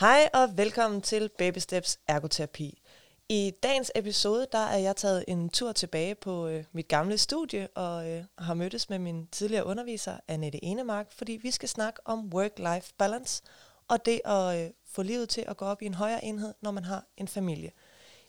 Hej 0.00 0.28
og 0.34 0.56
velkommen 0.56 1.02
til 1.02 1.30
Baby 1.38 1.58
Steps 1.58 1.98
Ergoterapi. 2.06 2.82
I 3.28 3.52
dagens 3.62 3.92
episode 3.94 4.46
der 4.52 4.58
er 4.58 4.76
jeg 4.76 4.96
taget 4.96 5.24
en 5.28 5.48
tur 5.48 5.72
tilbage 5.72 6.14
på 6.14 6.48
øh, 6.48 6.64
mit 6.72 6.88
gamle 6.88 7.18
studie 7.18 7.68
og 7.74 8.10
øh, 8.10 8.24
har 8.38 8.54
mødtes 8.54 8.90
med 8.90 8.98
min 8.98 9.26
tidligere 9.26 9.66
underviser, 9.66 10.16
Annette 10.28 10.64
Enemark, 10.64 11.12
fordi 11.12 11.32
vi 11.42 11.50
skal 11.50 11.68
snakke 11.68 12.00
om 12.04 12.32
work-life 12.34 12.92
balance 12.98 13.42
og 13.88 14.06
det 14.06 14.20
at 14.24 14.64
øh, 14.64 14.70
få 14.86 15.02
livet 15.02 15.28
til 15.28 15.44
at 15.48 15.56
gå 15.56 15.64
op 15.64 15.82
i 15.82 15.86
en 15.86 15.94
højere 15.94 16.24
enhed, 16.24 16.54
når 16.60 16.70
man 16.70 16.84
har 16.84 17.04
en 17.16 17.28
familie. 17.28 17.72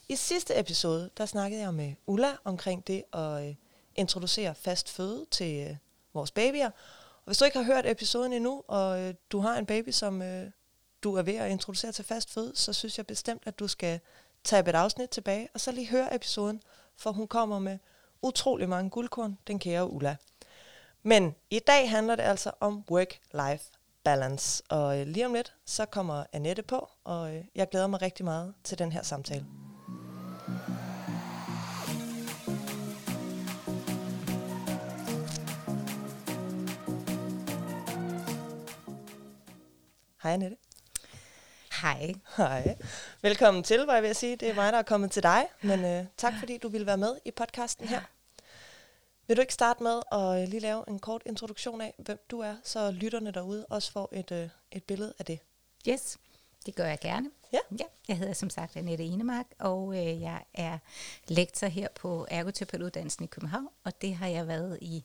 I 0.10 0.16
sidste 0.16 0.60
episode, 0.60 1.10
der 1.18 1.26
snakkede 1.26 1.62
jeg 1.62 1.74
med 1.74 1.94
Ulla 2.06 2.32
omkring 2.44 2.88
det 2.88 3.04
at 3.14 3.48
øh, 3.48 3.56
introducere 3.96 4.56
fast 4.56 4.90
føde 4.90 5.26
til 5.32 5.68
øh, 5.70 5.76
vores 6.14 6.32
babyer. 6.32 6.68
Og 6.68 7.26
hvis 7.26 7.38
du 7.38 7.46
ikke 7.46 7.58
har 7.58 7.66
hørt 7.66 7.86
episoden 7.86 8.34
endnu, 8.34 8.64
og 8.68 9.02
øh, 9.02 9.14
du 9.32 9.40
har 9.40 9.58
en 9.58 9.66
baby, 9.66 9.90
som 9.90 10.22
øh, 10.22 10.52
du 11.04 11.16
er 11.16 11.22
ved 11.22 11.36
at 11.36 11.52
introducere 11.52 11.92
til 11.92 12.06
fast 12.06 12.34
føde, 12.34 12.52
så 12.56 12.74
synes 12.74 12.98
jeg 12.98 13.08
bestemt, 13.08 13.44
at 13.46 13.60
du 13.60 13.68
skal 13.68 14.00
tage 14.44 14.70
et 14.70 14.76
afsnit 14.76 15.10
tilbage, 15.10 15.50
og 15.54 15.60
så 15.60 15.72
lige 15.72 15.88
høre 15.88 16.16
episoden, 16.16 16.62
for 16.96 17.12
hun 17.12 17.28
kommer 17.28 17.60
med 17.60 17.78
utrolig 18.22 18.70
mange 18.70 18.90
guldkorn, 18.90 19.38
den 19.48 19.60
kære 19.60 19.92
Ulla. 19.92 20.16
Men 21.04 21.36
i 21.50 21.60
dag 21.60 21.90
handler 21.90 22.16
det 22.16 22.24
altså 22.24 22.52
om 22.60 22.84
work-life 22.92 23.72
balance, 24.04 24.64
og 24.70 25.00
øh, 25.00 25.08
lige 25.08 25.26
om 25.26 25.34
lidt, 25.34 25.54
så 25.66 25.86
kommer 25.86 26.24
Annette 26.34 26.62
på, 26.64 26.90
og 27.04 27.36
øh, 27.36 27.46
jeg 27.56 27.70
glæder 27.70 27.88
mig 27.88 28.02
rigtig 28.02 28.26
meget 28.26 28.54
til 28.64 28.80
den 28.80 28.92
her 28.92 29.04
samtale. 29.04 29.46
Hej 40.24 40.34
Annette. 40.34 40.67
Hej. 41.82 42.14
Hej. 42.38 42.78
Velkommen 43.22 43.64
til, 43.64 43.80
var 43.80 43.94
jeg 43.94 44.04
ved 44.04 44.10
at 44.10 44.16
sige. 44.16 44.36
Det 44.36 44.50
er 44.50 44.56
mig, 44.56 44.74
der 44.74 44.80
er 44.80 44.84
kommet 44.84 45.12
til 45.12 45.24
dig, 45.24 45.48
men 45.62 45.86
øh, 45.86 46.06
tak 46.18 46.34
fordi 46.40 46.58
du 46.58 46.70
ville 46.70 46.88
være 46.88 46.98
med 46.98 47.16
i 47.26 47.32
podcasten 47.32 47.88
her. 47.88 48.02
Vil 49.28 49.38
du 49.38 49.42
ikke 49.42 49.54
starte 49.54 49.84
med 49.84 50.02
at 50.12 50.42
øh, 50.42 50.48
lige 50.48 50.60
lave 50.60 50.84
en 50.90 51.00
kort 51.00 51.22
introduktion 51.26 51.82
af, 51.82 51.94
hvem 51.98 52.20
du 52.32 52.40
er, 52.40 52.56
så 52.64 52.92
lytterne 52.92 53.32
derude 53.32 53.66
også 53.70 53.92
får 53.92 54.10
et, 54.12 54.32
øh, 54.32 54.50
et 54.72 54.84
billede 54.84 55.14
af 55.20 55.26
det? 55.26 55.40
Yes, 55.90 56.18
det 56.68 56.76
gør 56.76 56.86
jeg 56.86 57.00
gerne. 57.02 57.30
Ja. 57.54 57.60
ja 57.80 57.86
jeg 58.08 58.18
hedder 58.18 58.34
som 58.34 58.50
sagt 58.50 58.76
Annette 58.76 59.04
Enemark, 59.04 59.46
og 59.60 59.98
øh, 59.98 60.22
jeg 60.22 60.44
er 60.54 60.78
lektor 61.28 61.68
her 61.68 61.88
på 61.96 62.28
ergoterapeutuddannelsen 62.30 63.24
i 63.24 63.28
København, 63.28 63.68
og 63.84 64.02
det 64.02 64.16
har 64.16 64.28
jeg 64.28 64.48
været 64.48 64.78
i 64.82 65.04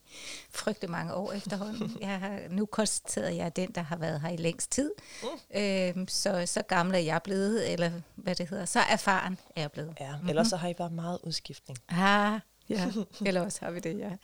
frygtelig 0.51 0.91
mange 0.91 1.15
år 1.15 1.33
efterhånden. 1.33 1.97
jeg 2.01 2.21
har 2.21 2.41
nu 2.51 2.67
konstateret, 2.67 3.27
at 3.27 3.37
jeg 3.37 3.57
den, 3.57 3.73
der 3.73 3.81
har 3.81 3.97
været 3.97 4.21
her 4.21 4.29
i 4.29 4.37
længst 4.37 4.71
tid. 4.73 4.91
Mm. 5.23 5.61
Øh, 5.61 6.09
så, 6.09 6.47
så 6.47 6.63
gammel 6.63 6.95
er 6.95 6.99
jeg 6.99 7.21
blevet, 7.23 7.73
eller 7.73 7.91
hvad 8.15 8.35
det 8.35 8.49
hedder, 8.49 8.65
så 8.65 8.81
erfaren 8.81 9.39
er 9.57 9.61
jeg 9.61 9.73
blevet. 9.73 9.97
Ja, 10.01 10.13
mm-hmm. 10.13 10.29
ellers 10.29 10.47
så 10.47 10.57
har 10.57 10.69
I 10.69 10.75
bare 10.75 10.91
meget 10.91 11.19
udskiftning. 11.23 11.79
Ah, 11.89 12.41
ja, 12.69 12.93
eller 13.27 13.41
også 13.41 13.65
har 13.65 13.71
vi 13.71 13.81
det, 13.81 13.99
ja. 13.99 14.17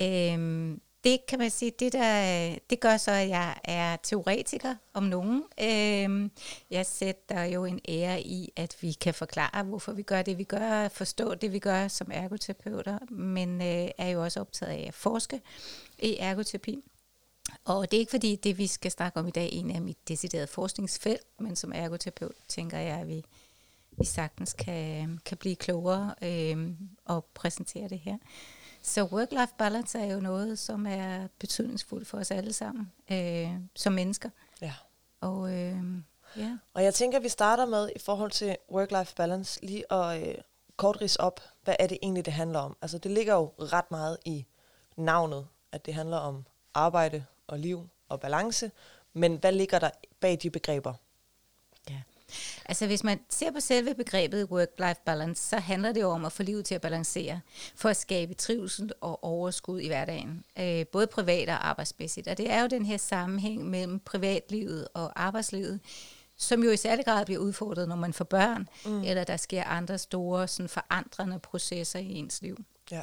Øhm, 0.00 0.80
det 1.04 1.26
kan 1.26 1.38
man 1.38 1.50
sige, 1.50 1.72
det, 1.78 1.92
der, 1.92 2.56
det 2.70 2.80
gør 2.80 2.96
så, 2.96 3.10
at 3.10 3.28
jeg 3.28 3.60
er 3.64 3.96
teoretiker 3.96 4.74
om 4.94 5.02
nogen. 5.02 5.44
Øhm, 5.60 6.30
jeg 6.70 6.86
sætter 6.86 7.44
jo 7.44 7.64
en 7.64 7.80
ære 7.88 8.22
i, 8.22 8.52
at 8.56 8.76
vi 8.80 8.92
kan 8.92 9.14
forklare, 9.14 9.62
hvorfor 9.62 9.92
vi 9.92 10.02
gør 10.02 10.22
det, 10.22 10.38
vi 10.38 10.44
gør, 10.44 10.88
forstå 10.88 11.34
det, 11.34 11.52
vi 11.52 11.58
gør 11.58 11.88
som 11.88 12.10
ergoterapeuter, 12.12 12.98
men 13.10 13.60
øh, 13.60 13.88
er 13.98 14.08
jo 14.08 14.22
også 14.22 14.40
optaget 14.40 14.72
af 14.72 14.84
at 14.88 14.94
forske 14.94 15.40
i 15.98 16.16
ergoterapi. 16.18 16.82
Og 17.64 17.90
det 17.90 17.96
er 17.96 18.00
ikke 18.00 18.10
fordi, 18.10 18.36
det 18.36 18.58
vi 18.58 18.66
skal 18.66 18.90
snakke 18.90 19.20
om 19.20 19.28
i 19.28 19.30
dag, 19.30 19.48
en 19.52 19.70
af 19.70 19.82
mit 19.82 20.08
deciderede 20.08 20.46
forskningsfelt, 20.46 21.26
men 21.40 21.56
som 21.56 21.72
ergoterapeut 21.74 22.36
tænker 22.48 22.78
jeg, 22.78 22.98
at 22.98 23.08
vi, 23.08 23.24
vi 23.90 24.04
sagtens 24.04 24.52
kan, 24.52 25.18
kan 25.24 25.36
blive 25.36 25.56
klogere 25.56 26.14
øh, 26.22 26.70
og 27.04 27.24
præsentere 27.34 27.88
det 27.88 27.98
her. 27.98 28.16
Så 28.86 29.04
work-life 29.04 29.54
balance 29.58 29.98
er 29.98 30.14
jo 30.14 30.20
noget, 30.20 30.58
som 30.58 30.86
er 30.86 31.26
betydningsfuldt 31.38 32.08
for 32.08 32.18
os 32.18 32.30
alle 32.30 32.52
sammen 32.52 32.92
øh, 33.12 33.50
som 33.74 33.92
mennesker. 33.92 34.30
Ja. 34.60 34.74
Og, 35.20 35.52
øh, 35.52 35.76
ja. 36.36 36.58
og 36.74 36.84
jeg 36.84 36.94
tænker, 36.94 37.18
at 37.18 37.24
vi 37.24 37.28
starter 37.28 37.66
med 37.66 37.90
i 37.96 37.98
forhold 37.98 38.30
til 38.30 38.56
work-life 38.72 39.14
balance 39.16 39.64
lige 39.64 39.92
at 39.92 40.28
øh, 40.28 40.34
kort 40.76 41.00
rise 41.00 41.20
op, 41.20 41.40
hvad 41.62 41.76
er 41.78 41.86
det 41.86 41.98
egentlig, 42.02 42.24
det 42.24 42.32
handler 42.32 42.58
om? 42.58 42.76
Altså 42.82 42.98
det 42.98 43.10
ligger 43.10 43.34
jo 43.34 43.52
ret 43.58 43.90
meget 43.90 44.18
i 44.24 44.46
navnet, 44.96 45.46
at 45.72 45.86
det 45.86 45.94
handler 45.94 46.16
om 46.16 46.46
arbejde 46.74 47.24
og 47.46 47.58
liv 47.58 47.88
og 48.08 48.20
balance, 48.20 48.70
men 49.12 49.36
hvad 49.36 49.52
ligger 49.52 49.78
der 49.78 49.90
bag 50.20 50.38
de 50.42 50.50
begreber? 50.50 50.94
Altså 52.64 52.86
hvis 52.86 53.04
man 53.04 53.20
ser 53.30 53.50
på 53.50 53.60
selve 53.60 53.94
begrebet 53.94 54.48
work-life 54.50 55.02
balance, 55.04 55.48
så 55.48 55.56
handler 55.56 55.92
det 55.92 56.00
jo 56.00 56.10
om 56.10 56.24
at 56.24 56.32
få 56.32 56.42
livet 56.42 56.64
til 56.64 56.74
at 56.74 56.80
balancere, 56.80 57.40
for 57.76 57.88
at 57.88 57.96
skabe 57.96 58.34
trivsel 58.34 58.92
og 59.00 59.24
overskud 59.24 59.80
i 59.80 59.86
hverdagen, 59.86 60.44
øh, 60.58 60.86
både 60.86 61.06
privat 61.06 61.48
og 61.48 61.68
arbejdsmæssigt. 61.68 62.28
Og 62.28 62.38
det 62.38 62.50
er 62.50 62.60
jo 62.60 62.66
den 62.66 62.86
her 62.86 62.96
sammenhæng 62.96 63.70
mellem 63.70 64.00
privatlivet 64.00 64.88
og 64.94 65.22
arbejdslivet, 65.22 65.80
som 66.36 66.64
jo 66.64 66.70
i 66.70 66.76
særlig 66.76 67.04
grad 67.04 67.24
bliver 67.24 67.40
udfordret, 67.40 67.88
når 67.88 67.96
man 67.96 68.12
får 68.12 68.24
børn, 68.24 68.68
mm. 68.84 69.02
eller 69.02 69.24
der 69.24 69.36
sker 69.36 69.64
andre 69.64 69.98
store 69.98 70.48
sådan 70.48 70.68
forandrende 70.68 71.38
processer 71.38 71.98
i 71.98 72.14
ens 72.14 72.42
liv. 72.42 72.64
Ja. 72.90 73.02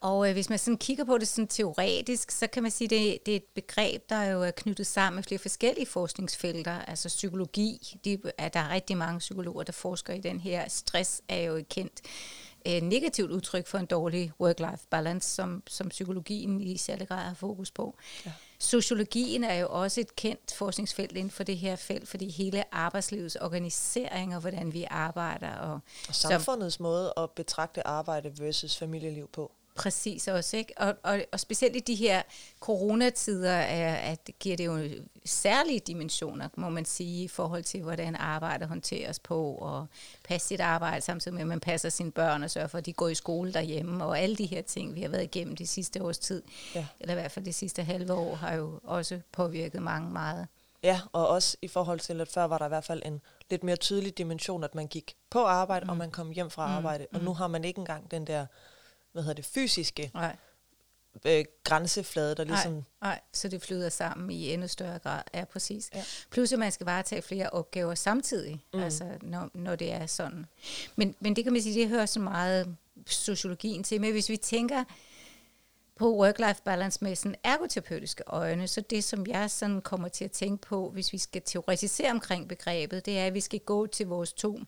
Og 0.00 0.28
øh, 0.28 0.32
hvis 0.32 0.50
man 0.50 0.58
sådan 0.58 0.78
kigger 0.78 1.04
på 1.04 1.18
det 1.18 1.28
sådan 1.28 1.48
teoretisk, 1.48 2.30
så 2.30 2.46
kan 2.46 2.62
man 2.62 2.72
sige, 2.72 2.86
at 2.86 2.90
det, 2.90 3.26
det 3.26 3.32
er 3.32 3.36
et 3.36 3.44
begreb, 3.54 4.08
der 4.08 4.22
jo 4.22 4.42
er 4.42 4.50
knyttet 4.50 4.86
sammen 4.86 5.16
med 5.16 5.24
flere 5.24 5.38
forskellige 5.38 5.86
forskningsfelter. 5.86 6.72
Altså 6.72 7.08
psykologi, 7.08 7.98
de, 8.04 8.18
er 8.38 8.48
der 8.48 8.60
er 8.60 8.70
rigtig 8.70 8.96
mange 8.96 9.18
psykologer, 9.18 9.62
der 9.62 9.72
forsker 9.72 10.12
i 10.12 10.20
den 10.20 10.40
her. 10.40 10.68
Stress 10.68 11.22
er 11.28 11.42
jo 11.42 11.54
et 11.54 11.68
kendt 11.68 12.00
øh, 12.66 12.82
negativt 12.82 13.30
udtryk 13.30 13.66
for 13.66 13.78
en 13.78 13.86
dårlig 13.86 14.32
work-life 14.40 14.86
balance, 14.90 15.34
som, 15.34 15.62
som 15.66 15.88
psykologien 15.88 16.60
i 16.60 16.76
særlig 16.76 17.08
grad 17.08 17.24
har 17.24 17.34
fokus 17.34 17.70
på. 17.70 17.96
Ja. 18.26 18.32
Sociologien 18.58 19.44
er 19.44 19.54
jo 19.54 19.68
også 19.70 20.00
et 20.00 20.16
kendt 20.16 20.54
forskningsfelt 20.54 21.16
inden 21.16 21.30
for 21.30 21.44
det 21.44 21.58
her 21.58 21.76
felt, 21.76 22.08
fordi 22.08 22.30
hele 22.30 22.74
arbejdslivets 22.74 23.36
organisering 23.36 24.34
og 24.34 24.40
hvordan 24.40 24.72
vi 24.72 24.86
arbejder. 24.90 25.52
Og, 25.52 25.80
og 26.08 26.14
samfundets 26.14 26.76
som, 26.76 26.82
måde 26.82 27.12
at 27.16 27.30
betragte 27.30 27.86
arbejde 27.86 28.32
versus 28.38 28.76
familieliv 28.76 29.28
på. 29.32 29.52
Præcis 29.78 30.28
også, 30.28 30.56
ikke? 30.56 30.72
Og, 30.76 30.94
og, 31.02 31.20
og 31.32 31.40
specielt 31.40 31.76
i 31.76 31.80
de 31.80 31.94
her 31.94 32.22
coronatider 32.60 33.52
er, 33.52 33.94
at 33.94 34.30
giver 34.40 34.56
det 34.56 34.66
jo 34.66 34.88
særlige 35.24 35.80
dimensioner, 35.80 36.48
må 36.56 36.68
man 36.68 36.84
sige, 36.84 37.24
i 37.24 37.28
forhold 37.28 37.62
til, 37.62 37.82
hvordan 37.82 38.16
arbejde 38.16 38.66
håndteres 38.66 39.18
på, 39.18 39.52
og 39.52 39.86
passe 40.24 40.48
sit 40.48 40.60
arbejde, 40.60 41.00
samtidig 41.00 41.34
med, 41.34 41.42
at 41.42 41.48
man 41.48 41.60
passer 41.60 41.88
sine 41.88 42.12
børn 42.12 42.42
og 42.42 42.50
sørger 42.50 42.68
for, 42.68 42.78
at 42.78 42.86
de 42.86 42.92
går 42.92 43.08
i 43.08 43.14
skole 43.14 43.52
derhjemme, 43.52 44.04
og 44.04 44.18
alle 44.18 44.36
de 44.36 44.46
her 44.46 44.62
ting, 44.62 44.94
vi 44.94 45.02
har 45.02 45.08
været 45.08 45.22
igennem 45.22 45.56
de 45.56 45.66
sidste 45.66 46.02
års 46.02 46.18
tid, 46.18 46.42
ja. 46.74 46.86
eller 47.00 47.14
i 47.14 47.20
hvert 47.20 47.32
fald 47.32 47.44
de 47.44 47.52
sidste 47.52 47.84
halve 47.84 48.12
år, 48.12 48.34
har 48.34 48.54
jo 48.54 48.80
også 48.84 49.20
påvirket 49.32 49.82
mange 49.82 50.10
meget. 50.10 50.46
Ja, 50.82 51.00
og 51.12 51.28
også 51.28 51.56
i 51.62 51.68
forhold 51.68 52.00
til, 52.00 52.20
at 52.20 52.28
før 52.28 52.44
var 52.44 52.58
der 52.58 52.64
i 52.64 52.68
hvert 52.68 52.84
fald 52.84 53.02
en 53.04 53.20
lidt 53.50 53.64
mere 53.64 53.76
tydelig 53.76 54.18
dimension, 54.18 54.64
at 54.64 54.74
man 54.74 54.86
gik 54.86 55.16
på 55.30 55.44
arbejde, 55.44 55.84
mm. 55.84 55.90
og 55.90 55.96
man 55.96 56.10
kom 56.10 56.30
hjem 56.30 56.50
fra 56.50 56.66
mm. 56.66 56.72
arbejde, 56.72 57.06
og 57.12 57.18
mm. 57.18 57.24
nu 57.24 57.34
har 57.34 57.46
man 57.46 57.64
ikke 57.64 57.78
engang 57.78 58.10
den 58.10 58.26
der 58.26 58.46
hvad 59.18 59.24
hedder 59.24 59.42
det, 59.42 59.44
fysiske 59.44 60.10
nej. 60.14 60.36
Øh, 61.24 61.44
grænseflade, 61.64 62.34
der 62.34 62.44
ligesom... 62.44 62.72
Nej, 62.72 62.82
nej, 63.02 63.20
så 63.32 63.48
det 63.48 63.62
flyder 63.62 63.88
sammen 63.88 64.30
i 64.30 64.52
endnu 64.52 64.68
større 64.68 64.98
grad. 64.98 65.22
Ja, 65.34 65.44
præcis. 65.44 65.90
Ja. 65.94 66.04
Plus 66.30 66.52
at 66.52 66.58
man 66.58 66.72
skal 66.72 66.84
varetage 66.84 67.22
flere 67.22 67.50
opgaver 67.50 67.94
samtidig, 67.94 68.64
mm. 68.74 68.82
altså 68.82 69.18
når, 69.22 69.50
når 69.54 69.76
det 69.76 69.92
er 69.92 70.06
sådan. 70.06 70.46
Men, 70.96 71.14
men 71.20 71.36
det 71.36 71.44
kan 71.44 71.52
man 71.52 71.62
sige, 71.62 71.80
det 71.80 71.88
hører 71.88 72.06
så 72.06 72.20
meget 72.20 72.76
sociologien 73.06 73.84
til. 73.84 74.00
Men 74.00 74.12
hvis 74.12 74.28
vi 74.28 74.36
tænker 74.36 74.84
på 75.96 76.26
work-life 76.26 76.62
balance 76.64 76.98
med 77.04 77.16
sådan 77.16 77.36
ergoterapeutiske 77.44 78.22
øjne, 78.26 78.68
så 78.68 78.80
det, 78.80 79.04
som 79.04 79.26
jeg 79.26 79.50
sådan 79.50 79.80
kommer 79.80 80.08
til 80.08 80.24
at 80.24 80.32
tænke 80.32 80.68
på, 80.68 80.90
hvis 80.90 81.12
vi 81.12 81.18
skal 81.18 81.42
teoretisere 81.44 82.10
omkring 82.10 82.48
begrebet, 82.48 83.06
det 83.06 83.18
er, 83.18 83.26
at 83.26 83.34
vi 83.34 83.40
skal 83.40 83.60
gå 83.60 83.86
til 83.86 84.06
vores 84.06 84.32
to 84.32 84.60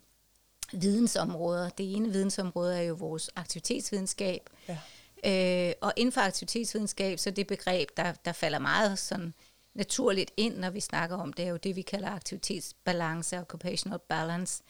vidensområder. 0.72 1.68
Det 1.68 1.96
ene 1.96 2.12
vidensområde 2.12 2.78
er 2.78 2.82
jo 2.82 2.94
vores 2.94 3.30
aktivitetsvidenskab. 3.36 4.50
Ja. 4.68 4.78
Øh, 5.24 5.72
og 5.80 5.92
inden 5.96 6.12
for 6.12 6.20
aktivitetsvidenskab, 6.20 7.18
så 7.18 7.30
det 7.30 7.46
begreb, 7.46 7.88
der, 7.96 8.12
der 8.24 8.32
falder 8.32 8.58
meget 8.58 8.98
sådan 8.98 9.34
naturligt 9.74 10.30
ind, 10.36 10.56
når 10.56 10.70
vi 10.70 10.80
snakker 10.80 11.16
om 11.16 11.32
det, 11.32 11.44
er 11.44 11.48
jo 11.48 11.56
det, 11.56 11.76
vi 11.76 11.82
kalder 11.82 12.08
aktivitetsbalance, 12.08 13.38
occupational 13.40 13.98
balance. 14.08 14.62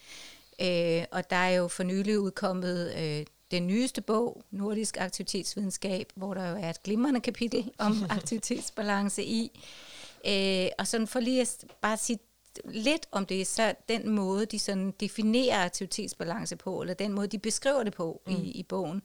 Øh, 0.61 1.03
og 1.11 1.29
der 1.29 1.35
er 1.35 1.49
jo 1.49 1.67
for 1.67 1.83
nylig 1.83 2.19
udkommet 2.19 2.93
øh, 2.97 3.25
den 3.51 3.67
nyeste 3.67 4.01
bog, 4.01 4.43
Nordisk 4.51 4.97
Aktivitetsvidenskab, 4.99 6.11
hvor 6.15 6.33
der 6.33 6.49
jo 6.49 6.55
er 6.55 6.69
et 6.69 6.83
glimrende 6.83 7.19
kapitel 7.19 7.71
om 7.77 8.05
aktivitetsbalance 8.09 9.23
i. 9.23 9.59
Øh, 10.27 10.67
og 10.79 10.87
sådan 10.87 11.07
for 11.07 11.19
lige 11.19 11.41
at 11.41 11.65
bare 11.81 11.97
sige 11.97 12.19
lidt 12.65 13.07
om 13.11 13.25
det, 13.25 13.47
så 13.47 13.75
den 13.89 14.09
måde, 14.09 14.45
de 14.45 14.59
sådan 14.59 14.91
definerer 14.99 15.65
aktivitetsbalance 15.65 16.55
på, 16.55 16.81
eller 16.81 16.93
den 16.93 17.13
måde, 17.13 17.27
de 17.27 17.39
beskriver 17.39 17.83
det 17.83 17.93
på 17.93 18.21
mm. 18.27 18.31
i, 18.33 18.51
i 18.51 18.63
bogen, 18.63 19.01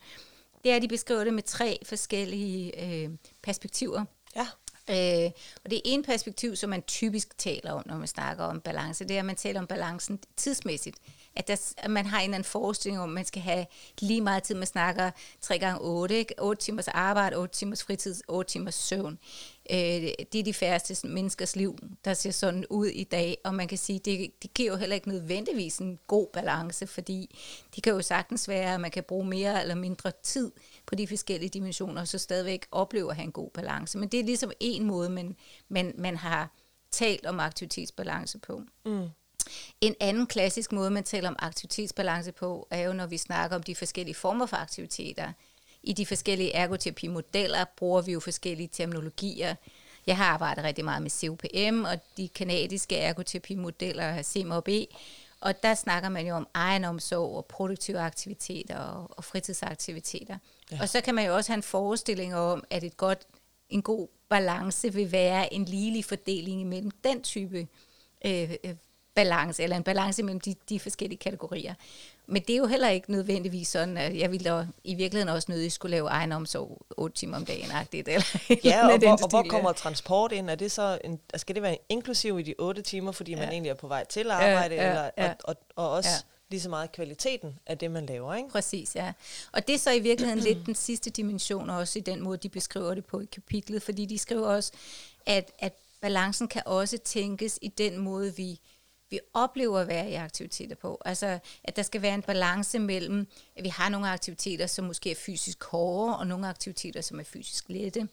det 0.65 0.73
er, 0.73 0.77
at 0.77 0.83
de 0.83 0.89
beskriver 0.89 1.25
det 1.25 1.35
med 1.35 1.43
tre 1.43 1.79
forskellige 1.85 2.85
øh, 2.85 3.11
perspektiver. 3.43 4.05
Ja. 4.37 4.47
Øh, 4.91 5.31
og 5.65 5.71
det 5.71 5.77
er 5.77 5.81
en 5.85 6.03
perspektiv, 6.03 6.57
som 6.57 6.71
man 6.71 6.83
typisk 6.83 7.39
taler 7.39 7.73
om, 7.73 7.83
når 7.87 7.97
man 7.97 8.09
snakker 8.09 8.45
om 8.45 8.61
balance, 8.61 9.05
det 9.05 9.15
er, 9.15 9.19
at 9.19 9.25
man 9.25 9.37
taler 9.37 9.61
om 9.61 9.67
balancen 9.67 10.19
tidsmæssigt. 10.37 10.97
At, 11.37 11.49
der, 11.49 11.73
at 11.79 11.91
man 11.91 12.07
har 12.07 12.19
en 12.19 12.25
eller 12.25 12.35
anden 12.35 12.51
forestilling 12.51 13.03
om, 13.03 13.11
at 13.11 13.15
man 13.15 13.25
skal 13.25 13.43
have 13.43 13.67
lige 13.99 14.21
meget 14.21 14.43
tid, 14.43 14.55
man 14.55 14.67
snakker 14.67 15.11
3 15.41 15.59
gange 15.59 15.81
8, 15.81 16.19
ikke? 16.19 16.35
8 16.39 16.63
timers 16.63 16.89
arbejde, 16.89 17.37
8 17.37 17.55
timers 17.55 17.85
fritid, 17.85 18.15
8 18.29 18.51
timers 18.51 18.75
søvn. 18.75 19.19
Øh, 19.71 20.13
det 20.33 20.39
er 20.39 20.43
de 20.43 20.55
færreste 20.55 21.07
menneskers 21.07 21.57
liv, 21.57 21.79
der 22.05 22.15
ser 22.15 22.31
sådan 22.31 22.67
ud 22.71 22.87
i 22.87 23.05
dag, 23.05 23.39
og 23.45 23.55
man 23.55 23.69
kan 23.69 23.79
sige, 23.79 23.99
det, 23.99 24.31
det 24.43 24.55
giver 24.55 24.73
jo 24.73 24.77
heller 24.77 24.95
ikke 24.95 25.09
nødvendigvis 25.09 25.79
en 25.79 25.99
god 26.07 26.27
balance, 26.33 26.87
fordi 26.87 27.37
det 27.75 27.83
kan 27.83 27.93
jo 27.93 28.03
sagtens 28.03 28.49
være, 28.49 28.75
at 28.75 28.81
man 28.81 28.91
kan 28.91 29.03
bruge 29.03 29.27
mere 29.27 29.61
eller 29.61 29.75
mindre 29.75 30.13
tid 30.23 30.53
på 30.87 30.95
de 30.95 31.07
forskellige 31.07 31.51
dimensioner, 31.51 32.01
og 32.01 32.09
så 32.09 32.19
stadigvæk 32.19 32.67
opleve 32.71 33.11
at 33.11 33.17
have 33.17 33.25
en 33.25 33.33
god 33.33 33.51
balance. 33.51 33.99
Men 33.99 34.09
det 34.09 34.21
er 34.21 34.25
ligesom 34.25 34.53
en 34.61 34.85
måde, 34.85 35.11
man, 35.11 35.37
man, 35.69 35.95
man 35.99 36.17
har 36.17 36.51
talt 36.91 37.27
om 37.27 37.41
aktivitetsbalance 37.41 38.39
på. 38.39 38.63
Mm. 38.85 39.09
En 39.81 39.95
anden 40.01 40.27
klassisk 40.27 40.73
måde, 40.73 40.91
man 40.91 41.05
taler 41.05 41.29
om 41.29 41.37
aktivitetsbalance 41.39 42.33
på, 42.33 42.69
er 42.71 42.81
jo, 42.81 42.93
når 42.93 43.07
vi 43.07 43.17
snakker 43.17 43.57
om 43.57 43.63
de 43.63 43.75
forskellige 43.75 44.15
former 44.15 44.47
for 44.47 44.57
aktiviteter. 44.57 45.33
I 45.87 45.93
de 45.93 46.07
forskellige 46.07 46.55
ergoterapimodeller 46.55 47.65
bruger 47.77 48.03
vi 48.03 48.13
jo 48.13 48.21
forskellige 48.21 48.69
terminologier. 48.73 49.55
Jeg 50.07 50.17
har 50.17 50.25
arbejdet 50.25 50.65
rigtig 50.65 50.85
meget 50.85 51.03
med 51.03 51.11
COPM 51.11 51.85
og 51.85 51.99
de 52.17 52.29
kanadiske 52.29 52.97
ergoterapimodeller 52.97 54.23
CMOB, 54.23 54.69
og 55.41 55.63
der 55.63 55.75
snakker 55.75 56.09
man 56.09 56.27
jo 56.27 56.35
om 56.35 56.49
egenomsorg 56.55 57.37
og 57.37 57.47
produktive 57.47 57.99
aktiviteter 57.99 58.79
og, 58.79 59.11
og 59.17 59.25
fritidsaktiviteter. 59.25 60.39
Ja. 60.73 60.79
Og 60.81 60.89
så 60.89 61.01
kan 61.01 61.15
man 61.15 61.27
jo 61.27 61.35
også 61.35 61.53
have 61.53 61.57
en 61.57 61.63
forestilling 61.63 62.35
om, 62.35 62.65
at 62.71 62.85
et 62.85 62.97
godt, 62.97 63.27
en 63.71 63.83
god 63.83 64.09
balance 64.29 64.93
vil 64.93 65.13
være 65.13 65.55
en 65.55 65.65
ligelig 65.65 66.05
fordeling 66.05 66.61
imellem 66.61 66.91
den 66.91 67.23
type 67.23 67.67
øh, 68.25 68.51
øh 68.65 68.75
balance, 69.17 69.63
eller 69.63 69.77
en 69.77 69.83
balance 69.83 70.23
mellem 70.23 70.41
de, 70.41 70.55
de 70.69 70.81
forskellige 70.81 71.19
kategorier. 71.19 71.75
Men 72.29 72.43
det 72.43 72.51
er 72.51 72.57
jo 72.57 72.67
heller 72.67 72.89
ikke 72.89 73.13
nødvendigvis 73.13 73.69
sådan, 73.69 73.97
at 73.97 74.19
jeg 74.19 74.31
ville 74.31 74.51
da 74.51 74.67
i 74.85 74.95
virkeligheden 74.95 75.35
også 75.35 75.53
nødig 75.53 75.73
skulle 75.73 75.91
lave 75.91 76.09
egenomsorg 76.09 76.87
8 76.97 77.17
timer 77.17 77.37
om 77.37 77.45
dagen. 77.45 77.71
Agtigt, 77.71 78.09
eller 78.09 78.39
ja, 78.65 78.93
og, 78.93 78.99
hvor, 78.99 79.11
og 79.23 79.29
hvor 79.29 79.43
kommer 79.43 79.73
transport 79.73 80.33
ind? 80.33 80.51
Er 80.51 80.55
det 80.55 80.73
så 80.73 80.99
en, 81.05 81.21
skal 81.37 81.55
det 81.55 81.63
være 81.63 81.79
inklusiv 81.89 82.39
i 82.39 82.43
de 82.43 82.55
8 82.59 82.83
timer, 82.83 83.13
fordi 83.13 83.33
ja. 83.33 83.39
man 83.39 83.49
egentlig 83.49 83.71
er 83.71 83.75
på 83.75 83.89
vej 83.89 84.05
til 84.05 84.31
arbejde, 84.31 84.75
ja, 84.75 84.83
ja, 84.83 84.89
eller, 84.89 85.11
ja. 85.19 85.29
Og, 85.29 85.37
og, 85.45 85.57
og 85.77 85.91
også 85.91 86.11
ja. 86.11 86.17
lige 86.51 86.61
så 86.61 86.69
meget 86.69 86.93
kvaliteten 86.93 87.59
af 87.67 87.79
det, 87.79 87.91
man 87.91 88.07
laver, 88.07 88.35
ikke? 88.35 88.49
Præcis, 88.49 88.95
ja. 88.95 89.13
Og 89.53 89.67
det 89.67 89.75
er 89.75 89.79
så 89.79 89.91
i 89.91 90.01
virkeligheden 90.01 90.45
lidt 90.45 90.67
den 90.67 90.75
sidste 90.75 91.11
dimension 91.11 91.71
også 91.71 91.99
i 91.99 92.03
den 92.03 92.23
måde, 92.23 92.39
de 92.39 92.49
beskriver 92.49 92.95
det 92.95 93.05
på 93.05 93.21
i 93.21 93.29
kapitlet, 93.33 93.83
fordi 93.83 94.05
de 94.05 94.19
skriver 94.19 94.49
også, 94.49 94.73
at, 95.27 95.51
at 95.59 95.73
balancen 96.01 96.49
kan 96.49 96.63
også 96.67 96.99
tænkes 96.99 97.59
i 97.63 97.69
den 97.69 97.99
måde, 97.99 98.37
vi 98.37 98.61
vi 99.11 99.21
oplever 99.35 99.79
at 99.79 99.89
være 99.89 100.11
i 100.11 100.15
aktiviteter 100.15 100.77
på. 100.77 101.03
Altså, 101.05 101.39
at 101.65 101.77
der 101.77 101.83
skal 101.83 102.03
være 102.03 102.15
en 102.15 102.23
balance 102.23 102.79
mellem, 102.79 103.27
at 103.57 103.65
vi 103.65 103.69
har 103.69 103.89
nogle 103.89 104.09
aktiviteter, 104.09 104.67
som 104.67 104.85
måske 104.85 105.11
er 105.11 105.15
fysisk 105.15 105.65
hårde, 105.65 106.19
og 106.19 106.27
nogle 106.27 106.49
aktiviteter, 106.49 107.01
som 107.01 107.21
er 107.21 107.25
fysisk 107.25 107.65
lette. 107.69 108.09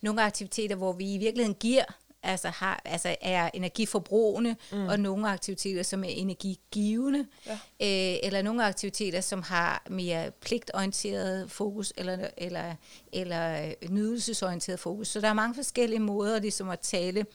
Nogle 0.00 0.22
aktiviteter, 0.22 0.76
hvor 0.76 0.92
vi 0.92 1.14
i 1.14 1.18
virkeligheden 1.18 1.54
giver, 1.54 1.84
altså, 2.22 2.48
har, 2.48 2.82
altså 2.84 3.16
er 3.20 3.50
energiforbrugende, 3.54 4.56
mm. 4.72 4.86
og 4.86 5.00
nogle 5.00 5.28
aktiviteter, 5.28 5.82
som 5.82 6.04
er 6.04 6.08
energigivende, 6.08 7.26
ja. 7.46 7.52
øh, 7.52 8.18
eller 8.22 8.42
nogle 8.42 8.64
aktiviteter, 8.64 9.20
som 9.20 9.42
har 9.42 9.86
mere 9.90 10.30
pligtorienteret 10.30 11.50
fokus, 11.50 11.92
eller, 11.96 12.28
eller, 12.36 12.74
eller 13.12 13.72
nydelsesorienteret 13.90 14.80
fokus. 14.80 15.08
Så 15.08 15.20
der 15.20 15.28
er 15.28 15.32
mange 15.32 15.54
forskellige 15.54 16.00
måder 16.00 16.40
ligesom 16.40 16.68
at 16.68 16.80
tale 16.80 17.26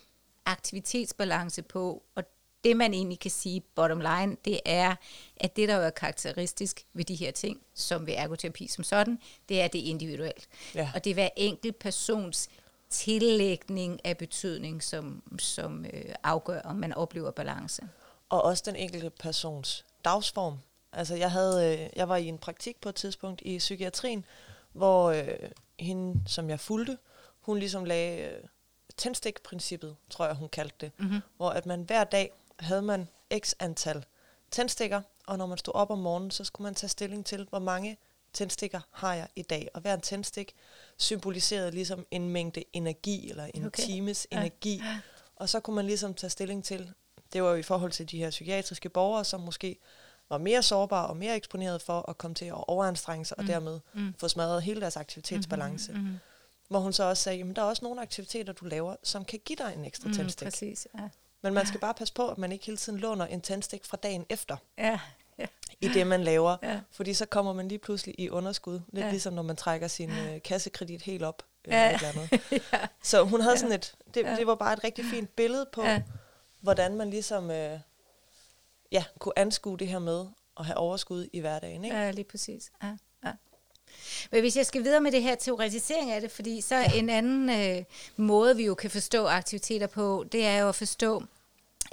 aktivitetsbalance 0.46 1.62
på, 1.62 2.04
og 2.16 2.24
det 2.64 2.78
man 2.78 2.94
egentlig 2.94 3.20
kan 3.20 3.32
sige, 3.32 3.62
bottom 3.76 4.00
line, 4.00 4.38
det 4.46 4.60
er, 4.66 4.96
at 5.38 5.56
det, 5.56 5.70
der 5.70 5.76
er 5.76 5.90
karakteristisk 5.90 6.86
ved 6.94 7.06
de 7.06 7.16
her 7.16 7.32
ting, 7.32 7.62
som 7.74 8.08
ved 8.08 8.14
ergoterapi 8.18 8.68
som 8.68 8.84
sådan, 8.84 9.20
det 9.50 9.62
er, 9.62 9.66
at 9.66 9.74
det 9.74 9.86
er 9.86 9.90
individuelt. 9.90 10.48
Ja. 10.76 10.92
Og 10.96 11.04
det 11.04 11.10
er 11.10 11.14
hver 11.14 11.30
enkelt 11.36 11.80
persons 11.80 12.50
tillægning 12.90 14.06
af 14.06 14.18
betydning, 14.18 14.84
som, 14.84 15.24
som 15.40 15.86
øh, 15.94 16.16
afgør, 16.24 16.62
om 16.62 16.76
man 16.76 16.94
oplever 16.94 17.32
balance. 17.32 17.84
Og 18.30 18.42
også 18.42 18.64
den 18.66 18.76
enkelte 18.76 19.10
persons 19.10 19.86
dagsform. 20.06 20.58
Altså 20.94 21.16
jeg, 21.16 21.32
havde, 21.32 21.74
øh, 21.74 21.90
jeg 21.96 22.10
var 22.10 22.16
i 22.18 22.28
en 22.28 22.38
praktik 22.38 22.82
på 22.82 22.90
et 22.90 22.96
tidspunkt 22.96 23.42
i 23.46 23.58
psykiatrien, 23.58 24.26
hvor 24.72 25.12
øh, 25.12 25.28
hende, 25.80 26.22
som 26.28 26.50
jeg 26.50 26.60
fulgte, 26.60 26.98
hun 27.40 27.58
ligesom 27.60 27.86
lagde 27.86 28.22
øh, 28.22 28.44
tændstikprincippet, 28.98 29.96
tror 30.10 30.26
jeg 30.26 30.36
hun 30.36 30.50
kaldte 30.50 30.76
det, 30.82 30.92
mm-hmm. 30.98 31.20
hvor 31.38 31.50
at 31.50 31.66
man 31.66 31.82
hver 31.82 32.04
dag 32.04 32.32
havde 32.64 32.82
man 32.82 33.08
x 33.38 33.54
antal 33.60 34.06
tændstikker, 34.52 35.02
og 35.28 35.38
når 35.38 35.46
man 35.46 35.58
stod 35.58 35.76
op 35.76 35.92
om 35.92 36.00
morgenen, 36.00 36.32
så 36.32 36.44
skulle 36.44 36.64
man 36.64 36.76
tage 36.76 36.90
stilling 36.90 37.26
til, 37.26 37.48
hvor 37.50 37.60
mange 37.60 37.98
tændstikker 38.34 38.82
har 38.92 39.14
jeg 39.14 39.28
i 39.36 39.42
dag. 39.42 39.70
Og 39.74 39.82
hver 39.82 39.96
tændstik 39.96 40.56
symboliserede 40.98 41.72
ligesom 41.72 42.06
en 42.12 42.30
mængde 42.30 42.64
energi, 42.74 43.30
eller 43.30 43.48
en 43.54 43.66
okay. 43.66 43.84
times 43.84 44.28
ja. 44.32 44.38
energi. 44.38 44.82
Og 45.36 45.50
så 45.50 45.60
kunne 45.60 45.76
man 45.76 45.86
ligesom 45.86 46.14
tage 46.14 46.30
stilling 46.30 46.64
til, 46.64 46.94
det 47.34 47.44
var 47.44 47.50
jo 47.50 47.56
i 47.56 47.64
forhold 47.64 47.92
til 47.92 48.12
de 48.12 48.18
her 48.18 48.30
psykiatriske 48.30 48.90
borgere, 48.90 49.26
som 49.26 49.40
måske 49.40 49.80
var 50.30 50.38
mere 50.38 50.64
sårbare 50.64 51.08
og 51.08 51.18
mere 51.18 51.36
eksponeret 51.36 51.82
for 51.82 52.10
at 52.10 52.18
komme 52.18 52.36
til 52.36 52.46
at 52.46 52.68
overanstrenge 52.68 53.26
sig, 53.26 53.36
mm. 53.38 53.44
og 53.44 53.48
dermed 53.48 53.80
mm. 53.94 54.14
få 54.18 54.28
smadret 54.28 54.64
hele 54.64 54.82
deres 54.82 54.98
aktivitetsbalance. 54.98 55.92
Mm-hmm. 55.92 56.06
Mm-hmm. 56.06 56.20
Hvor 56.68 56.80
hun 56.80 56.94
så 56.94 57.04
også 57.04 57.24
sagde, 57.24 57.44
at 57.50 57.56
der 57.56 57.62
er 57.62 57.66
også 57.66 57.86
nogle 57.86 58.02
aktiviteter, 58.02 58.54
du 58.54 58.66
laver, 58.66 58.96
som 59.04 59.26
kan 59.26 59.40
give 59.46 59.58
dig 59.58 59.74
en 59.78 59.86
ekstra 59.86 60.08
mm, 60.08 60.14
tændstik. 60.14 60.46
Præcis, 60.46 60.88
ja. 61.00 61.10
Men 61.44 61.54
man 61.54 61.66
skal 61.66 61.80
bare 61.80 61.94
passe 61.94 62.14
på, 62.14 62.30
at 62.30 62.38
man 62.38 62.52
ikke 62.52 62.66
hele 62.66 62.78
tiden 62.78 63.00
låner 63.00 63.26
en 63.26 63.42
tandstik 63.42 63.86
fra 63.86 63.98
dagen 63.98 64.26
efter. 64.30 64.58
Ja. 64.78 65.00
Ja. 65.38 65.46
i 65.82 65.88
det, 65.88 66.08
man 66.08 66.24
laver. 66.24 66.58
Ja. 66.64 66.80
Fordi 66.92 67.14
så 67.14 67.26
kommer 67.26 67.54
man 67.54 67.68
lige 67.68 67.80
pludselig 67.80 68.16
i 68.18 68.30
underskud. 68.30 68.82
Lidt 68.92 69.06
ja. 69.06 69.12
ligesom 69.12 69.34
når 69.34 69.42
man 69.42 69.56
trækker 69.56 69.88
sin 69.88 70.10
øh, 70.10 70.42
kassekredit 70.42 71.02
helt 71.02 71.24
op. 71.24 71.44
Eller 71.64 71.78
ja. 71.78 71.94
eller 71.94 72.08
andet. 72.08 72.42
ja. 72.74 72.80
Så 73.04 73.24
hun 73.24 73.42
havde 73.42 73.54
ja. 73.54 73.60
sådan 73.60 73.76
et, 73.76 73.96
det, 74.14 74.24
ja. 74.24 74.36
det 74.36 74.48
var 74.48 74.56
bare 74.56 74.74
et 74.74 74.84
rigtig 74.84 75.06
fint 75.06 75.36
billede 75.36 75.66
på, 75.74 75.84
ja. 75.84 76.02
hvordan 76.62 76.96
man 76.96 77.10
ligesom 77.10 77.52
øh, 77.52 77.80
ja, 78.92 79.04
kunne 79.20 79.40
anskue 79.40 79.78
det 79.78 79.88
her 79.88 80.00
med 80.00 80.26
at 80.60 80.66
have 80.66 80.78
overskud 80.78 81.28
i 81.34 81.40
hverdagen. 81.40 81.84
Ikke? 81.86 81.98
Ja, 81.98 82.12
lige 82.12 82.26
præcis. 82.26 82.72
Ja. 82.84 82.98
Ja. 83.26 83.32
Men 84.32 84.42
hvis 84.42 84.58
jeg 84.58 84.66
skal 84.66 84.84
videre 84.84 85.02
med 85.02 85.12
det 85.12 85.24
her 85.24 85.36
teoretisering 85.36 86.12
af 86.12 86.22
det, 86.22 86.32
fordi 86.32 86.62
så 86.62 86.76
ja. 86.76 86.92
en 86.94 87.10
anden 87.10 87.50
øh, 87.50 87.84
måde, 88.18 88.56
vi 88.56 88.66
jo 88.66 88.76
kan 88.76 88.92
forstå 88.92 89.26
aktiviteter 89.26 89.88
på, 89.88 90.26
det 90.32 90.46
er 90.46 90.58
jo 90.58 90.70
at 90.70 90.76
forstå, 90.76 91.24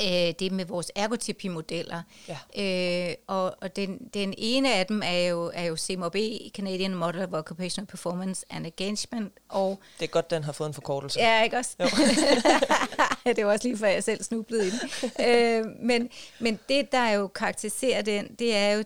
øh, 0.03 0.35
det 0.39 0.53
med 0.53 0.65
vores 0.65 0.93
ergoterapi-modeller. 0.95 2.03
Ja. 2.29 3.09
Øh, 3.09 3.15
og 3.27 3.57
og 3.61 3.77
den, 3.77 3.99
den 4.15 4.35
ene 4.39 4.75
af 4.75 4.87
dem 4.87 5.03
er 5.05 5.19
jo, 5.19 5.51
er 5.55 5.65
jo 5.65 5.77
CMOB, 5.77 6.17
Canadian 6.57 6.95
Model 6.95 7.23
of 7.23 7.29
Occupational 7.33 7.87
Performance 7.87 8.47
and 8.51 8.67
Engagement. 8.67 9.33
Og 9.49 9.81
det 9.99 10.05
er 10.05 10.11
godt, 10.11 10.31
den 10.31 10.45
har 10.45 10.53
fået 10.53 10.69
en 10.69 10.75
forkortelse. 10.75 11.21
Ja, 11.21 11.43
ikke 11.43 11.57
også? 11.57 11.77
det 13.37 13.47
var 13.47 13.53
også 13.53 13.69
lige 13.69 13.79
før, 13.79 13.87
jeg 13.89 14.05
selv 14.05 14.23
snublede 14.23 14.67
i 14.67 14.71
den. 14.71 15.11
øh, 15.29 15.67
men, 15.83 16.11
men 16.39 16.59
det, 16.69 16.93
der 16.93 17.11
jo 17.11 17.27
karakteriserer 17.27 18.03
den, 18.03 18.35
det 18.39 18.57
er 18.57 18.71
jo, 18.71 18.85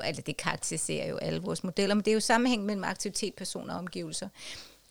altså 0.00 0.22
det 0.22 0.36
karakteriserer 0.36 1.08
jo 1.08 1.16
alle 1.16 1.40
vores 1.42 1.64
modeller, 1.64 1.94
men 1.94 2.04
det 2.04 2.10
er 2.10 2.14
jo 2.14 2.20
sammenhæng 2.20 2.64
mellem 2.64 2.84
aktivitet, 2.84 3.34
personer 3.34 3.74
og 3.74 3.78
omgivelser. 3.78 4.28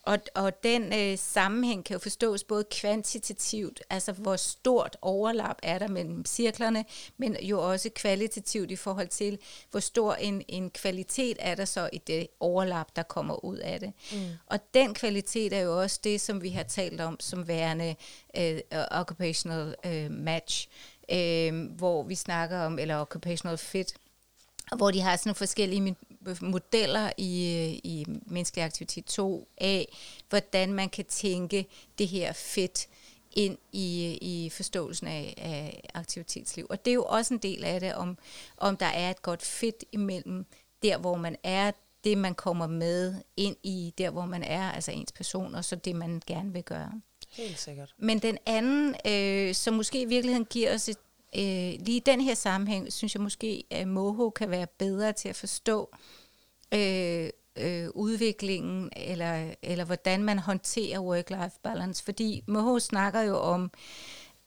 Og, 0.03 0.20
og 0.36 0.63
den 0.63 0.93
øh, 0.93 1.17
sammenhæng 1.17 1.86
kan 1.86 1.93
jo 1.93 2.00
forstås 2.00 2.43
både 2.43 2.63
kvantitativt, 2.72 3.81
altså 3.89 4.12
hvor 4.12 4.36
stort 4.36 4.98
overlap 5.01 5.58
er 5.63 5.79
der 5.79 5.88
mellem 5.88 6.25
cirklerne, 6.25 6.86
men 7.17 7.38
jo 7.41 7.72
også 7.72 7.89
kvalitativt 7.96 8.72
i 8.72 8.75
forhold 8.75 9.08
til, 9.08 9.39
hvor 9.72 9.79
stor 9.79 10.13
en, 10.13 10.43
en 10.48 10.70
kvalitet 10.70 11.38
er 11.39 11.55
der 11.55 11.65
så 11.65 11.89
i 11.93 11.98
det 11.98 12.27
overlap, 12.39 12.88
der 12.96 13.03
kommer 13.03 13.46
ud 13.46 13.58
af 13.58 13.79
det. 13.79 13.93
Mm. 14.12 14.20
Og 14.48 14.60
den 14.74 14.93
kvalitet 14.93 15.53
er 15.53 15.60
jo 15.60 15.81
også 15.81 16.00
det, 16.03 16.22
som 16.22 16.43
vi 16.43 16.50
har 16.50 16.63
talt 16.63 17.01
om 17.01 17.20
som 17.20 17.48
værende 17.48 17.96
øh, 18.38 18.60
occupational 18.91 19.75
øh, 19.86 20.12
match, 20.12 20.67
øh, 21.12 21.72
hvor 21.77 22.03
vi 22.03 22.15
snakker 22.15 22.60
om, 22.60 22.79
eller 22.79 22.98
occupational 22.98 23.58
fit, 23.58 23.93
hvor 24.77 24.91
de 24.91 25.01
har 25.01 25.15
sådan 25.15 25.30
nogle 25.30 25.36
forskellige 25.36 25.96
modeller 26.41 27.12
i, 27.18 27.63
i 27.84 28.06
menneskelig 28.25 28.65
aktivitet 28.65 29.06
2 29.06 29.48
af, 29.58 29.98
hvordan 30.30 30.74
man 30.74 30.89
kan 30.89 31.06
tænke 31.06 31.68
det 31.98 32.08
her 32.08 32.34
fedt 32.34 32.88
ind 33.32 33.58
i, 33.72 34.18
i 34.22 34.50
forståelsen 34.50 35.08
af, 35.08 35.34
af 35.38 35.89
aktivitetsliv. 35.94 36.68
Og 36.70 36.86
det 36.86 36.91
er 36.91 36.96
jo 36.96 37.03
også 37.03 37.34
en 37.34 37.39
del 37.39 37.63
af 37.63 37.80
det, 37.80 37.94
om, 37.94 38.18
om 38.58 38.77
der 38.77 38.86
er 38.86 39.10
et 39.10 39.22
godt 39.22 39.41
fedt 39.41 39.84
imellem 39.91 40.46
der, 40.84 40.98
hvor 40.98 41.15
man 41.15 41.36
er, 41.44 41.72
det 42.03 42.18
man 42.18 42.36
kommer 42.36 42.68
med 42.68 43.15
ind 43.38 43.56
i, 43.63 43.94
der 43.98 44.10
hvor 44.10 44.25
man 44.25 44.44
er, 44.44 44.72
altså 44.72 44.91
ens 44.91 45.12
person, 45.12 45.56
og 45.56 45.65
så 45.65 45.75
det 45.75 45.96
man 45.96 46.22
gerne 46.27 46.53
vil 46.53 46.63
gøre. 46.63 47.01
Helt 47.30 47.60
sikkert. 47.60 47.96
Men 47.98 48.20
den 48.20 48.38
anden, 48.46 48.96
øh, 49.06 49.56
som 49.56 49.74
måske 49.74 50.01
i 50.01 50.06
virkeligheden 50.06 50.46
giver 50.46 50.75
os 50.75 50.89
et 50.89 50.98
øh, 51.35 51.73
lige 51.85 51.97
i 51.97 52.03
den 52.05 52.21
her 52.21 52.33
sammenhæng, 52.33 52.93
synes 52.93 53.15
jeg 53.15 53.21
måske, 53.21 53.63
at 53.69 53.88
Moho 53.88 54.29
kan 54.29 54.50
være 54.50 54.67
bedre 54.67 55.13
til 55.13 55.29
at 55.29 55.35
forstå, 55.35 55.95
øh, 56.73 57.29
øh, 57.55 57.89
udviklingen, 57.93 58.89
eller, 58.95 59.53
eller 59.61 59.85
hvordan 59.85 60.23
man 60.23 60.39
håndterer 60.39 61.00
work-life 61.00 61.59
balance. 61.63 62.03
Fordi 62.03 62.43
Moho 62.47 62.79
snakker 62.79 63.21
jo 63.21 63.38
om 63.38 63.71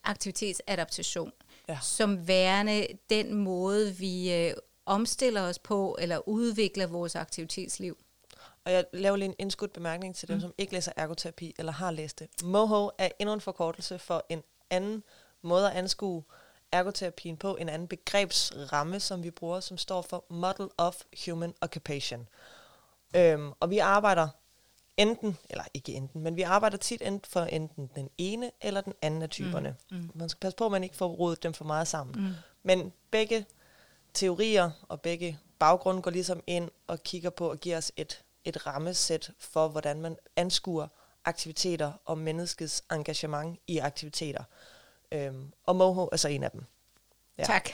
aktivitetsadaptation, 0.03 1.31
ja. 1.69 1.77
som 1.81 2.27
værende 2.27 2.87
den 3.09 3.33
måde, 3.33 3.95
vi 3.95 4.33
øh, 4.33 4.53
omstiller 4.85 5.41
os 5.41 5.59
på, 5.59 5.97
eller 5.99 6.29
udvikler 6.29 6.87
vores 6.87 7.15
aktivitetsliv. 7.15 7.97
Og 8.65 8.71
jeg 8.71 8.85
laver 8.93 9.15
lige 9.15 9.29
en 9.29 9.35
indskudt 9.39 9.73
bemærkning 9.73 10.15
til 10.15 10.27
dem, 10.27 10.35
mm. 10.35 10.41
som 10.41 10.53
ikke 10.57 10.73
læser 10.73 10.91
ergoterapi, 10.95 11.55
eller 11.59 11.71
har 11.71 11.91
læst 11.91 12.19
det. 12.19 12.43
MOHO 12.43 12.89
er 12.97 13.09
endnu 13.19 13.33
en 13.33 13.41
forkortelse 13.41 13.99
for 13.99 14.25
en 14.29 14.43
anden 14.69 15.03
måde 15.41 15.71
at 15.71 15.77
anskue 15.77 16.23
ergoterapien 16.75 17.37
på, 17.37 17.55
en 17.55 17.69
anden 17.69 17.87
begrebsramme, 17.87 18.99
som 18.99 19.23
vi 19.23 19.31
bruger, 19.31 19.59
som 19.59 19.77
står 19.77 20.01
for 20.01 20.25
Model 20.29 20.69
of 20.77 21.01
Human 21.25 21.53
Occupation. 21.61 22.27
Øhm, 23.15 23.51
og 23.59 23.69
vi 23.69 23.77
arbejder 23.77 24.27
enten, 24.97 25.37
eller 25.49 25.63
ikke 25.73 25.91
enten, 25.91 26.21
men 26.21 26.35
vi 26.35 26.41
arbejder 26.41 26.77
tit 26.77 27.01
enten 27.01 27.31
for 27.31 27.41
enten 27.41 27.89
den 27.95 28.09
ene 28.17 28.51
eller 28.61 28.81
den 28.81 28.93
anden 29.01 29.21
af 29.21 29.29
typerne. 29.29 29.75
Mm. 29.91 29.97
Mm. 29.97 30.11
Man 30.13 30.29
skal 30.29 30.39
passe 30.39 30.57
på, 30.57 30.65
at 30.65 30.71
man 30.71 30.83
ikke 30.83 30.95
får 30.95 31.07
rodet 31.07 31.43
dem 31.43 31.53
for 31.53 31.65
meget 31.65 31.87
sammen. 31.87 32.25
Mm. 32.25 32.33
Men 32.63 32.93
begge 33.11 33.45
teorier 34.13 34.71
og 34.87 35.01
begge 35.01 35.39
baggrunde 35.59 36.01
går 36.01 36.11
ligesom 36.11 36.43
ind 36.47 36.69
og 36.87 37.03
kigger 37.03 37.29
på 37.29 37.51
og 37.51 37.59
giver 37.59 37.77
os 37.77 37.91
et, 37.95 38.23
et 38.43 38.67
rammesæt 38.67 39.31
for, 39.39 39.67
hvordan 39.67 40.01
man 40.01 40.17
anskuer 40.35 40.87
aktiviteter 41.25 41.91
og 42.05 42.17
menneskets 42.17 42.83
engagement 42.91 43.59
i 43.67 43.77
aktiviteter. 43.77 44.43
Øhm, 45.11 45.51
og 45.65 45.75
Moho 45.75 46.09
er 46.11 46.17
så 46.17 46.27
en 46.27 46.43
af 46.43 46.51
dem. 46.51 46.61
Ja. 47.37 47.43
Tak. 47.43 47.69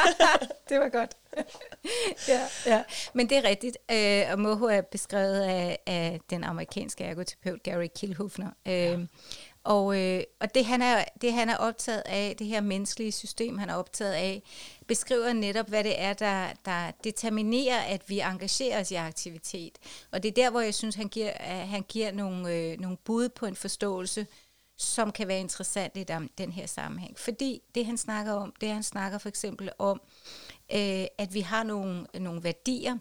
det 0.68 0.80
var 0.80 0.88
godt. 0.88 1.16
ja, 2.28 2.40
ja. 2.66 2.82
Men 3.12 3.28
det 3.28 3.38
er 3.38 3.44
rigtigt. 3.44 3.78
Øh, 3.90 4.22
og 4.32 4.38
Moho 4.38 4.66
er 4.66 4.80
beskrevet 4.80 5.40
af, 5.40 5.78
af 5.86 6.20
den 6.30 6.44
amerikanske 6.44 7.04
ergoterapeut 7.04 7.62
Gary 7.62 7.86
Kilhofner. 7.96 8.50
Øh, 8.66 8.72
ja. 8.72 8.98
Og, 9.64 10.00
øh, 10.00 10.22
og 10.40 10.54
det, 10.54 10.64
han 10.64 10.82
er, 10.82 11.04
det, 11.20 11.32
han 11.32 11.48
er 11.48 11.56
optaget 11.56 12.02
af, 12.06 12.34
det 12.38 12.46
her 12.46 12.60
menneskelige 12.60 13.12
system, 13.12 13.58
han 13.58 13.70
er 13.70 13.74
optaget 13.74 14.12
af, 14.12 14.42
beskriver 14.86 15.32
netop, 15.32 15.68
hvad 15.68 15.84
det 15.84 16.00
er, 16.00 16.12
der, 16.12 16.48
der 16.64 16.90
determinerer, 17.04 17.80
at 17.80 18.02
vi 18.08 18.20
engagerer 18.20 18.80
os 18.80 18.90
i 18.90 18.94
aktivitet. 18.94 19.78
Og 20.12 20.22
det 20.22 20.28
er 20.28 20.32
der, 20.32 20.50
hvor 20.50 20.60
jeg 20.60 20.74
synes, 20.74 20.94
han 20.94 21.08
giver, 21.08 21.32
han 21.42 21.82
giver 21.82 22.12
nogle, 22.12 22.54
øh, 22.54 22.80
nogle 22.80 22.96
bud 22.96 23.28
på 23.28 23.46
en 23.46 23.56
forståelse, 23.56 24.26
som 24.82 25.12
kan 25.12 25.28
være 25.28 25.40
interessant 25.40 25.96
i 25.96 26.04
den 26.38 26.52
her 26.52 26.66
sammenhæng. 26.66 27.18
Fordi 27.18 27.62
det, 27.74 27.86
han 27.86 27.98
snakker 27.98 28.32
om, 28.32 28.54
det 28.60 28.68
han 28.68 28.82
snakker 28.82 29.18
for 29.18 29.28
eksempel 29.28 29.70
om, 29.78 30.00
øh, 30.72 31.06
at 31.18 31.34
vi 31.34 31.40
har 31.40 31.62
nogle, 31.62 32.06
nogle 32.14 32.44
værdier, 32.44 32.98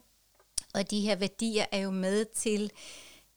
og 0.74 0.92
de 0.92 1.02
her 1.02 1.16
værdier 1.16 1.66
er 1.72 1.80
jo 1.80 1.92
med 1.92 2.26
til 2.26 2.72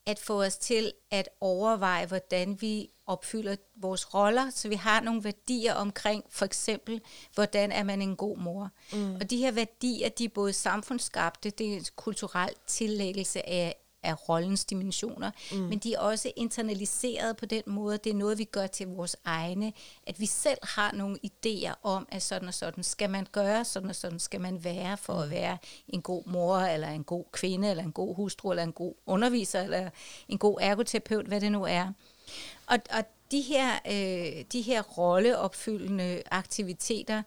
at 0.07 0.19
få 0.19 0.43
os 0.43 0.57
til 0.57 0.93
at 1.11 1.29
overveje, 1.41 2.07
hvordan 2.07 2.61
vi 2.61 2.91
opfylder 3.07 3.57
vores 3.77 4.15
roller, 4.15 4.51
så 4.51 4.69
vi 4.69 4.75
har 4.75 5.01
nogle 5.01 5.25
værdier 5.25 5.75
omkring, 5.75 6.25
for 6.31 6.45
eksempel, 6.45 7.01
hvordan 7.35 7.73
er 7.73 7.83
man 7.83 8.03
en 8.03 8.17
god 8.17 8.37
mor. 8.39 8.71
Mm. 8.93 9.15
Og 9.15 9.31
de 9.31 9.37
her 9.37 9.53
værdier, 9.53 10.09
de 10.09 10.25
er 10.25 10.29
både 10.29 10.53
samfundsskabte, 10.53 11.51
det 11.51 11.73
er 11.73 11.77
en 11.77 11.85
kulturel 11.97 12.55
tillæggelse 12.67 13.49
af, 13.49 13.77
af 14.05 14.29
rollens 14.29 14.65
dimensioner, 14.65 15.31
mm. 15.53 15.59
men 15.59 15.79
de 15.79 15.95
er 15.95 15.99
også 15.99 16.33
internaliseret 16.37 17.37
på 17.37 17.47
den 17.47 17.63
måde, 17.67 17.99
det 17.99 18.11
er 18.11 18.15
noget, 18.15 18.39
vi 18.39 18.45
gør 18.45 18.67
til 18.67 18.87
vores 18.87 19.17
egne, 19.25 19.73
at 20.07 20.21
vi 20.21 20.27
selv 20.27 20.59
har 20.63 20.93
nogle 20.93 21.19
idéer 21.27 21.75
om, 21.83 22.07
at 22.11 22.23
sådan 22.23 22.49
og 22.49 22.55
sådan 22.55 22.85
skal 22.85 23.11
man 23.11 23.27
gøre, 23.33 23.65
sådan 23.65 23.89
og 23.89 23.97
sådan 23.97 24.19
skal 24.19 24.41
man 24.41 24.65
være 24.65 24.97
for 24.97 25.15
at 25.15 25.31
være 25.31 25.59
en 25.89 26.03
god 26.03 26.23
mor, 26.27 26.57
eller 26.57 26.89
en 26.89 27.05
god 27.05 27.25
kvinde, 27.33 27.71
eller 27.71 27.83
en 27.83 27.93
god 27.93 28.15
hustru, 28.15 28.51
eller 28.51 28.63
en 28.63 28.73
god 28.73 28.95
underviser, 29.07 29.63
eller 29.63 29.91
en 30.29 30.39
god 30.39 30.59
ergoterapeut, 30.61 31.27
hvad 31.27 31.41
det 31.41 31.53
nu 31.53 31.65
er. 31.65 31.93
Og, 32.67 32.79
og 32.91 33.05
de 33.31 33.41
her, 33.41 33.73
øh, 33.87 34.45
de 34.53 34.61
her 34.61 34.83
rolleopfyldende 34.83 36.23
aktiviteter, 36.31 37.23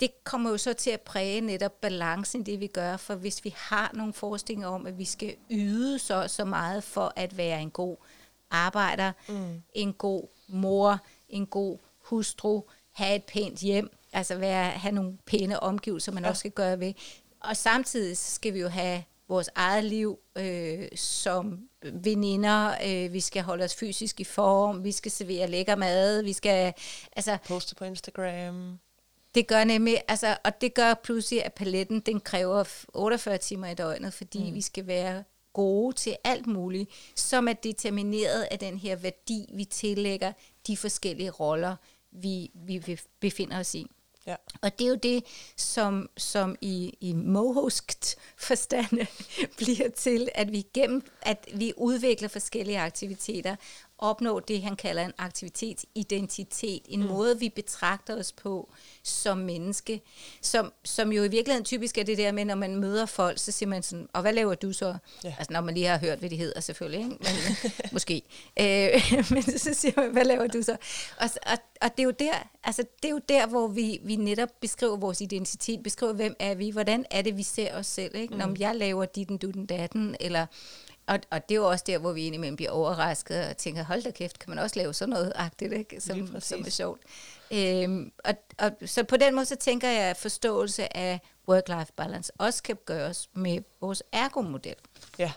det 0.00 0.24
kommer 0.24 0.50
jo 0.50 0.58
så 0.58 0.72
til 0.72 0.90
at 0.90 1.00
præge 1.00 1.40
netop 1.40 1.80
balancen 1.80 2.40
i 2.40 2.44
det, 2.44 2.60
vi 2.60 2.66
gør, 2.66 2.96
for 2.96 3.14
hvis 3.14 3.44
vi 3.44 3.54
har 3.56 3.90
nogle 3.94 4.12
forestillinger 4.12 4.68
om, 4.68 4.86
at 4.86 4.98
vi 4.98 5.04
skal 5.04 5.36
yde 5.50 5.98
så, 5.98 6.28
så 6.28 6.44
meget 6.44 6.84
for 6.84 7.12
at 7.16 7.36
være 7.36 7.62
en 7.62 7.70
god 7.70 7.96
arbejder, 8.50 9.12
mm. 9.28 9.62
en 9.74 9.92
god 9.92 10.28
mor, 10.48 10.98
en 11.28 11.46
god 11.46 11.78
hustru, 11.98 12.62
have 12.92 13.16
et 13.16 13.24
pænt 13.24 13.60
hjem, 13.60 13.90
altså 14.12 14.36
være, 14.36 14.70
have 14.70 14.92
nogle 14.92 15.18
pæne 15.26 15.60
omgivelser, 15.60 16.12
man 16.12 16.22
ja. 16.22 16.28
også 16.28 16.40
skal 16.40 16.50
gøre 16.50 16.80
ved. 16.80 16.92
Og 17.40 17.56
samtidig 17.56 18.16
skal 18.16 18.54
vi 18.54 18.60
jo 18.60 18.68
have 18.68 19.02
vores 19.28 19.50
eget 19.54 19.84
liv 19.84 20.18
øh, 20.38 20.88
som 20.96 21.68
veninder, 21.92 22.74
øh, 22.86 23.12
vi 23.12 23.20
skal 23.20 23.42
holde 23.42 23.64
os 23.64 23.74
fysisk 23.74 24.20
i 24.20 24.24
form, 24.24 24.84
vi 24.84 24.92
skal 24.92 25.10
servere 25.10 25.50
lækker 25.50 25.76
mad, 25.76 26.22
vi 26.22 26.32
skal... 26.32 26.74
Altså, 27.16 27.38
Poste 27.48 27.74
på 27.74 27.84
Instagram. 27.84 28.78
Det 29.36 29.46
gør 29.46 29.64
nemlig, 29.64 30.02
altså, 30.08 30.36
og 30.44 30.60
det 30.60 30.74
gør 30.74 30.94
pludselig, 30.94 31.44
at 31.44 31.54
paletten, 31.54 32.00
den 32.00 32.20
kræver 32.20 32.64
48 32.94 33.38
timer 33.38 33.66
i 33.66 33.74
døgnet, 33.74 34.14
fordi 34.14 34.48
mm. 34.48 34.54
vi 34.54 34.60
skal 34.60 34.86
være 34.86 35.24
gode 35.52 35.96
til 35.96 36.16
alt 36.24 36.46
muligt, 36.46 36.90
som 37.14 37.48
er 37.48 37.52
determineret 37.52 38.42
af 38.50 38.58
den 38.58 38.78
her 38.78 38.96
værdi, 38.96 39.50
vi 39.54 39.64
tillægger 39.64 40.32
de 40.66 40.76
forskellige 40.76 41.30
roller, 41.30 41.76
vi, 42.10 42.50
vi 42.54 42.98
befinder 43.20 43.58
os 43.58 43.74
i. 43.74 43.86
Ja. 44.26 44.36
Og 44.62 44.78
det 44.78 44.84
er 44.84 44.88
jo 44.88 44.98
det, 45.02 45.24
som, 45.56 46.10
som 46.16 46.56
i, 46.60 46.96
i 47.00 47.12
mohoskt 47.12 48.16
forstand 48.36 49.06
bliver 49.58 49.88
til, 49.88 50.28
at 50.34 50.52
vi 50.52 50.66
gennem, 50.74 51.02
at 51.22 51.48
vi 51.54 51.72
udvikler 51.76 52.28
forskellige 52.28 52.80
aktiviteter, 52.80 53.56
opnå 53.98 54.40
det, 54.40 54.62
han 54.62 54.76
kalder 54.76 55.04
en 55.04 55.12
aktivitetsidentitet, 55.18 56.82
en 56.88 57.02
mm. 57.02 57.08
måde, 57.08 57.38
vi 57.38 57.48
betragter 57.48 58.18
os 58.18 58.32
på 58.32 58.72
som 59.02 59.38
menneske, 59.38 60.00
som, 60.40 60.72
som 60.84 61.12
jo 61.12 61.22
i 61.22 61.28
virkeligheden 61.28 61.64
typisk 61.64 61.98
er 61.98 62.02
det 62.02 62.18
der 62.18 62.32
med, 62.32 62.44
når 62.44 62.54
man 62.54 62.76
møder 62.76 63.06
folk, 63.06 63.38
så 63.38 63.52
siger 63.52 63.68
man 63.68 63.82
sådan, 63.82 64.08
og 64.12 64.22
hvad 64.22 64.32
laver 64.32 64.54
du 64.54 64.72
så? 64.72 64.96
Ja. 65.24 65.34
Altså 65.38 65.52
når 65.52 65.60
man 65.60 65.74
lige 65.74 65.86
har 65.86 65.98
hørt, 65.98 66.18
hvad 66.18 66.30
de 66.30 66.36
hedder 66.36 66.60
selvfølgelig, 66.60 67.00
ikke? 67.00 67.16
Men, 67.20 67.62
måske. 67.92 68.22
Øh, 68.60 69.02
men 69.34 69.42
så 69.42 69.74
siger 69.74 70.00
man, 70.00 70.10
hvad 70.12 70.24
laver 70.24 70.46
du 70.46 70.62
så? 70.62 70.76
Og, 71.20 71.28
og, 71.46 71.58
og 71.82 71.90
det 71.96 72.00
er 72.00 72.04
jo 72.04 72.14
der, 72.18 72.48
altså 72.64 72.82
det 73.02 73.08
er 73.08 73.12
jo 73.12 73.20
der, 73.28 73.46
hvor 73.46 73.68
vi, 73.68 74.00
vi 74.02 74.16
netop 74.16 74.48
beskriver 74.60 74.96
vores 74.96 75.20
identitet, 75.20 75.82
beskriver, 75.82 76.12
hvem 76.12 76.36
er 76.38 76.54
vi, 76.54 76.70
hvordan 76.70 77.04
er 77.10 77.22
det, 77.22 77.36
vi 77.36 77.42
ser 77.42 77.74
os 77.74 77.86
selv, 77.86 78.14
ikke? 78.14 78.34
Mm. 78.34 78.38
Når 78.38 78.56
jeg 78.58 78.76
laver 78.76 79.04
dit, 79.04 79.28
du, 79.28 79.50
den, 79.50 79.66
datten, 79.66 80.16
eller 80.20 80.46
og, 81.06 81.18
og 81.30 81.48
det 81.48 81.54
er 81.54 81.58
jo 81.58 81.68
også 81.68 81.84
der, 81.86 81.98
hvor 81.98 82.12
vi 82.12 82.26
indimellem 82.26 82.56
bliver 82.56 82.70
overrasket 82.70 83.48
og 83.48 83.56
tænker, 83.56 83.84
hold 83.84 84.02
da 84.02 84.10
kæft, 84.10 84.38
kan 84.38 84.50
man 84.50 84.58
også 84.58 84.78
lave 84.78 84.94
sådan 84.94 85.10
noget 85.10 85.32
agtigt, 85.34 85.72
ikke? 85.72 86.00
Som, 86.00 86.40
som 86.40 86.60
er 86.60 86.70
sjovt. 86.70 87.00
Øhm, 87.50 88.12
og, 88.24 88.34
og, 88.58 88.72
så 88.86 89.04
på 89.04 89.16
den 89.16 89.34
måde, 89.34 89.46
så 89.46 89.56
tænker 89.56 89.88
jeg, 89.88 90.04
at 90.04 90.16
forståelse 90.16 90.96
af 90.96 91.20
work-life 91.50 91.92
balance 91.96 92.32
også 92.38 92.62
kan 92.62 92.76
gøres 92.84 93.28
med 93.34 93.62
vores 93.80 94.02
ergomodel. 94.12 94.76
Ja, 95.18 95.32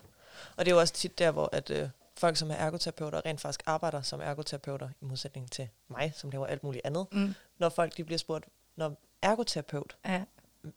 og 0.56 0.66
det 0.66 0.72
er 0.72 0.76
jo 0.76 0.80
også 0.80 0.94
tit 0.94 1.20
der, 1.20 1.32
hvor 1.32 1.50
at, 1.52 1.70
øh, 1.70 1.90
folk, 2.18 2.38
som 2.38 2.52
er 2.52 2.56
ergoterapeuter, 2.56 3.26
rent 3.26 3.42
faktisk 3.42 3.64
arbejder 3.66 4.02
som 4.02 4.22
ergoterapeuter, 4.22 4.90
i 5.02 5.06
modsætning 5.06 5.52
til 5.52 5.70
mig, 5.90 6.14
som 6.16 6.30
laver 6.30 6.46
alt 6.48 6.64
muligt 6.64 6.86
andet. 6.86 7.08
Mm. 7.12 7.34
Når 7.60 7.70
folk 7.70 7.98
de 7.98 8.04
bliver 8.04 8.18
spurgt, 8.18 8.46
når 8.76 9.02
ergoterapeut, 9.22 9.98
ja. 10.06 10.24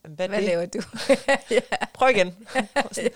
Hvad, 0.01 0.29
Hvad 0.29 0.41
laver 0.41 0.65
du? 0.65 0.81
ja. 1.51 1.59
Prøv 1.93 2.09
igen. 2.09 2.35
ja. 2.97 3.09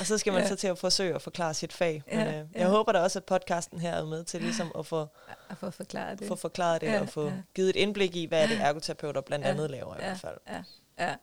Og 0.00 0.06
så 0.06 0.18
skal 0.18 0.32
man 0.32 0.42
ja. 0.42 0.48
så 0.48 0.56
til 0.56 0.68
at 0.68 0.78
forsøge 0.78 1.14
at 1.14 1.22
forklare 1.22 1.54
sit 1.54 1.72
fag. 1.72 2.02
Men 2.06 2.18
ja. 2.18 2.28
øh, 2.28 2.34
jeg 2.34 2.46
ja. 2.56 2.68
håber 2.68 2.92
da 2.92 2.98
også, 2.98 3.18
at 3.18 3.24
podcasten 3.24 3.80
her 3.80 3.92
er 3.92 4.04
med 4.04 4.24
til 4.24 4.42
ligesom 4.42 4.72
at 4.78 4.86
få, 4.86 5.06
at 5.50 5.58
få 5.58 5.70
forklaret 5.70 6.18
det, 6.18 6.28
få 6.28 6.36
forklaret 6.36 6.80
det 6.80 6.86
ja. 6.86 7.00
og 7.00 7.08
få 7.08 7.26
ja. 7.26 7.32
givet 7.54 7.70
et 7.70 7.76
indblik 7.76 8.16
i, 8.16 8.26
hvad 8.26 8.48
det 8.48 8.60
ergoterapeuter 8.60 9.20
blandt 9.20 9.44
ja. 9.44 9.50
andet 9.50 9.70
laver 9.70 9.94
i 9.94 9.98
ja. 9.98 10.04
hvert 10.04 10.20
fald. 10.20 10.38
Ja. 10.48 10.62
Ja. 10.98 11.14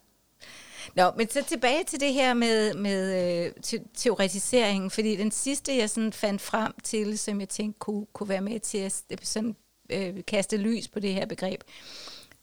Nå, 0.96 1.12
men 1.18 1.30
så 1.30 1.44
tilbage 1.44 1.84
til 1.84 2.00
det 2.00 2.14
her 2.14 2.34
med, 2.34 2.74
med 2.74 3.24
øh, 3.46 3.52
te- 3.62 3.86
teoretiseringen, 3.94 4.92
fordi 4.92 5.16
den 5.16 5.32
sidste, 5.32 5.78
jeg 5.78 5.90
sådan 5.90 6.14
fandt 6.14 6.42
frem 6.42 6.74
til, 6.84 7.20
som 7.20 7.40
jeg 7.40 7.50
tænkte 7.50 7.80
kunne, 7.80 8.06
kunne 8.14 8.30
være 8.30 8.42
med 8.42 8.60
til 8.60 8.78
at 8.78 9.04
sådan, 9.24 9.56
øh, 9.90 10.16
kaste 10.28 10.58
lys 10.58 10.88
på 10.88 11.00
det 11.00 11.14
her 11.14 11.26
begreb, 11.26 11.64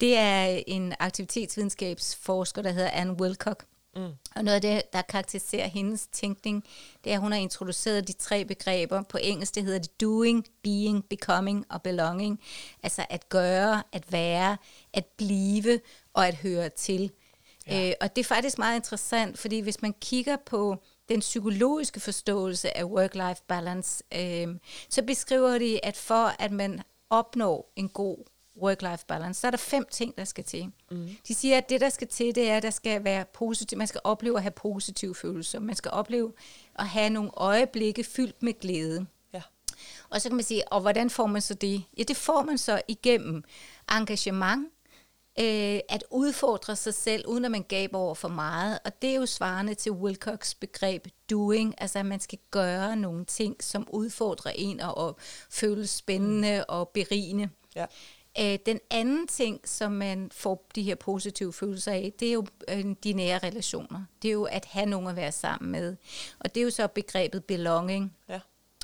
det 0.00 0.16
er 0.16 0.62
en 0.66 0.94
aktivitetsvidenskabsforsker, 0.98 2.62
der 2.62 2.70
hedder 2.70 2.90
Anne 2.90 3.12
Wilcock. 3.12 3.64
Mm. 3.96 4.12
Og 4.36 4.44
noget 4.44 4.54
af 4.54 4.60
det, 4.60 4.92
der 4.92 5.02
karakteriserer 5.02 5.66
hendes 5.66 6.06
tænkning, 6.06 6.64
det 7.04 7.12
er, 7.12 7.16
at 7.16 7.20
hun 7.20 7.32
har 7.32 7.38
introduceret 7.38 8.08
de 8.08 8.12
tre 8.12 8.44
begreber. 8.44 9.02
På 9.02 9.18
engelsk, 9.22 9.54
det 9.54 9.64
hedder 9.64 9.78
det 9.78 10.00
doing, 10.00 10.46
being, 10.62 11.04
becoming 11.04 11.66
og 11.70 11.82
belonging. 11.82 12.40
Altså 12.82 13.06
at 13.10 13.28
gøre, 13.28 13.82
at 13.92 14.12
være, 14.12 14.56
at 14.92 15.06
blive 15.06 15.80
og 16.14 16.28
at 16.28 16.34
høre 16.34 16.68
til. 16.68 17.12
Ja. 17.66 17.88
Øh, 17.88 17.94
og 18.00 18.16
det 18.16 18.22
er 18.22 18.28
faktisk 18.28 18.58
meget 18.58 18.76
interessant, 18.76 19.38
fordi 19.38 19.60
hvis 19.60 19.82
man 19.82 19.94
kigger 20.00 20.36
på 20.46 20.76
den 21.08 21.20
psykologiske 21.20 22.00
forståelse 22.00 22.76
af 22.76 22.84
work-life 22.84 23.44
balance, 23.48 24.04
øh, 24.14 24.48
så 24.88 25.02
beskriver 25.02 25.58
de, 25.58 25.84
at 25.84 25.96
for 25.96 26.42
at 26.42 26.52
man 26.52 26.82
opnår 27.10 27.72
en 27.76 27.88
god 27.88 28.24
work-life 28.56 29.04
balance, 29.08 29.40
så 29.40 29.46
er 29.46 29.50
der 29.50 29.58
fem 29.58 29.86
ting, 29.90 30.16
der 30.16 30.24
skal 30.24 30.44
til. 30.44 30.72
Mm. 30.90 31.08
De 31.28 31.34
siger, 31.34 31.56
at 31.58 31.68
det, 31.68 31.80
der 31.80 31.88
skal 31.88 32.08
til, 32.08 32.34
det 32.34 32.50
er, 32.50 32.56
at 32.56 32.62
der 32.62 32.70
skal 32.70 33.04
være 33.04 33.24
positiv, 33.24 33.78
man 33.78 33.86
skal 33.86 34.00
opleve 34.04 34.36
at 34.36 34.42
have 34.42 34.50
positive 34.50 35.14
følelser. 35.14 35.60
Man 35.60 35.76
skal 35.76 35.90
opleve 35.90 36.32
at 36.74 36.86
have 36.86 37.10
nogle 37.10 37.30
øjeblikke 37.34 38.04
fyldt 38.04 38.42
med 38.42 38.60
glæde. 38.60 39.06
Ja. 39.32 39.42
Og 40.10 40.20
så 40.20 40.28
kan 40.28 40.36
man 40.36 40.44
sige, 40.44 40.72
og 40.72 40.80
hvordan 40.80 41.10
får 41.10 41.26
man 41.26 41.42
så 41.42 41.54
det? 41.54 41.82
Ja, 41.98 42.02
det 42.02 42.16
får 42.16 42.42
man 42.42 42.58
så 42.58 42.82
igennem 42.88 43.44
engagement, 43.90 44.68
øh, 45.40 45.80
at 45.88 46.04
udfordre 46.10 46.76
sig 46.76 46.94
selv, 46.94 47.26
uden 47.26 47.44
at 47.44 47.50
man 47.50 47.62
gaber 47.62 47.98
over 47.98 48.14
for 48.14 48.28
meget. 48.28 48.78
Og 48.84 49.02
det 49.02 49.10
er 49.10 49.14
jo 49.14 49.26
svarende 49.26 49.74
til 49.74 49.92
Wilcox 49.92 50.54
begreb 50.54 51.06
doing, 51.30 51.74
altså 51.78 51.98
at 51.98 52.06
man 52.06 52.20
skal 52.20 52.38
gøre 52.50 52.96
nogle 52.96 53.24
ting, 53.24 53.64
som 53.64 53.88
udfordrer 53.90 54.52
en 54.54 54.80
og, 54.80 54.96
og 54.96 55.16
føles 55.50 55.90
spændende 55.90 56.58
mm. 56.58 56.64
og 56.68 56.88
berigende. 56.88 57.48
Ja. 57.76 57.86
Øh, 58.38 58.58
den 58.66 58.80
anden 58.90 59.26
ting, 59.26 59.68
som 59.68 59.92
man 59.92 60.30
får 60.34 60.66
de 60.74 60.82
her 60.82 60.94
positive 60.94 61.52
følelser 61.52 61.92
af, 61.92 62.12
det 62.20 62.28
er 62.28 62.32
jo 62.32 62.46
øh, 62.68 62.84
de 63.04 63.12
nære 63.12 63.38
relationer. 63.38 64.04
Det 64.22 64.28
er 64.28 64.32
jo 64.32 64.44
at 64.44 64.64
have 64.64 64.86
nogen 64.86 65.06
at 65.08 65.16
være 65.16 65.32
sammen 65.32 65.72
med. 65.72 65.96
Og 66.38 66.54
det 66.54 66.60
er 66.60 66.64
jo 66.64 66.70
så 66.70 66.86
begrebet 66.86 67.44
belonging. 67.44 68.16
Ja. 68.28 68.40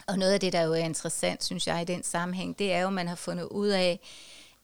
Og 0.06 0.18
noget 0.18 0.32
af 0.32 0.40
det, 0.40 0.52
der 0.52 0.62
jo 0.62 0.72
er 0.72 0.76
interessant, 0.76 1.44
synes 1.44 1.66
jeg, 1.66 1.82
i 1.82 1.84
den 1.84 2.02
sammenhæng, 2.02 2.58
det 2.58 2.72
er 2.72 2.80
jo, 2.80 2.86
at 2.86 2.92
man 2.92 3.08
har 3.08 3.14
fundet 3.14 3.44
ud 3.44 3.68
af, 3.68 4.00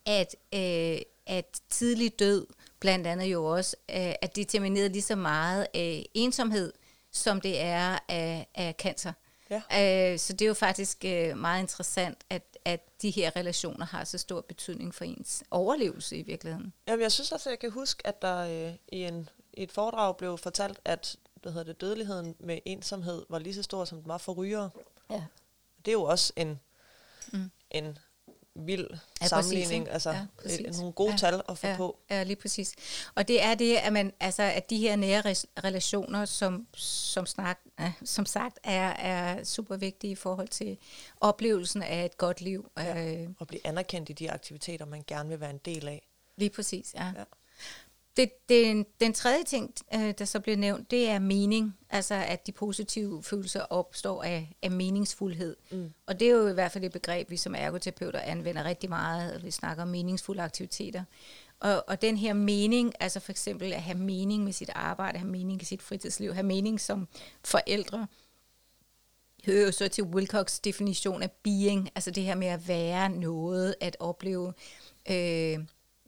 at, 0.06 0.36
øh, 0.54 1.00
at 1.26 1.60
tidlig 1.70 2.18
død, 2.18 2.46
blandt 2.80 3.06
andet 3.06 3.26
jo 3.26 3.44
også, 3.44 3.76
øh, 3.90 4.12
at 4.22 4.36
determineret 4.36 4.92
lige 4.92 5.02
så 5.02 5.16
meget 5.16 5.66
af 5.74 6.06
ensomhed, 6.14 6.72
som 7.12 7.40
det 7.40 7.60
er 7.60 7.98
af, 8.08 8.46
af 8.54 8.74
cancer. 8.78 9.12
Ja. 9.50 10.12
Øh, 10.12 10.18
så 10.18 10.32
det 10.32 10.42
er 10.42 10.46
jo 10.46 10.54
faktisk 10.54 11.04
øh, 11.04 11.38
meget 11.38 11.60
interessant, 11.60 12.18
at, 12.30 12.42
at 12.64 13.02
de 13.02 13.10
her 13.10 13.36
relationer 13.36 13.86
har 13.86 14.04
så 14.04 14.18
stor 14.18 14.40
betydning 14.40 14.94
for 14.94 15.04
ens 15.04 15.44
overlevelse 15.50 16.16
i 16.16 16.22
virkeligheden. 16.22 16.72
Jamen, 16.88 17.02
jeg 17.02 17.12
synes 17.12 17.32
også, 17.32 17.48
at 17.48 17.50
jeg 17.50 17.58
kan 17.58 17.70
huske, 17.70 18.06
at 18.06 18.22
der 18.22 18.68
øh, 18.68 18.74
i, 18.92 19.02
en, 19.02 19.28
i 19.52 19.62
et 19.62 19.72
foredrag 19.72 20.16
blev 20.16 20.38
fortalt, 20.38 20.80
at 20.84 21.16
hvad 21.42 21.52
hedder 21.52 21.64
det, 21.64 21.80
dødeligheden 21.80 22.36
med 22.40 22.58
ensomhed 22.64 23.26
var 23.28 23.38
lige 23.38 23.54
så 23.54 23.62
stor, 23.62 23.84
som 23.84 23.98
den 23.98 24.08
var 24.08 24.18
for 24.18 24.32
rygere. 24.32 24.70
Ja. 25.10 25.24
Det 25.84 25.88
er 25.88 25.92
jo 25.92 26.02
også 26.02 26.32
en, 26.36 26.60
mm. 27.32 27.50
en 27.70 27.98
vild 28.54 28.86
Ja, 29.20 29.26
sammenligning, 29.26 29.84
præcis, 29.84 29.92
altså 29.92 30.10
ja. 30.10 30.16
Ja, 30.16 30.26
præcis. 30.42 30.78
nogle 30.78 30.92
gode 30.92 31.10
Ja, 31.10 31.16
tal 31.16 31.42
at 31.48 31.58
få 31.58 31.66
ja, 31.66 31.76
på. 31.76 31.98
Ja, 32.10 32.22
lige 32.22 32.36
præcis. 32.36 32.74
Og 33.14 33.28
det 33.28 33.42
er 33.42 33.54
det, 33.54 33.76
at, 33.76 33.92
man, 33.92 34.12
altså, 34.20 34.42
at 34.42 34.70
de 34.70 34.78
her 34.78 34.96
nære 34.96 35.22
relationer, 35.64 36.24
som, 36.24 36.66
som, 36.74 37.26
snak, 37.26 37.58
ja, 37.80 37.92
som 38.04 38.26
sagt 38.26 38.58
er, 38.64 38.88
er 38.90 39.44
super 39.44 39.76
vigtige 39.76 40.10
i 40.10 40.14
forhold 40.14 40.48
til 40.48 40.78
oplevelsen 41.20 41.82
af 41.82 42.04
et 42.04 42.16
godt 42.16 42.40
liv. 42.40 42.70
Ja. 42.78 43.14
Øh, 43.14 43.28
Og 43.38 43.46
blive 43.46 43.66
anerkendt 43.66 44.10
i 44.10 44.12
de 44.12 44.30
aktiviteter, 44.30 44.84
man 44.86 45.04
gerne 45.06 45.28
vil 45.28 45.40
være 45.40 45.50
en 45.50 45.60
del 45.64 45.88
af. 45.88 46.08
lige 46.36 46.50
præcis, 46.50 46.94
ja. 46.94 47.06
Ja. 47.16 47.24
Det, 48.16 48.30
det, 48.48 48.86
den 49.00 49.12
tredje 49.12 49.44
ting, 49.44 49.74
øh, 49.94 50.14
der 50.18 50.24
så 50.24 50.40
bliver 50.40 50.56
nævnt, 50.56 50.90
det 50.90 51.08
er 51.08 51.18
mening. 51.18 51.78
Altså, 51.90 52.14
at 52.14 52.46
de 52.46 52.52
positive 52.52 53.22
følelser 53.22 53.60
opstår 53.60 54.22
af, 54.22 54.56
af 54.62 54.70
meningsfuldhed. 54.70 55.56
Mm. 55.70 55.92
Og 56.06 56.20
det 56.20 56.28
er 56.28 56.32
jo 56.32 56.48
i 56.48 56.52
hvert 56.52 56.72
fald 56.72 56.84
et 56.84 56.92
begreb, 56.92 57.30
vi 57.30 57.36
som 57.36 57.54
ergoterapeuter 57.54 58.20
anvender 58.20 58.64
rigtig 58.64 58.88
meget, 58.88 59.32
når 59.32 59.40
vi 59.40 59.50
snakker 59.50 59.82
om 59.82 59.88
meningsfulde 59.88 60.42
aktiviteter. 60.42 61.04
Og, 61.60 61.84
og 61.88 62.02
den 62.02 62.16
her 62.16 62.32
mening, 62.32 62.92
altså 63.00 63.20
for 63.20 63.32
eksempel 63.32 63.72
at 63.72 63.82
have 63.82 63.98
mening 63.98 64.44
med 64.44 64.52
sit 64.52 64.70
arbejde, 64.74 65.18
have 65.18 65.30
mening 65.30 65.62
i 65.62 65.64
sit 65.64 65.82
fritidsliv, 65.82 66.32
have 66.34 66.46
mening 66.46 66.80
som 66.80 67.08
forældre, 67.44 68.06
hører 69.46 69.66
jo 69.66 69.72
så 69.72 69.88
til 69.88 70.04
Wilcox 70.04 70.60
definition 70.60 71.22
af 71.22 71.30
being, 71.30 71.90
altså 71.94 72.10
det 72.10 72.22
her 72.22 72.34
med 72.34 72.46
at 72.46 72.68
være 72.68 73.08
noget, 73.08 73.74
at 73.80 73.96
opleve, 74.00 74.52
øh, 75.10 75.58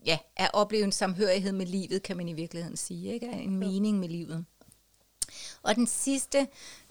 ja, 0.07 0.19
at 0.37 0.51
opleve 0.53 0.85
en 0.85 0.93
samhørighed 0.93 1.53
med 1.53 1.67
livet, 1.67 2.03
kan 2.03 2.17
man 2.17 2.29
i 2.29 2.33
virkeligheden 2.33 2.77
sige, 2.77 3.13
ikke? 3.13 3.27
En 3.27 3.57
mening 3.57 3.99
med 3.99 4.09
livet. 4.09 4.45
Og 5.63 5.75
den 5.75 5.87
sidste 5.87 6.49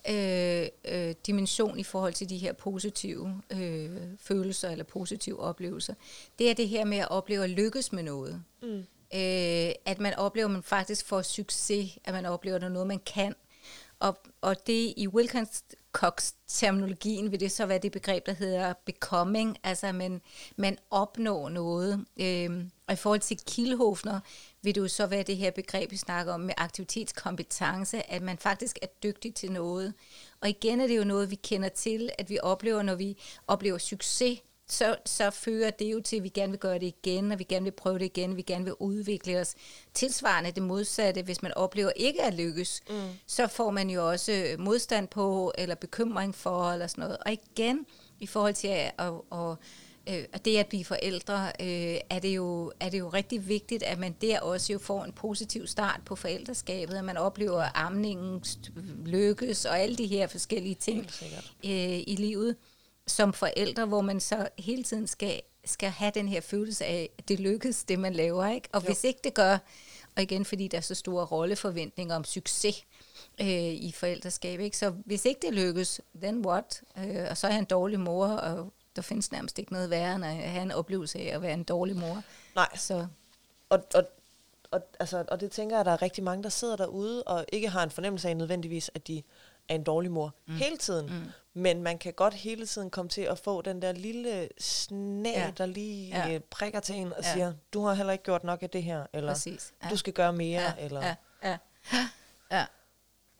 øh, 0.10 0.67
øh, 0.86 1.15
dimension 1.27 1.79
i 1.79 1.84
forhold 1.84 2.13
til 2.13 2.29
de 2.29 2.38
her 2.38 2.53
positive 2.53 3.41
øh, 3.51 3.91
følelser 4.20 4.70
eller 4.70 4.84
positive 4.84 5.39
oplevelser, 5.39 5.93
det 6.39 6.50
er 6.50 6.53
det 6.53 6.70
her 6.70 6.86
med 6.86 6.98
at 6.98 7.12
opleve 7.12 7.43
at 7.43 7.50
lykkes 7.50 7.91
med 7.91 8.03
noget. 8.03 8.43
Mm. 8.62 8.77
Øh, 9.15 9.72
at 9.86 10.00
man 10.00 10.13
oplever, 10.15 10.48
at 10.48 10.51
man 10.51 10.63
faktisk 10.63 11.05
får 11.05 11.22
succes, 11.22 11.98
at 12.03 12.13
man 12.13 12.25
oplever, 12.25 12.55
at 12.55 12.62
der 12.62 12.67
er 12.67 12.72
noget, 12.72 12.88
man 12.88 13.00
kan. 13.00 13.36
Og, 13.99 14.17
og 14.41 14.67
det 14.67 14.93
i 14.97 15.08
Cox 15.93 16.32
terminologien 16.47 17.32
vil 17.32 17.39
det 17.39 17.51
så 17.51 17.65
være 17.65 17.77
det 17.77 17.91
begreb, 17.91 18.25
der 18.25 18.34
hedder 18.34 18.73
becoming, 18.86 19.58
altså 19.63 19.88
at 19.88 19.95
man, 19.95 20.21
man 20.56 20.77
opnår 20.91 21.49
noget. 21.49 22.06
Øhm, 22.19 22.71
og 22.88 22.93
i 22.93 22.95
forhold 22.95 23.19
til 23.19 23.39
Kielhofner 23.47 24.19
vil 24.62 24.75
det 24.75 24.82
jo 24.82 24.88
så 24.88 25.06
være 25.06 25.23
det 25.23 25.38
her 25.38 25.51
begreb, 25.51 25.91
vi 25.91 25.97
snakker 25.97 26.34
om 26.34 26.39
med 26.39 26.53
aktivitetskompetence, 26.58 28.12
at 28.12 28.21
man 28.21 28.38
faktisk 28.38 28.79
er 28.82 28.88
dygtig 29.03 29.36
til 29.36 29.51
noget. 29.51 29.93
Og 30.41 30.49
igen 30.49 30.82
er 30.82 30.88
det 30.88 30.97
jo 30.97 31.03
noget, 31.03 31.32
vi 31.32 31.36
kender 31.36 31.69
til, 31.69 32.10
at 32.17 32.29
vi 32.29 32.39
oplever, 32.41 32.82
når 32.82 32.95
vi 32.95 33.17
oplever 33.47 33.77
succes, 33.77 34.39
så, 34.67 34.95
så 35.06 35.30
fører 35.30 35.69
det 35.69 35.91
jo 35.91 36.02
til, 36.02 36.17
at 36.17 36.23
vi 36.23 36.30
gerne 36.30 36.52
vil 36.52 36.60
gøre 36.60 36.80
det 36.80 36.84
igen, 36.86 37.32
og 37.32 37.39
vi 37.39 37.43
gerne 37.43 37.63
vil 37.63 37.71
prøve 37.71 37.99
det 37.99 38.06
igen, 38.06 38.38
vi 38.38 38.41
gerne 38.41 38.65
vil 38.65 38.73
udvikle 38.80 39.39
os. 39.39 39.56
Tilsvarende 39.93 40.52
det 40.52 40.63
modsatte, 40.63 41.21
hvis 41.21 41.41
man 41.41 41.54
oplever 41.54 41.91
ikke 41.95 42.23
at 42.23 42.34
lykkes, 42.34 42.82
mm. 42.89 42.95
så 43.28 43.47
får 43.47 43.71
man 43.71 43.89
jo 43.89 44.10
også 44.10 44.56
modstand 44.60 45.08
på, 45.08 45.54
eller 45.58 45.76
bekymring 45.76 46.36
for, 46.36 46.71
eller 46.71 46.88
sådan 46.88 47.02
noget. 47.02 47.17
Og 47.26 47.32
igen, 47.32 47.86
i 48.19 48.28
forhold 48.28 48.54
til 48.54 48.67
at, 48.67 48.91
at, 48.99 49.13
at, 49.32 49.58
at, 50.06 50.28
at 50.34 50.45
det 50.45 50.58
at 50.58 50.67
blive 50.67 50.86
forældre, 50.86 51.52
øh, 51.60 51.97
er, 52.10 52.19
det 52.19 52.36
jo, 52.36 52.71
er 52.80 52.89
det 52.89 52.99
jo 52.99 53.10
rigtig 53.10 53.47
vigtigt, 53.47 53.84
at 53.84 53.99
man 53.99 54.15
der 54.21 54.39
også 54.39 54.73
jo 54.73 54.80
får 54.80 55.04
en 55.04 55.12
positiv 55.12 55.67
start 55.67 56.02
på 56.06 56.15
forældreskabet, 56.15 56.95
at 56.95 57.06
man 57.06 57.17
oplever, 57.17 57.62
at 57.62 57.71
amningen 57.76 58.43
lykkes, 59.06 59.65
og 59.65 59.80
alle 59.80 59.95
de 59.95 60.08
her 60.08 60.28
forskellige 60.28 60.76
ting 60.76 61.10
øh, 61.65 61.99
i 62.08 62.15
livet 62.19 62.56
som 63.08 63.34
forældre, 63.34 63.86
hvor 63.86 64.02
man 64.02 64.20
så 64.20 64.48
hele 64.60 64.84
tiden 64.84 65.08
skal, 65.08 65.42
skal 65.66 65.89
have 65.89 66.12
den 66.16 66.28
her 66.28 66.42
følelse 66.42 66.86
af, 66.86 67.10
at 67.18 67.28
det 67.28 67.39
lykkes, 67.39 67.84
det 67.84 68.00
man 68.00 68.13
laver. 68.13 68.48
Ikke? 68.48 68.70
Og 68.72 68.82
jo. 68.82 68.86
hvis 68.86 69.04
ikke 69.04 69.20
det 69.24 69.34
gør, 69.34 69.58
og 70.16 70.24
igen 70.24 70.46
fordi 70.46 70.68
der 70.68 70.78
er 70.78 70.82
så 70.82 70.96
store 70.96 71.26
rolleforventninger 71.26 72.16
om 72.16 72.24
succes 72.24 72.86
øh, 73.42 73.48
i 73.74 73.94
forældreskab, 73.96 74.60
ikke? 74.60 74.78
så 74.78 74.89
hvis 74.89 75.26
ikke 75.26 75.39
det 75.42 75.54
lykkes, 75.54 76.02
then 76.22 76.46
what? 76.46 76.82
Øh, 76.98 77.28
og 77.30 77.38
så 77.38 77.48
er 77.48 77.52
jeg 77.52 77.60
en 77.60 77.66
dårlig 77.66 78.00
mor, 78.00 78.28
og 78.28 78.74
der 78.96 79.02
findes 79.02 79.32
nærmest 79.32 79.60
ikke 79.60 79.74
noget 79.74 79.89
værre, 79.89 80.16
end 80.16 80.26
at 80.26 80.36
have 80.36 80.63
en 80.63 80.72
oplevelse 80.72 81.20
af 81.20 81.36
at 81.36 81.42
være 81.42 81.54
en 81.54 81.63
dårlig 81.63 81.96
mor. 81.96 82.24
Nej. 82.56 82.78
Så. 82.78 83.08
Og, 83.70 83.84
og, 83.96 84.04
og, 84.72 84.82
altså, 85.00 85.26
og 85.28 85.39
det 85.39 85.52
tænker 85.52 85.76
jeg, 85.76 85.80
at 85.80 85.86
der 85.86 85.92
er 85.92 86.02
rigtig 86.02 86.24
mange, 86.24 86.44
der 86.44 86.50
sidder 86.50 86.76
derude, 86.76 87.24
og 87.24 87.46
ikke 87.52 87.70
har 87.70 87.84
en 87.84 87.92
fornemmelse 87.92 88.30
af 88.30 88.38
nødvendigvis, 88.38 88.92
at 88.94 89.08
de 89.08 89.24
er 89.70 89.76
en 89.76 89.84
dårlig 89.84 90.12
mor 90.12 90.34
mm. 90.46 90.56
hele 90.56 90.78
tiden. 90.78 91.06
Mm. 91.06 91.24
Men 91.54 91.84
man 91.84 91.98
kan 91.98 92.13
godt 92.13 92.34
hele 92.34 92.66
tiden 92.66 92.89
komme 92.89 93.10
til 93.10 93.22
at 93.22 93.39
få 93.39 93.62
den 93.62 93.82
der 93.82 93.92
lille 93.92 94.50
snæ, 94.60 95.30
ja. 95.30 95.52
der 95.58 95.66
lige 95.66 96.28
ja. 96.30 96.39
prikker 96.50 96.80
til 96.80 96.96
en 96.96 97.13
og 97.13 97.24
ja. 97.24 97.34
siger, 97.34 97.54
du 97.74 97.86
har 97.86 97.94
heller 97.94 98.13
ikke 98.13 98.24
gjort 98.24 98.44
nok 98.44 98.63
af 98.63 98.70
det 98.70 98.84
her, 98.84 99.06
eller 99.13 99.34
Præcis. 99.34 99.74
Ja. 99.84 99.89
du 99.89 99.98
skal 99.98 100.13
gøre 100.13 100.34
mere, 100.34 100.62
ja. 100.62 100.74
eller... 100.86 101.06
Ja. 101.06 101.16
Ja. 101.44 101.58
ja. 102.52 102.66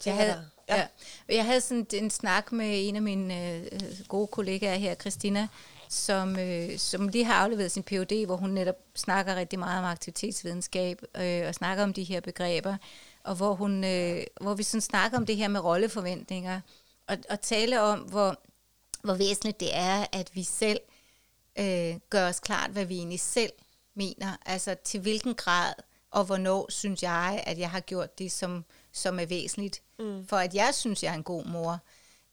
Jeg 0.06 0.16
havde, 0.16 0.46
ja. 0.70 0.76
Ja. 0.76 0.88
jeg 1.36 1.46
havde 1.46 1.62
sådan 1.62 1.88
en 1.94 2.10
snak 2.10 2.52
med 2.52 2.88
en 2.88 2.96
af 2.96 3.02
mine 3.02 3.52
øh, 3.52 3.66
gode 4.08 4.28
kollegaer 4.28 4.76
her, 4.76 4.96
Christina, 4.96 5.48
som, 5.90 6.40
øh, 6.40 6.78
som 6.78 7.08
lige 7.08 7.26
har 7.26 7.34
afleveret 7.34 7.72
sin 7.72 7.84
Ph.D., 7.84 8.26
hvor 8.26 8.36
hun 8.36 8.50
netop 8.50 8.76
snakker 8.96 9.36
rigtig 9.36 9.60
meget 9.60 9.80
om 9.80 9.86
aktivitetsvidenskab 9.86 11.02
øh, 11.18 11.48
og 11.48 11.56
snakker 11.56 11.84
om 11.84 11.94
de 11.94 12.04
her 12.04 12.22
begreber, 12.22 12.78
og 13.24 13.36
hvor, 13.36 13.54
hun, 13.54 13.84
øh, 13.84 14.24
hvor 14.42 14.54
vi 14.54 14.64
sådan 14.64 14.82
snakker 14.82 15.18
om 15.18 15.26
det 15.26 15.38
her 15.38 15.48
med 15.48 15.60
rolleforventninger, 15.60 16.62
og, 17.08 17.18
og 17.30 17.42
tale 17.42 17.82
om, 17.82 18.00
hvor, 18.00 18.40
hvor 19.04 19.14
væsentligt 19.14 19.60
det 19.60 19.76
er, 19.76 20.06
at 20.12 20.36
vi 20.36 20.44
selv 20.44 20.80
øh, 21.60 21.96
gør 22.10 22.28
os 22.28 22.40
klart, 22.40 22.72
hvad 22.72 22.86
vi 22.86 22.96
egentlig 22.96 23.20
selv 23.20 23.52
mener. 23.96 24.38
Altså 24.46 24.76
til 24.84 25.00
hvilken 25.00 25.36
grad 25.36 25.74
og 26.12 26.26
hvornår 26.26 26.72
synes 26.72 27.04
jeg, 27.04 27.44
at 27.48 27.60
jeg 27.60 27.70
har 27.70 27.80
gjort 27.80 28.20
det, 28.20 28.32
som, 28.32 28.66
som 28.92 29.20
er 29.20 29.26
væsentligt, 29.26 29.82
mm. 30.00 30.28
for 30.28 30.38
at 30.38 30.54
jeg 30.54 30.70
synes, 30.74 31.04
jeg 31.04 31.12
er 31.12 31.18
en 31.18 31.24
god 31.24 31.46
mor. 31.46 31.80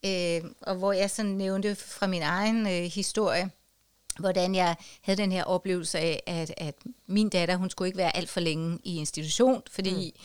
Øh, 0.05 0.51
og 0.61 0.75
hvor 0.75 0.93
jeg 0.93 1.11
sådan 1.11 1.31
nævnte 1.31 1.75
fra 1.75 2.07
min 2.07 2.23
egen 2.23 2.67
øh, 2.67 2.83
historie, 2.83 3.51
hvordan 4.19 4.55
jeg 4.55 4.77
havde 5.01 5.23
den 5.23 5.33
her 5.33 5.45
oplevelse 5.45 5.99
af, 5.99 6.23
at, 6.27 6.55
at 6.57 6.75
min 7.07 7.29
datter, 7.29 7.57
hun 7.57 7.71
skulle 7.71 7.89
ikke 7.89 7.99
være 7.99 8.17
alt 8.17 8.31
for 8.31 8.41
længe 8.41 8.79
i 8.85 8.97
institution, 8.97 9.63
fordi 9.71 10.15
mm. 10.17 10.23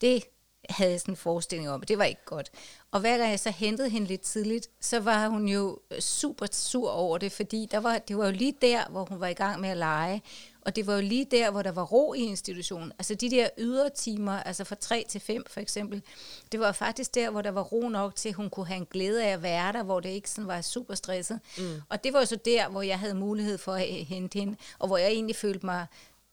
det 0.00 0.24
havde 0.68 0.90
jeg 0.90 1.00
sådan 1.00 1.12
en 1.12 1.16
forestilling 1.16 1.70
om, 1.70 1.82
det 1.82 1.98
var 1.98 2.04
ikke 2.04 2.24
godt. 2.24 2.50
Og 2.90 3.00
hver 3.00 3.18
gang 3.18 3.30
jeg 3.30 3.40
så 3.40 3.50
hentede 3.50 3.88
hende 3.88 4.06
lidt 4.06 4.20
tidligt, 4.20 4.68
så 4.80 5.00
var 5.00 5.28
hun 5.28 5.48
jo 5.48 5.78
super 6.00 6.46
sur 6.52 6.90
over 6.90 7.18
det, 7.18 7.32
fordi 7.32 7.68
der 7.70 7.78
var, 7.78 7.98
det 7.98 8.18
var 8.18 8.26
jo 8.26 8.32
lige 8.32 8.54
der, 8.62 8.88
hvor 8.90 9.04
hun 9.04 9.20
var 9.20 9.26
i 9.26 9.34
gang 9.34 9.60
med 9.60 9.68
at 9.68 9.76
lege, 9.76 10.22
og 10.60 10.76
det 10.76 10.86
var 10.86 10.94
jo 10.94 11.00
lige 11.00 11.24
der, 11.24 11.50
hvor 11.50 11.62
der 11.62 11.72
var 11.72 11.82
ro 11.82 12.14
i 12.14 12.18
institutionen. 12.18 12.92
Altså 12.98 13.14
de 13.14 13.30
der 13.30 13.48
ydre 13.58 13.90
timer, 13.90 14.32
altså 14.42 14.64
fra 14.64 14.74
3 14.74 15.04
til 15.08 15.20
5 15.20 15.44
for 15.50 15.60
eksempel, 15.60 16.02
det 16.52 16.60
var 16.60 16.72
faktisk 16.72 17.14
der, 17.14 17.30
hvor 17.30 17.42
der 17.42 17.50
var 17.50 17.62
ro 17.62 17.88
nok 17.88 18.16
til, 18.16 18.28
at 18.28 18.34
hun 18.34 18.50
kunne 18.50 18.66
have 18.66 18.78
en 18.78 18.86
glæde 18.90 19.24
af 19.24 19.32
at 19.32 19.42
være 19.42 19.72
der, 19.72 19.82
hvor 19.82 20.00
det 20.00 20.08
ikke 20.08 20.30
sådan 20.30 20.48
var 20.48 20.60
super 20.60 20.94
stresset. 20.94 21.40
Mm. 21.58 21.82
Og 21.88 22.04
det 22.04 22.12
var 22.12 22.18
jo 22.18 22.26
så 22.26 22.36
der, 22.36 22.68
hvor 22.68 22.82
jeg 22.82 22.98
havde 22.98 23.14
mulighed 23.14 23.58
for 23.58 23.72
at 23.72 23.86
hente 23.86 24.38
hende, 24.38 24.56
og 24.78 24.86
hvor 24.86 24.96
jeg 24.96 25.08
egentlig 25.08 25.36
følte 25.36 25.66
mig 25.66 25.86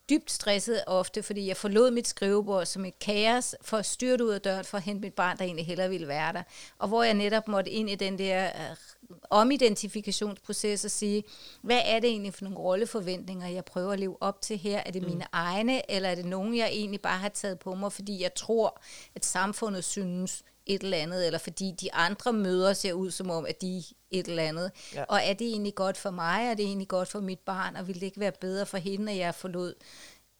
dybt 0.10 0.32
stresset 0.32 0.84
ofte, 0.88 1.24
fordi 1.24 1.48
jeg 1.48 1.58
forlod 1.58 1.92
mit 1.92 2.08
skrivebord 2.08 2.66
som 2.66 2.86
et 2.86 3.00
kaos 3.00 3.56
for 3.62 3.78
at 3.78 3.86
styrte 3.86 4.26
ud 4.26 4.30
af 4.30 4.42
døren 4.42 4.66
for 4.66 4.78
at 4.78 4.84
hente 4.84 5.02
mit 5.02 5.14
barn, 5.14 5.38
der 5.38 5.44
egentlig 5.44 5.66
hellere 5.66 5.90
ville 5.90 6.08
være 6.08 6.34
der. 6.34 6.44
Og 6.80 6.88
hvor 6.88 7.04
jeg 7.04 7.14
netop 7.14 7.48
måtte 7.48 7.72
ind 7.72 7.90
i 7.90 7.96
den 7.96 8.18
der 8.18 8.50
uh, 8.50 9.18
omidentifikationsproces 9.30 10.86
og 10.86 10.92
sige, 10.92 11.24
hvad 11.62 11.82
er 11.86 12.00
det 12.00 12.10
egentlig 12.10 12.34
for 12.34 12.44
nogle 12.44 12.60
rolleforventninger, 12.60 13.48
jeg 13.48 13.66
prøver 13.66 13.92
at 13.94 14.00
leve 14.00 14.18
op 14.22 14.42
til 14.42 14.58
her? 14.58 14.84
Er 14.86 14.92
det 14.92 15.02
mm. 15.02 15.10
mine 15.10 15.26
egne, 15.32 15.92
eller 15.92 16.10
er 16.10 16.16
det 16.16 16.26
nogen, 16.26 16.58
jeg 16.58 16.68
egentlig 16.68 17.02
bare 17.02 17.18
har 17.18 17.30
taget 17.30 17.60
på 17.60 17.76
mig, 17.76 17.92
fordi 17.92 18.24
jeg 18.24 18.34
tror, 18.34 18.82
at 19.16 19.26
samfundet 19.26 19.84
synes, 19.84 20.44
et 20.66 20.84
eller 20.84 20.98
andet, 20.98 21.26
eller 21.26 21.40
fordi 21.40 21.72
de 21.82 21.94
andre 21.94 22.34
møder 22.34 22.74
ser 22.74 22.94
ud 22.94 23.12
som 23.12 23.30
om, 23.30 23.46
at 23.46 23.62
de 23.62 23.84
et 24.12 24.28
eller 24.28 24.44
andet. 24.44 24.72
Ja. 24.94 25.04
Og 25.04 25.20
er 25.24 25.34
det 25.34 25.48
egentlig 25.48 25.76
godt 25.76 25.98
for 25.98 26.12
mig, 26.12 26.46
er 26.46 26.54
det 26.54 26.66
egentlig 26.66 26.88
godt 26.88 27.08
for 27.08 27.20
mit 27.20 27.40
barn, 27.40 27.76
og 27.76 27.88
vil 27.88 27.96
det 27.96 28.04
ikke 28.04 28.20
være 28.20 28.32
bedre 28.32 28.66
for 28.66 28.78
hende, 28.78 29.12
at 29.12 29.18
jeg 29.18 29.36
forlod 29.36 29.74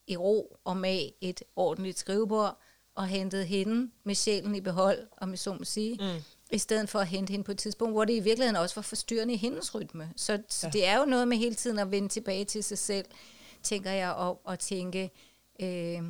i 0.08 0.18
ro 0.18 0.58
og 0.64 0.78
med 0.78 1.10
et 1.22 1.44
ordentligt 1.56 2.00
skrivebord, 2.00 2.58
og 2.96 3.08
hentede 3.08 3.46
hende 3.46 3.92
med 4.04 4.16
sjælen 4.16 4.56
i 4.56 4.62
behold, 4.62 5.08
om 5.18 5.30
jeg 5.30 5.40
så 5.40 5.54
må 5.54 5.64
sige, 5.64 5.98
mm. 6.02 6.24
i 6.52 6.58
stedet 6.58 6.90
for 6.90 7.00
at 7.00 7.08
hente 7.08 7.32
hende 7.32 7.44
på 7.44 7.52
et 7.52 7.58
tidspunkt, 7.58 7.94
hvor 7.94 8.06
det 8.06 8.14
i 8.14 8.20
virkeligheden 8.20 8.56
også 8.56 8.76
var 8.76 8.82
forstyrrende 8.82 9.34
i 9.34 9.38
hendes 9.38 9.76
rytme. 9.76 10.12
Så, 10.16 10.42
så 10.50 10.68
ja. 10.68 10.72
det 10.72 10.88
er 10.88 11.00
jo 11.00 11.06
noget 11.06 11.28
med 11.28 11.38
hele 11.38 11.56
tiden 11.56 11.80
at 11.80 11.92
vende 11.92 12.10
tilbage 12.10 12.46
til 12.46 12.64
sig 12.64 12.78
selv, 12.78 13.06
tænker 13.64 13.92
jeg, 13.92 14.12
og, 14.12 14.42
og 14.44 14.60
tænke, 14.60 15.12
øh, 15.60 16.04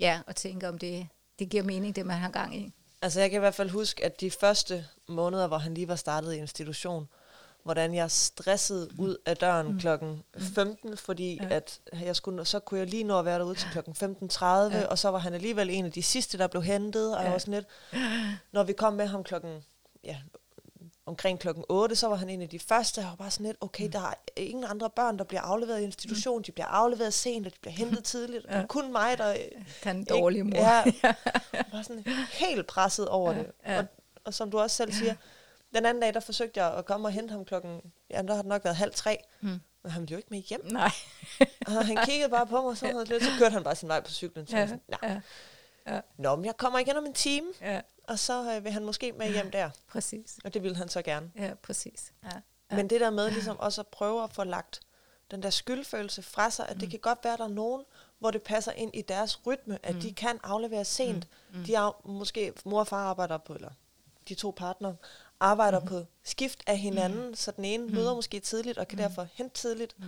ja, 0.00 0.20
og 0.26 0.36
tænke 0.36 0.68
om 0.68 0.78
det, 0.78 1.08
det 1.38 1.48
giver 1.48 1.62
mening, 1.62 1.96
det 1.96 2.06
man 2.06 2.16
har 2.16 2.30
gang 2.30 2.56
i. 2.56 2.72
Altså 3.02 3.20
jeg 3.20 3.30
kan 3.30 3.38
i 3.38 3.40
hvert 3.40 3.54
fald 3.54 3.70
huske, 3.70 4.04
at 4.04 4.20
de 4.20 4.30
første 4.30 4.86
måneder, 5.08 5.46
hvor 5.46 5.58
han 5.58 5.74
lige 5.74 5.88
var 5.88 5.96
startet 5.96 6.34
i 6.34 6.36
institution, 6.36 7.08
hvordan 7.62 7.94
jeg 7.94 8.10
stressede 8.10 8.90
ud 8.98 9.16
af 9.26 9.36
døren 9.36 9.72
mm. 9.72 9.78
klokken 9.78 10.22
15, 10.38 10.96
fordi 10.96 11.38
ja. 11.42 11.48
at 11.50 11.80
jeg 11.92 12.16
skulle, 12.16 12.44
så 12.44 12.58
kunne 12.58 12.80
jeg 12.80 12.86
lige 12.86 13.04
nå 13.04 13.18
at 13.18 13.24
være 13.24 13.38
derude 13.38 13.54
til 13.54 13.68
klokken 13.72 14.16
15.30, 14.32 14.44
ja. 14.44 14.86
og 14.86 14.98
så 14.98 15.08
var 15.08 15.18
han 15.18 15.34
alligevel 15.34 15.70
en 15.70 15.84
af 15.84 15.92
de 15.92 16.02
sidste, 16.02 16.38
der 16.38 16.46
blev 16.46 16.62
hentet, 16.62 17.14
og 17.14 17.20
ja. 17.20 17.24
jeg 17.24 17.32
var 17.32 17.38
sådan 17.38 17.54
lidt, 17.54 17.66
når 18.52 18.62
vi 18.62 18.72
kom 18.72 18.92
med 18.92 19.06
ham 19.06 19.24
klokken 19.24 19.64
ja, 20.04 20.16
omkring 21.10 21.38
klokken 21.38 21.64
8, 21.68 21.96
så 21.96 22.08
var 22.08 22.16
han 22.16 22.28
en 22.28 22.42
af 22.42 22.48
de 22.48 22.58
første, 22.58 22.98
og 22.98 23.04
var 23.04 23.14
bare 23.14 23.30
sådan 23.30 23.46
lidt, 23.46 23.56
okay, 23.60 23.84
mm. 23.84 23.92
der 23.92 24.00
er 24.00 24.14
ingen 24.36 24.64
andre 24.64 24.90
børn, 24.90 25.18
der 25.18 25.24
bliver 25.24 25.40
afleveret 25.40 25.80
i 25.80 25.84
institution, 25.84 26.38
mm. 26.38 26.42
de 26.42 26.52
bliver 26.52 26.66
afleveret 26.66 27.14
sent, 27.14 27.46
og 27.46 27.52
de 27.52 27.58
bliver 27.60 27.74
hentet 27.74 28.04
tidligt, 28.04 28.46
ja. 28.48 28.62
og 28.62 28.68
kun 28.68 28.92
mig, 28.92 29.18
der... 29.18 29.36
Den 29.84 30.04
dårlige 30.04 30.44
mor. 30.44 30.58
Ja, 30.58 30.84
var 31.72 31.82
sådan 31.82 32.04
helt 32.30 32.66
presset 32.66 33.08
over 33.08 33.32
ja. 33.32 33.38
det. 33.38 33.52
Og, 33.64 33.76
og, 33.76 33.84
og 34.24 34.34
som 34.34 34.50
du 34.50 34.58
også 34.58 34.76
selv 34.76 34.92
siger, 34.92 35.14
den 35.74 35.86
anden 35.86 36.02
dag, 36.02 36.14
der 36.14 36.20
forsøgte 36.20 36.62
jeg 36.62 36.74
at 36.74 36.84
komme 36.84 37.08
og 37.08 37.12
hente 37.12 37.32
ham 37.32 37.44
klokken, 37.44 37.80
ja, 38.10 38.22
der 38.22 38.34
har 38.34 38.42
det 38.42 38.48
nok 38.48 38.64
været 38.64 38.76
halv 38.76 38.92
tre, 38.94 39.18
mm. 39.40 39.60
men 39.82 39.92
han 39.92 40.00
ville 40.00 40.12
jo 40.12 40.16
ikke 40.16 40.28
med 40.30 40.38
hjem. 40.38 40.66
Nej. 40.72 40.90
og 41.66 41.86
han 41.86 41.98
kiggede 42.04 42.30
bare 42.30 42.46
på 42.46 42.62
mig, 42.62 42.70
og 42.70 42.76
så, 42.76 43.04
lidt, 43.08 43.24
så 43.24 43.30
kørte 43.38 43.52
han 43.52 43.64
bare 43.64 43.76
sin 43.76 43.88
vej 43.88 44.00
på 44.00 44.10
cyklen. 44.10 44.46
Så 44.46 44.56
ja. 44.56 44.66
sådan, 44.66 44.82
ja. 45.02 45.20
Ja. 45.86 46.00
Nå, 46.18 46.36
men 46.36 46.44
jeg 46.44 46.56
kommer 46.56 46.78
igen 46.78 46.96
om 46.96 47.06
en 47.06 47.14
time. 47.14 47.46
Ja 47.60 47.80
og 48.10 48.18
så 48.18 48.56
øh, 48.56 48.64
vil 48.64 48.72
han 48.72 48.84
måske 48.84 49.12
med 49.12 49.32
hjem 49.32 49.50
der. 49.50 49.70
Præcis. 49.88 50.38
Og 50.44 50.54
det 50.54 50.62
vil 50.62 50.76
han 50.76 50.88
så 50.88 51.02
gerne. 51.02 51.30
Ja, 51.36 51.54
præcis. 51.54 52.12
Ja. 52.24 52.28
Ja. 52.70 52.76
Men 52.76 52.90
det 52.90 53.00
der 53.00 53.10
med 53.10 53.30
ligesom 53.30 53.58
også 53.58 53.80
at 53.80 53.86
prøve 53.86 54.24
at 54.24 54.32
få 54.32 54.44
lagt 54.44 54.80
den 55.30 55.42
der 55.42 55.50
skyldfølelse 55.50 56.22
fra 56.22 56.50
sig, 56.50 56.68
at 56.68 56.76
mm. 56.76 56.80
det 56.80 56.90
kan 56.90 56.98
godt 56.98 57.18
være, 57.24 57.32
at 57.32 57.38
der 57.38 57.44
er 57.44 57.48
nogen, 57.48 57.84
hvor 58.18 58.30
det 58.30 58.42
passer 58.42 58.72
ind 58.72 58.90
i 58.94 59.02
deres 59.02 59.46
rytme, 59.46 59.78
at 59.82 59.94
mm. 59.94 60.00
de 60.00 60.12
kan 60.12 60.40
aflevere 60.42 60.84
sent. 60.84 61.26
Mm. 61.50 61.58
Mm. 61.58 61.64
De 61.64 61.74
er 61.74 62.00
måske, 62.08 62.52
mor 62.64 62.80
og 62.80 62.86
far 62.86 63.04
arbejder 63.04 63.38
på, 63.38 63.54
eller 63.54 63.70
de 64.28 64.34
to 64.34 64.54
partnere, 64.56 64.96
arbejder 65.40 65.80
mm. 65.80 65.86
på 65.86 66.04
skift 66.24 66.62
af 66.66 66.78
hinanden, 66.78 67.28
mm. 67.28 67.34
så 67.34 67.50
den 67.50 67.64
ene 67.64 67.86
mm. 67.86 67.94
møder 67.94 68.14
måske 68.14 68.40
tidligt, 68.40 68.78
og 68.78 68.88
kan 68.88 68.96
mm. 68.96 69.02
derfor 69.02 69.26
hente 69.32 69.54
tidligt. 69.54 69.94
Mm. 69.98 70.06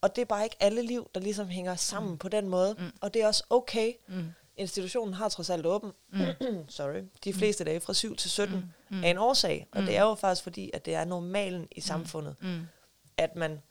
Og 0.00 0.16
det 0.16 0.22
er 0.22 0.26
bare 0.26 0.44
ikke 0.44 0.56
alle 0.60 0.82
liv, 0.82 1.10
der 1.14 1.20
ligesom 1.20 1.48
hænger 1.48 1.76
sammen 1.76 2.12
mm. 2.12 2.18
på 2.18 2.28
den 2.28 2.48
måde. 2.48 2.74
Mm. 2.78 2.92
Og 3.00 3.14
det 3.14 3.22
er 3.22 3.26
også 3.26 3.44
okay. 3.50 3.92
Mm 4.06 4.32
institutionen 4.56 5.14
har 5.14 5.28
trods 5.28 5.50
alt 5.50 5.66
åben, 5.66 5.92
mm. 6.12 6.18
sorry, 6.68 7.02
de 7.24 7.30
mm. 7.30 7.38
fleste 7.38 7.64
dage 7.64 7.80
fra 7.80 7.94
7 7.94 8.16
til 8.16 8.30
17 8.30 8.56
mm. 8.56 8.96
mm. 8.96 9.04
af 9.04 9.08
en 9.08 9.18
årsag. 9.18 9.66
Og 9.72 9.80
mm. 9.80 9.86
det 9.86 9.96
er 9.96 10.02
jo 10.02 10.14
faktisk 10.14 10.42
fordi, 10.42 10.70
at 10.74 10.84
det 10.84 10.94
er 10.94 11.04
normalen 11.04 11.62
i 11.62 11.66
mm. 11.76 11.80
samfundet, 11.80 12.36
mm. 12.40 12.66
at 13.16 13.36
man 13.36 13.62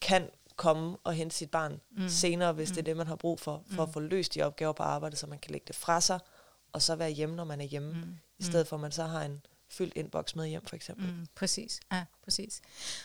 kan 0.00 0.30
komme 0.56 0.96
og 1.04 1.14
hente 1.14 1.36
sit 1.36 1.50
barn 1.50 1.80
mm. 1.90 2.08
senere, 2.08 2.52
hvis 2.52 2.70
mm. 2.70 2.74
det 2.74 2.80
er 2.80 2.84
det, 2.84 2.96
man 2.96 3.06
har 3.06 3.16
brug 3.16 3.40
for, 3.40 3.62
for 3.66 3.84
mm. 3.84 3.88
at 3.88 3.92
få 3.92 4.00
løst 4.00 4.34
de 4.34 4.42
opgaver 4.42 4.72
på 4.72 4.82
arbejde, 4.82 5.16
så 5.16 5.26
man 5.26 5.38
kan 5.38 5.52
lægge 5.52 5.64
det 5.66 5.76
fra 5.76 6.00
sig, 6.00 6.20
og 6.72 6.82
så 6.82 6.96
være 6.96 7.10
hjemme, 7.10 7.36
når 7.36 7.44
man 7.44 7.60
er 7.60 7.64
hjemme, 7.64 7.92
mm. 7.92 8.16
i 8.38 8.44
stedet 8.44 8.66
for 8.66 8.76
at 8.76 8.80
man 8.80 8.92
så 8.92 9.04
har 9.04 9.22
en 9.22 9.40
fyldt 9.68 9.96
indboks 9.96 10.36
med 10.36 10.46
hjem, 10.46 10.66
for 10.66 10.76
eksempel. 10.76 11.06
Mm. 11.06 11.26
Præcis, 11.34 11.80
ja, 11.92 12.04
præcis. 12.24 12.60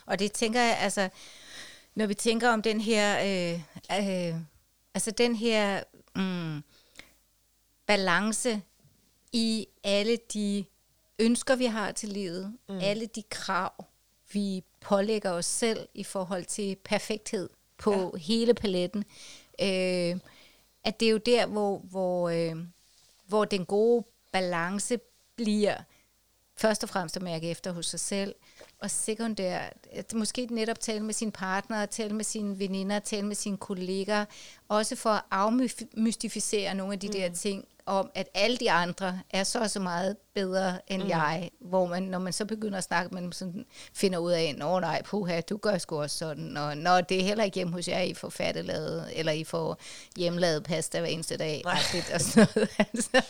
Og 0.06 0.20
det 0.20 0.32
tænker 0.32 0.62
jeg, 0.62 0.78
altså, 0.80 1.10
når 1.96 2.06
vi 2.06 2.14
tænker 2.14 2.50
om 2.50 2.62
den 2.62 2.82
her, 2.82 3.20
øh, 3.20 3.62
øh, 4.00 4.36
altså 4.94 5.12
den 5.12 5.36
her 5.36 5.84
mm, 6.16 6.64
balance 7.86 8.62
i 9.32 9.68
alle 9.84 10.18
de 10.34 10.66
ønsker, 11.20 11.56
vi 11.56 11.66
har 11.66 11.92
til 11.92 12.10
livet, 12.10 12.58
mm. 12.70 12.80
alle 12.82 13.06
de 13.06 13.24
krav, 13.30 13.86
vi 14.34 14.64
pålægger 14.82 15.32
os 15.32 15.46
selv 15.46 15.88
i 15.94 16.04
forhold 16.04 16.46
til 16.46 16.76
perfekthed 16.76 17.50
på 17.78 18.12
ja. 18.14 18.20
hele 18.20 18.54
paletten. 18.54 19.06
Øh, 19.62 20.20
at 20.84 21.00
det 21.00 21.06
er 21.06 21.12
jo 21.12 21.18
der, 21.18 21.46
hvor, 21.46 21.78
hvor, 21.78 22.30
øh, 22.30 22.56
hvor 23.28 23.46
den 23.46 23.66
gode 23.66 24.06
balance 24.32 25.00
bliver 25.36 25.78
først 26.56 26.84
og 26.84 26.90
fremmest 26.90 27.16
at 27.16 27.22
mærke 27.22 27.50
efter 27.50 27.72
hos 27.72 27.86
sig 27.86 28.00
selv, 28.00 28.36
og 28.80 28.92
sekundært, 28.92 29.74
at 29.92 30.14
måske 30.14 30.48
netop 30.52 30.80
tale 30.80 31.04
med 31.04 31.14
sin 31.14 31.32
partner, 31.32 31.86
tale 31.86 32.14
med 32.16 32.24
sine 32.24 32.60
veninder, 32.60 33.00
tale 33.00 33.28
med 33.28 33.36
sine 33.36 33.58
kolleger, 33.58 34.26
også 34.68 34.96
for 34.96 35.10
at 35.10 35.24
afmystificere 35.32 36.76
nogle 36.76 36.94
af 36.94 37.00
de 37.00 37.08
mm. 37.08 37.14
der 37.14 37.30
ting, 37.30 37.66
om, 37.86 38.12
at 38.16 38.30
alle 38.34 38.58
de 38.58 38.72
andre 38.72 39.20
er 39.30 39.44
så 39.44 39.68
så 39.68 39.80
meget 39.80 40.18
bedre 40.34 40.80
end 40.88 41.04
mm. 41.04 41.10
jeg, 41.10 41.50
hvor 41.60 41.88
man, 41.88 42.04
når 42.04 42.20
man 42.20 42.34
så 42.34 42.46
begynder 42.46 42.78
at 42.78 42.84
snakke, 42.84 43.16
man 43.16 43.32
sådan 43.32 43.66
finder 43.94 44.20
ud 44.20 44.32
af, 44.32 44.56
nå 44.58 44.80
nej, 44.80 45.02
puha, 45.02 45.42
du 45.42 45.58
gør 45.58 45.78
sgu 45.78 46.02
også 46.02 46.18
sådan, 46.18 46.58
og 46.58 46.78
når 46.78 47.02
det 47.02 47.20
er 47.20 47.24
heller 47.24 47.44
ikke 47.44 47.56
hjemme 47.56 47.74
hos 47.74 47.88
jer, 47.88 48.02
I 48.02 48.14
får 48.14 48.30
fattelavet, 48.30 49.10
eller 49.14 49.32
I 49.32 49.44
får 49.44 49.78
hjemmelavet 50.18 50.64
pasta 50.64 51.00
hver 51.00 51.10
eneste 51.10 51.38
dag. 51.38 51.62
Nej. 51.66 51.78
Og 52.14 52.22
sådan 52.22 52.48
noget. 52.56 52.70
altså, 52.94 53.22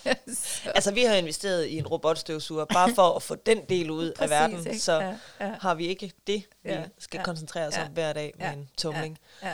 altså, 0.76 0.92
vi 0.92 1.04
har 1.04 1.16
investeret 1.16 1.66
i 1.66 1.78
en 1.78 1.88
robotstøvsuger, 1.88 2.66
bare 2.66 2.96
for 2.96 3.16
at 3.16 3.24
få 3.24 3.36
den 3.36 3.62
del 3.70 3.92
ud 3.92 4.12
Præcis, 4.12 4.22
af 4.22 4.30
verden, 4.30 4.68
ikke? 4.68 4.80
så 4.80 5.02
ja, 5.02 5.16
ja. 5.40 5.56
har 5.60 5.76
vi 5.76 5.88
ikke 5.88 6.12
det, 6.28 6.44
vi 6.64 6.70
ja, 6.70 6.84
skal 7.00 7.18
ja, 7.18 7.24
koncentrere 7.24 7.68
os 7.68 7.78
ja, 7.78 7.86
om 7.86 7.92
hver 7.92 8.14
dag 8.14 8.34
med 8.38 8.46
ja, 8.46 8.54
en 8.54 8.70
tumling. 8.78 9.20
Ja, 9.44 9.48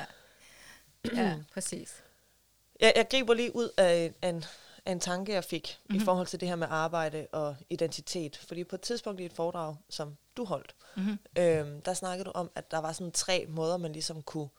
ja. 1.15 1.21
ja 1.21 1.35
præcis. 1.53 1.93
Jeg, 2.79 2.93
jeg 2.95 3.05
griber 3.09 3.33
lige 3.33 3.55
ud 3.55 3.69
af 3.77 4.05
en 4.05 4.13
af 4.21 4.29
en 4.29 4.45
tanke, 4.99 5.33
jeg 5.33 5.43
fik 5.43 5.77
mm-hmm. 5.79 5.95
i 5.95 5.97
mhm. 5.97 6.05
forhold 6.05 6.27
til 6.27 6.39
det 6.39 6.47
her 6.47 6.55
med 6.55 6.67
arbejde 6.69 7.27
og 7.31 7.55
identitet. 7.69 8.37
Fordi 8.47 8.63
på 8.63 8.75
et 8.75 8.81
tidspunkt 8.81 9.21
i 9.21 9.25
et 9.25 9.33
foredrag, 9.33 9.75
som 9.89 10.17
du 10.37 10.45
holdt, 10.45 10.75
mm-hmm. 10.95 11.19
øhm, 11.37 11.81
der 11.81 11.93
snakkede 11.93 12.25
du 12.25 12.31
om, 12.31 12.51
at 12.55 12.71
der 12.71 12.77
var 12.77 12.93
sådan 12.93 13.11
tre 13.11 13.45
måder, 13.49 13.77
man 13.77 13.93
ligesom 13.93 14.21
kunne 14.21 14.49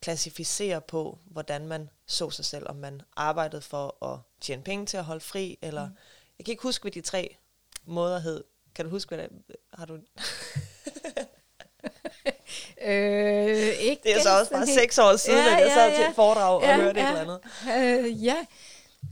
klassificere 0.00 0.80
på, 0.80 1.18
hvordan 1.24 1.66
man 1.66 1.90
så 2.06 2.30
sig 2.30 2.44
selv, 2.44 2.68
om 2.68 2.76
man 2.76 3.02
arbejdede 3.16 3.62
for 3.62 4.04
at 4.04 4.18
tjene 4.40 4.62
penge 4.62 4.86
til 4.86 4.96
at 4.96 5.04
holde 5.04 5.20
fri, 5.20 5.58
eller 5.62 5.86
mm. 5.86 5.92
jeg 6.38 6.44
kan 6.44 6.52
ikke 6.52 6.62
huske, 6.62 6.82
hvad 6.82 6.92
de 6.92 7.00
tre 7.00 7.36
måder 7.84 8.18
hed. 8.18 8.44
Kan 8.74 8.84
du 8.84 8.90
huske, 8.90 9.14
hvad 9.14 9.18
det 9.18 9.56
har 9.74 9.86
du... 9.86 9.94
øh, 12.82 13.78
ikke 13.80 14.00
det 14.04 14.16
er 14.16 14.22
så 14.22 14.38
også 14.38 14.52
bare 14.52 14.66
seks 14.66 14.98
år 14.98 15.16
siden, 15.16 15.38
ja, 15.38 15.44
at 15.44 15.58
jeg 15.58 15.66
ja, 15.68 15.74
sad 15.74 15.90
ja. 15.90 15.96
til 15.96 16.04
et 16.04 16.14
foredrag 16.14 16.62
ja, 16.62 16.74
og 16.74 16.82
hørte 16.82 17.00
ja. 17.00 17.12
et 17.12 17.20
eller 17.20 17.38
andet. 17.66 18.06
Øh, 18.06 18.24
ja, 18.24 18.46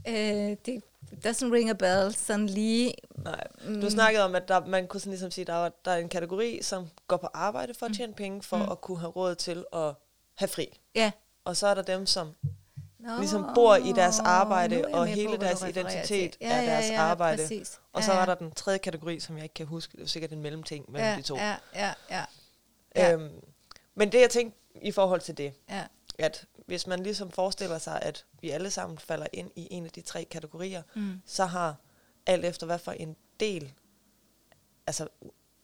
Øh, 0.07 0.57
det 0.65 0.83
doesn't 1.25 1.51
ring 1.53 1.69
a 1.69 1.73
bell 1.73 2.15
sådan 2.15 2.45
lige. 2.45 2.93
Nej. 3.15 3.47
Du 3.65 3.69
mm. 3.69 3.89
snakkede 3.89 4.25
om, 4.25 4.35
at 4.35 4.47
der, 4.47 4.65
man 4.65 4.87
kunne 4.87 4.99
sådan 4.99 5.11
ligesom 5.11 5.31
sige, 5.31 5.43
at 5.43 5.47
der, 5.47 5.53
var, 5.53 5.71
der 5.85 5.91
er 5.91 5.97
en 5.97 6.09
kategori, 6.09 6.59
som 6.61 6.87
går 7.07 7.17
på 7.17 7.27
arbejde 7.33 7.73
for 7.73 7.85
at 7.85 7.89
mm. 7.89 7.95
tjene 7.95 8.13
penge, 8.13 8.43
for 8.43 8.57
mm. 8.57 8.71
at 8.71 8.81
kunne 8.81 8.99
have 8.99 9.11
råd 9.11 9.35
til 9.35 9.65
at 9.73 9.93
have 10.35 10.47
fri. 10.47 10.79
Ja. 10.95 11.11
Og 11.45 11.57
så 11.57 11.67
er 11.67 11.73
der 11.73 11.81
dem, 11.81 12.05
som 12.05 12.35
Nå, 12.99 13.17
ligesom 13.19 13.45
bor 13.55 13.75
i 13.75 13.91
deres 13.91 14.19
arbejde, 14.19 14.85
og 14.93 15.07
hele 15.07 15.29
på, 15.29 15.43
deres 15.43 15.63
identitet 15.63 16.37
ja, 16.41 16.47
er 16.47 16.65
deres 16.65 16.89
ja, 16.89 16.93
ja, 16.93 17.01
arbejde. 17.01 17.37
Præcis. 17.37 17.79
Og 17.93 18.03
så 18.03 18.11
ja, 18.11 18.17
ja. 18.17 18.25
var 18.25 18.25
der 18.25 18.35
den 18.35 18.51
tredje 18.51 18.79
kategori, 18.79 19.19
som 19.19 19.35
jeg 19.35 19.43
ikke 19.43 19.53
kan 19.53 19.65
huske. 19.65 19.97
Det 19.97 20.03
er 20.03 20.07
sikkert 20.07 20.31
en 20.31 20.41
mellemting 20.41 20.91
mellem 20.91 21.09
ja, 21.09 21.17
de 21.17 21.21
to. 21.21 21.35
Ja, 21.35 21.55
ja, 21.75 21.93
ja. 22.09 22.23
ja. 22.95 23.13
Øhm, 23.13 23.29
men 23.95 24.11
det, 24.11 24.21
jeg 24.21 24.29
tænkte 24.29 24.59
i 24.81 24.91
forhold 24.91 25.21
til 25.21 25.37
det, 25.37 25.53
ja. 25.69 25.83
at 26.19 26.45
hvis 26.67 26.87
man 26.87 27.03
ligesom 27.03 27.31
forestiller 27.31 27.77
sig, 27.77 27.99
at 28.01 28.25
vi 28.41 28.49
alle 28.49 28.71
sammen 28.71 28.97
falder 28.97 29.27
ind 29.33 29.51
i 29.55 29.67
en 29.71 29.85
af 29.85 29.91
de 29.91 30.01
tre 30.01 30.23
kategorier, 30.31 30.83
Mm. 30.95 31.21
så 31.25 31.45
har 31.45 31.75
alt 32.25 32.45
efter 32.45 32.65
hvad 32.65 32.79
for 32.79 32.91
en 32.91 33.15
del, 33.39 33.73
altså 34.87 35.07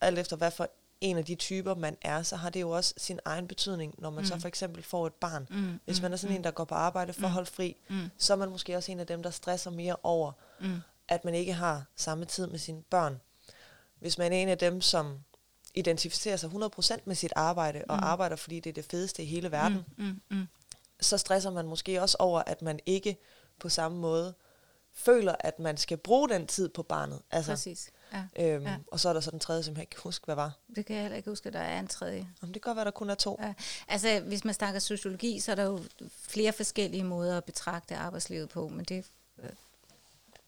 alt 0.01 0.19
efter 0.19 0.35
hvad 0.35 0.51
for 0.51 0.69
en 1.01 1.17
af 1.17 1.25
de 1.25 1.35
typer 1.35 1.75
man 1.75 1.97
er, 2.01 2.23
så 2.23 2.35
har 2.35 2.49
det 2.49 2.61
jo 2.61 2.69
også 2.69 2.93
sin 2.97 3.19
egen 3.25 3.47
betydning, 3.47 3.95
når 3.97 4.09
man 4.09 4.21
mm. 4.21 4.25
så 4.25 4.35
Mm. 4.35 4.41
for 4.41 4.47
eksempel 4.47 4.83
får 4.83 5.07
et 5.07 5.13
barn. 5.13 5.47
Mm. 5.49 5.79
Hvis 5.85 6.01
man 6.01 6.13
er 6.13 6.17
sådan 6.17 6.31
mm. 6.33 6.37
en, 6.37 6.43
der 6.43 6.51
går 6.51 6.65
på 6.65 6.75
arbejde 6.75 7.13
forholdfri, 7.13 7.75
Mm. 7.89 8.09
så 8.17 8.33
er 8.33 8.37
man 8.37 8.49
måske 8.49 8.75
også 8.77 8.91
en 8.91 8.99
af 8.99 9.07
dem, 9.07 9.23
der 9.23 9.29
stresser 9.29 9.71
mere 9.71 9.95
over, 10.03 10.31
Mm. 10.59 10.79
at 11.07 11.25
man 11.25 11.33
ikke 11.35 11.53
har 11.53 11.85
samme 11.95 12.25
tid 12.25 12.47
med 12.47 12.59
sine 12.59 12.81
børn. 12.81 13.21
Hvis 13.99 14.17
man 14.17 14.33
er 14.33 14.37
en 14.37 14.49
af 14.49 14.57
dem, 14.57 14.81
som 14.81 15.19
identificerer 15.75 16.37
sig 16.37 16.49
100% 16.49 17.01
med 17.07 17.15
sit 17.15 17.33
arbejde, 17.35 17.83
og 17.89 17.97
Mm. 17.97 18.03
arbejder, 18.03 18.35
fordi 18.35 18.59
det 18.59 18.69
er 18.69 18.73
det 18.73 18.85
fedeste 18.85 19.23
i 19.23 19.25
hele 19.25 19.51
verden, 19.51 19.85
Mm. 19.97 20.05
Mm. 20.05 20.21
Mm. 20.37 20.47
Så 21.03 21.17
stresser 21.17 21.49
man 21.49 21.67
måske 21.67 22.01
også 22.01 22.17
over, 22.19 22.41
at 22.47 22.61
man 22.61 22.79
ikke 22.85 23.17
på 23.59 23.69
samme 23.69 23.97
måde 23.97 24.33
føler, 24.93 25.35
at 25.39 25.59
man 25.59 25.77
skal 25.77 25.97
bruge 25.97 26.29
den 26.29 26.47
tid 26.47 26.69
på 26.69 26.83
barnet. 26.83 27.21
Altså, 27.31 27.51
Præcis. 27.51 27.91
Ja. 28.13 28.23
øhm, 28.39 28.65
Ja. 28.65 28.75
Og 28.87 28.99
så 28.99 29.09
er 29.09 29.13
der 29.13 29.19
så 29.19 29.31
den 29.31 29.39
tredje, 29.39 29.63
som 29.63 29.73
jeg 29.73 29.81
ikke 29.81 29.89
kan 29.89 29.99
huske, 30.03 30.25
hvad 30.25 30.35
var. 30.35 30.51
Det 30.75 30.85
kan 30.85 30.95
jeg 30.95 31.03
heller 31.03 31.17
ikke 31.17 31.29
huske, 31.29 31.47
at 31.47 31.53
der 31.53 31.59
er 31.59 31.79
en 31.79 31.87
tredje. 31.87 32.27
Om 32.41 32.53
det 32.53 32.61
kan 32.61 32.69
godt 32.69 32.75
være, 32.75 32.85
der 32.85 32.91
kun 32.91 33.09
er 33.09 33.15
to. 33.15 33.39
Ja. 33.41 33.53
Altså, 33.87 34.19
hvis 34.19 34.45
man 34.45 34.53
snakker 34.53 34.79
sociologi, 34.79 35.39
så 35.39 35.51
er 35.51 35.55
der 35.55 35.63
jo 35.63 35.79
flere 36.27 36.53
forskellige 36.53 37.03
måder 37.03 37.37
at 37.37 37.43
betragte 37.43 37.95
arbejdslivet 37.95 38.49
på, 38.49 38.67
men 38.67 38.85
det... 38.85 39.05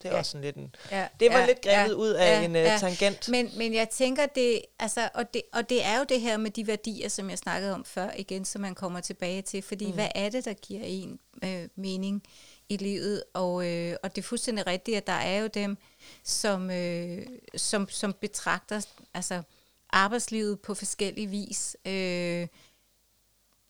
Det 0.05 0.11
er 0.11 0.15
Ja. 0.15 0.19
også 0.19 0.31
sådan 0.31 0.45
lidt 0.45 0.55
en... 0.55 0.75
Ja, 0.91 1.07
Det 1.19 1.31
var 1.31 1.39
ja, 1.39 1.45
lidt 1.45 1.61
grebet 1.61 1.91
ja, 1.91 1.97
ud 1.97 2.09
af 2.09 2.41
ja, 2.41 2.45
en 2.45 2.51
uh, 2.51 2.57
ja. 2.57 2.77
tangent. 2.79 3.29
Men, 3.29 3.51
men 3.57 3.73
jeg 3.73 3.89
tænker, 3.89 4.25
det, 4.25 4.61
altså, 4.79 5.09
og, 5.13 5.33
det, 5.33 5.41
og 5.53 5.69
det 5.69 5.85
er 5.85 5.97
jo 5.97 6.05
det 6.09 6.21
her 6.21 6.37
med 6.37 6.51
de 6.51 6.67
værdier, 6.67 7.09
som 7.09 7.29
jeg 7.29 7.37
snakkede 7.37 7.73
om 7.73 7.85
før 7.85 8.09
igen, 8.17 8.45
som 8.45 8.61
man 8.61 8.75
kommer 8.75 8.99
tilbage 8.99 9.41
til. 9.41 9.61
Fordi 9.61 9.85
mm. 9.85 9.93
hvad 9.93 10.07
er 10.15 10.29
det, 10.29 10.45
der 10.45 10.53
giver 10.53 10.81
en 10.83 11.19
øh, 11.43 11.67
mening 11.75 12.23
i 12.69 12.77
livet? 12.77 13.23
Og, 13.33 13.67
øh, 13.67 13.95
og 14.03 14.15
det 14.15 14.21
er 14.21 14.25
fuldstændig 14.25 14.67
rigtigt, 14.67 14.97
at 14.97 15.07
der 15.07 15.13
er 15.13 15.39
jo 15.39 15.47
dem, 15.47 15.77
som, 16.23 16.71
øh, 16.71 17.25
som, 17.55 17.89
som 17.89 18.13
betragter 18.13 18.81
altså, 19.13 19.41
arbejdslivet 19.89 20.59
på 20.59 20.73
forskellig 20.73 21.31
vis. 21.31 21.77
Øh, 21.85 22.47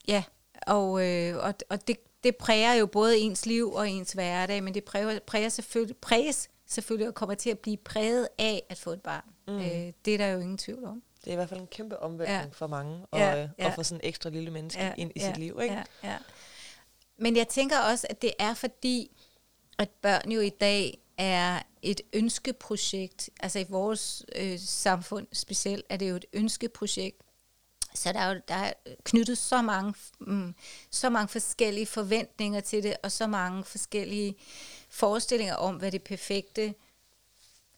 ja, 0.08 0.24
og, 0.68 1.08
øh, 1.08 1.38
og, 1.38 1.54
og 1.70 1.88
det, 1.88 1.98
det 2.26 2.36
præger 2.36 2.74
jo 2.74 2.86
både 2.86 3.18
ens 3.18 3.46
liv 3.46 3.74
og 3.74 3.90
ens 3.90 4.12
hverdag, 4.12 4.64
men 4.64 4.74
det 4.74 4.84
præger, 4.84 5.20
præger 5.28 5.50
selvfølgelig, 5.50 5.98
præges 5.98 6.50
selvfølgelig 6.66 7.08
og 7.08 7.16
kommer 7.16 7.36
til 7.36 7.50
at 7.50 7.60
blive 7.60 7.78
præget 7.78 8.28
af 8.38 8.64
at 8.70 8.78
få 8.78 8.90
et 8.92 9.02
barn. 9.02 9.24
Mm. 9.48 9.54
Øh, 9.60 9.94
det 10.06 10.14
er 10.14 10.18
der 10.18 10.28
jo 10.28 10.40
ingen 10.40 10.58
tvivl 10.58 10.86
om. 10.86 11.04
Det 11.24 11.28
er 11.28 11.32
i 11.32 11.36
hvert 11.36 11.50
fald 11.50 11.60
en 11.60 11.68
kæmpe 11.68 12.00
omvæltning 12.00 12.42
Ja. 12.44 12.48
for 12.52 12.68
mange, 12.68 13.06
og, 13.12 13.20
Ja, 13.20 13.44
øh, 13.44 13.50
ja. 13.60 13.68
og 13.68 13.74
få 13.76 13.84
sådan 13.84 14.02
en 14.04 14.10
ekstra 14.10 14.30
lille 14.30 14.52
menneske 14.52 14.94
ind 14.98 15.12
i 15.16 15.20
sit 15.20 15.38
liv. 15.38 15.60
Ikke? 15.64 15.76
Ja, 15.76 15.84
ja. 16.04 16.18
Men 17.18 17.36
jeg 17.38 17.48
tænker 17.48 17.80
også, 17.80 18.08
at 18.10 18.22
det 18.22 18.32
er 18.40 18.54
fordi, 18.54 19.12
at 19.80 19.90
børn 19.90 20.32
jo 20.32 20.40
i 20.42 20.50
dag 20.50 20.98
er 21.18 21.60
et 21.82 22.02
ønskeprojekt. 22.14 23.30
Altså 23.40 23.60
i 23.60 23.66
vores 23.70 24.26
øh, 24.36 24.60
samfund 24.60 25.28
specielt 25.34 25.86
er 25.90 25.98
det 25.98 26.10
jo 26.10 26.16
et 26.16 26.26
ønskeprojekt. 26.34 27.22
Så 27.96 28.12
der 28.14 28.20
er 28.20 28.34
jo 28.34 28.42
der 28.48 28.56
er 28.56 28.74
knyttet 29.04 29.38
så 29.38 29.62
mange, 29.62 29.94
mm, 30.20 30.56
så 30.92 31.10
mange 31.10 31.28
forskellige 31.28 31.86
forventninger 31.86 32.60
til 32.60 32.84
det, 32.84 32.96
og 33.04 33.12
så 33.12 33.28
mange 33.28 33.64
forskellige 33.64 34.36
forestillinger 34.90 35.56
om, 35.56 35.76
hvad 35.76 35.92
det 35.92 36.04
perfekte 36.04 36.74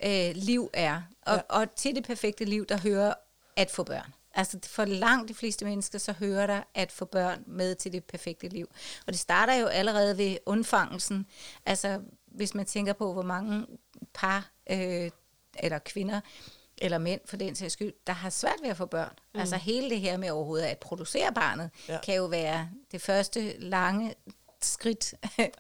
øh, 0.04 0.32
liv 0.36 0.70
er. 0.74 1.02
Og, 1.22 1.36
Ja. 1.36 1.42
og 1.50 1.76
til 1.76 1.96
det 1.96 2.04
perfekte 2.04 2.46
liv, 2.46 2.66
der 2.66 2.78
hører 2.80 3.14
at 3.56 3.72
få 3.72 3.84
børn. 3.84 4.14
Altså 4.34 4.60
for 4.64 4.86
langt 4.86 5.30
de 5.30 5.34
fleste 5.34 5.66
mennesker, 5.66 6.00
så 6.00 6.12
hører 6.12 6.48
der 6.48 6.62
at 6.74 6.92
få 6.92 7.06
børn 7.06 7.44
med 7.48 7.76
til 7.76 7.92
det 7.92 8.04
perfekte 8.04 8.48
liv. 8.48 8.70
Og 9.08 9.14
det 9.14 9.20
starter 9.20 9.54
jo 9.56 9.66
allerede 9.68 10.18
ved 10.18 10.38
undfangelsen. 10.46 11.26
Altså 11.66 12.02
hvis 12.26 12.54
man 12.56 12.66
tænker 12.66 12.94
på, 12.94 13.14
hvor 13.14 13.22
mange 13.22 13.66
par 14.14 14.50
øh, 14.70 15.12
eller 15.60 15.80
kvinder 15.80 16.22
eller 16.78 16.98
mænd 16.98 17.22
for 17.26 17.38
den 17.38 17.56
sags 17.56 17.74
skyld, 17.74 17.94
der 18.08 18.14
har 18.14 18.30
svært 18.30 18.56
ved 18.62 18.70
at 18.70 18.78
få 18.78 18.86
børn. 18.86 19.14
Mm. 19.34 19.40
Altså 19.40 19.56
hele 19.56 19.90
det 19.90 20.00
her 20.02 20.18
med 20.18 20.30
overhovedet 20.30 20.66
at 20.66 20.78
producere 20.78 21.34
barnet, 21.34 21.70
Ja. 21.90 21.98
kan 22.04 22.16
jo 22.16 22.26
være 22.26 22.70
det 22.92 23.02
første 23.02 23.60
lange 23.60 24.14
skridt. 24.62 25.14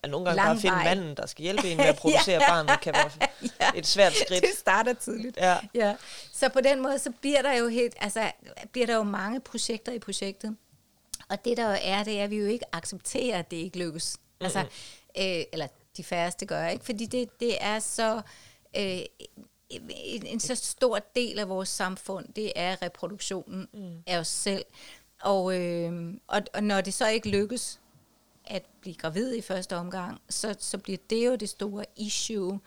Og 0.03 0.09
nogle 0.09 0.25
gange 0.25 0.35
lang 0.35 0.47
bare 0.47 0.55
at 0.55 0.61
finde 0.61 0.75
vej. 0.75 0.83
manden, 0.83 1.17
der 1.17 1.25
skal 1.25 1.43
hjælpe 1.43 1.67
en 1.71 1.77
med 1.77 1.85
at 1.85 1.95
producere 2.03 2.41
Ja. 2.41 2.49
barnet, 2.49 2.81
kan 2.81 2.93
være 2.93 3.11
Ja. 3.61 3.69
et 3.75 3.87
svært 3.87 4.13
skridt. 4.13 4.41
Det 4.41 4.49
starter 4.57 4.93
tidligt. 4.93 5.37
Ja. 5.37 5.57
ja. 5.73 5.95
Så 6.33 6.49
på 6.49 6.61
den 6.61 6.81
måde, 6.81 6.99
så 6.99 7.11
bliver 7.21 7.41
der 7.41 7.53
jo 7.53 7.67
helt, 7.67 7.95
altså, 8.01 8.31
bliver 8.71 8.87
der 8.87 8.95
jo 8.95 9.03
mange 9.03 9.39
projekter 9.39 9.91
i 9.91 9.99
projektet. 9.99 10.55
Og 11.29 11.45
det 11.45 11.57
der 11.57 11.69
jo 11.69 11.77
er, 11.81 12.03
det 12.03 12.19
er, 12.19 12.23
at 12.23 12.29
vi 12.29 12.37
jo 12.37 12.45
ikke 12.45 12.65
accepterer, 12.75 13.39
at 13.39 13.51
det 13.51 13.57
ikke 13.57 13.77
lykkes. 13.79 14.17
Mm-hmm. 14.19 14.45
Altså, 14.45 14.59
øh, 15.17 15.43
eller 15.53 15.67
de 15.97 16.03
færreste 16.03 16.45
gør, 16.45 16.67
ikke? 16.67 16.85
Fordi 16.85 17.05
det, 17.05 17.39
det 17.39 17.63
er 17.63 17.79
så... 17.79 18.21
Øh, 18.77 18.99
en, 19.69 20.25
en 20.25 20.39
så 20.39 20.55
stor 20.55 20.99
del 21.15 21.39
af 21.39 21.49
vores 21.49 21.69
samfund, 21.69 22.33
det 22.33 22.51
er 22.55 22.81
reproduktionen 22.81 23.67
mm. 23.73 24.03
af 24.07 24.19
os 24.19 24.27
selv. 24.27 24.65
Og, 25.21 25.61
øh, 25.61 26.13
og, 26.27 26.41
og 26.53 26.63
når 26.63 26.81
det 26.81 26.93
så 26.93 27.07
ikke 27.07 27.29
lykkes 27.29 27.79
at 28.45 28.65
blive 28.81 28.95
gravid 28.95 29.35
i 29.35 29.41
første 29.41 29.75
omgang, 29.75 30.21
så, 30.29 30.55
så 30.59 30.77
bliver 30.77 30.97
det 31.09 31.25
jo 31.25 31.35
det 31.35 31.49
store 31.49 31.85
issue. 31.95 32.59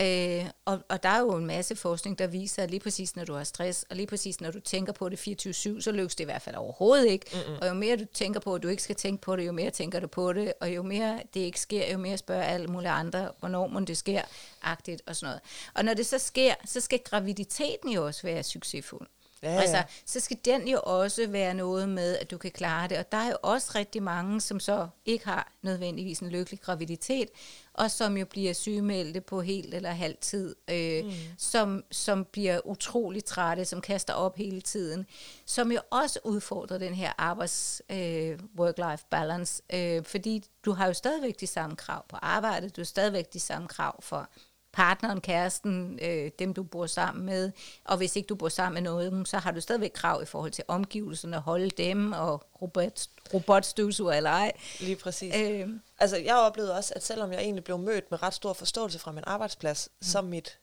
Øh, 0.00 0.44
og, 0.64 0.78
og 0.88 1.02
der 1.02 1.08
er 1.08 1.20
jo 1.20 1.36
en 1.36 1.46
masse 1.46 1.76
forskning, 1.76 2.18
der 2.18 2.26
viser, 2.26 2.62
at 2.62 2.70
lige 2.70 2.80
præcis 2.80 3.16
når 3.16 3.24
du 3.24 3.34
har 3.34 3.44
stress, 3.44 3.84
og 3.90 3.96
lige 3.96 4.06
præcis 4.06 4.40
når 4.40 4.50
du 4.50 4.60
tænker 4.60 4.92
på 4.92 5.08
det 5.08 5.46
24-7, 5.46 5.80
så 5.80 5.92
lykkes 5.92 6.14
det 6.14 6.24
i 6.24 6.24
hvert 6.24 6.42
fald 6.42 6.56
overhovedet 6.56 7.06
ikke. 7.06 7.26
Mm-hmm. 7.32 7.58
Og 7.60 7.68
jo 7.68 7.74
mere 7.74 7.96
du 7.96 8.04
tænker 8.04 8.40
på, 8.40 8.54
at 8.54 8.62
du 8.62 8.68
ikke 8.68 8.82
skal 8.82 8.96
tænke 8.96 9.20
på 9.20 9.36
det, 9.36 9.46
jo 9.46 9.52
mere 9.52 9.70
tænker 9.70 10.00
du 10.00 10.06
på 10.06 10.32
det, 10.32 10.52
og 10.60 10.74
jo 10.74 10.82
mere 10.82 11.22
det 11.34 11.40
ikke 11.40 11.60
sker, 11.60 11.92
jo 11.92 11.98
mere 11.98 12.18
spørger 12.18 12.42
alle 12.42 12.66
mulige 12.66 12.90
andre, 12.90 13.30
hvornår 13.38 13.66
må 13.66 13.80
det 13.80 13.96
sker, 13.96 14.22
agtigt 14.62 15.02
og 15.06 15.16
sådan 15.16 15.26
noget. 15.26 15.40
Og 15.74 15.84
når 15.84 15.94
det 15.94 16.06
så 16.06 16.18
sker, 16.18 16.54
så 16.64 16.80
skal 16.80 16.98
graviditeten 16.98 17.90
jo 17.90 18.06
også 18.06 18.22
være 18.22 18.42
succesfuld. 18.42 19.06
Ja, 19.42 19.52
ja. 19.52 19.60
Altså, 19.60 19.82
så 20.06 20.20
skal 20.20 20.38
den 20.44 20.68
jo 20.68 20.80
også 20.82 21.26
være 21.28 21.54
noget 21.54 21.88
med, 21.88 22.16
at 22.16 22.30
du 22.30 22.38
kan 22.38 22.50
klare 22.50 22.88
det. 22.88 22.98
Og 22.98 23.12
der 23.12 23.18
er 23.18 23.28
jo 23.28 23.36
også 23.42 23.72
rigtig 23.74 24.02
mange, 24.02 24.40
som 24.40 24.60
så 24.60 24.88
ikke 25.04 25.24
har 25.24 25.52
nødvendigvis 25.62 26.18
en 26.18 26.28
lykkelig 26.28 26.60
graviditet, 26.60 27.28
og 27.74 27.90
som 27.90 28.16
jo 28.16 28.26
bliver 28.26 28.52
sygemeldte 28.52 29.20
på 29.20 29.40
helt 29.40 29.74
eller 29.74 29.90
halv 29.90 30.16
tid, 30.20 30.56
øh, 30.70 31.04
mm. 31.04 31.10
som, 31.38 31.84
som 31.90 32.24
bliver 32.24 32.60
utrolig 32.64 33.24
trætte, 33.24 33.64
som 33.64 33.80
kaster 33.80 34.14
op 34.14 34.36
hele 34.36 34.60
tiden, 34.60 35.06
som 35.46 35.72
jo 35.72 35.80
også 35.90 36.18
udfordrer 36.24 36.78
den 36.78 36.94
her 36.94 37.12
arbejds 37.18 37.82
øh, 37.90 38.38
work-life 38.60 39.06
balance, 39.10 39.62
øh, 39.72 40.04
fordi 40.04 40.44
du 40.64 40.72
har 40.72 40.86
jo 40.86 40.92
stadigvæk 40.92 41.40
de 41.40 41.46
samme 41.46 41.76
krav 41.76 42.08
på 42.08 42.16
arbejdet, 42.22 42.76
du 42.76 42.80
har 42.80 42.86
stadigvæk 42.86 43.32
de 43.32 43.40
samme 43.40 43.68
krav 43.68 44.02
for 44.02 44.28
partneren, 44.78 45.20
kæresten, 45.20 45.98
øh, 46.02 46.30
dem 46.38 46.54
du 46.54 46.62
bor 46.62 46.86
sammen 46.86 47.26
med, 47.26 47.52
og 47.84 47.96
hvis 47.96 48.16
ikke 48.16 48.26
du 48.26 48.34
bor 48.34 48.48
sammen 48.48 48.74
med 48.74 48.90
nogen, 48.92 49.26
så 49.26 49.38
har 49.38 49.50
du 49.52 49.60
stadigvæk 49.60 49.90
krav 49.94 50.22
i 50.22 50.26
forhold 50.26 50.50
til 50.52 50.64
omgivelserne, 50.68 51.36
at 51.36 51.42
holde 51.42 51.70
dem, 51.70 52.12
og 52.12 52.44
robot, 52.62 53.06
robotstøvsuger 53.34 54.12
eller 54.12 54.30
ej. 54.30 54.52
Lige 54.80 54.96
præcis. 54.96 55.34
Øh, 55.36 55.68
Altså, 55.98 56.16
jeg 56.16 56.36
oplevede 56.36 56.76
også, 56.76 56.92
at 56.96 57.04
selvom 57.04 57.32
jeg 57.32 57.40
egentlig 57.40 57.64
blev 57.64 57.78
mødt 57.78 58.10
med 58.10 58.22
ret 58.22 58.34
stor 58.34 58.52
forståelse 58.52 58.98
fra 58.98 59.12
min 59.12 59.24
arbejdsplads, 59.26 59.88
mm. 59.92 60.02
så 60.04 60.22
mit, 60.22 60.58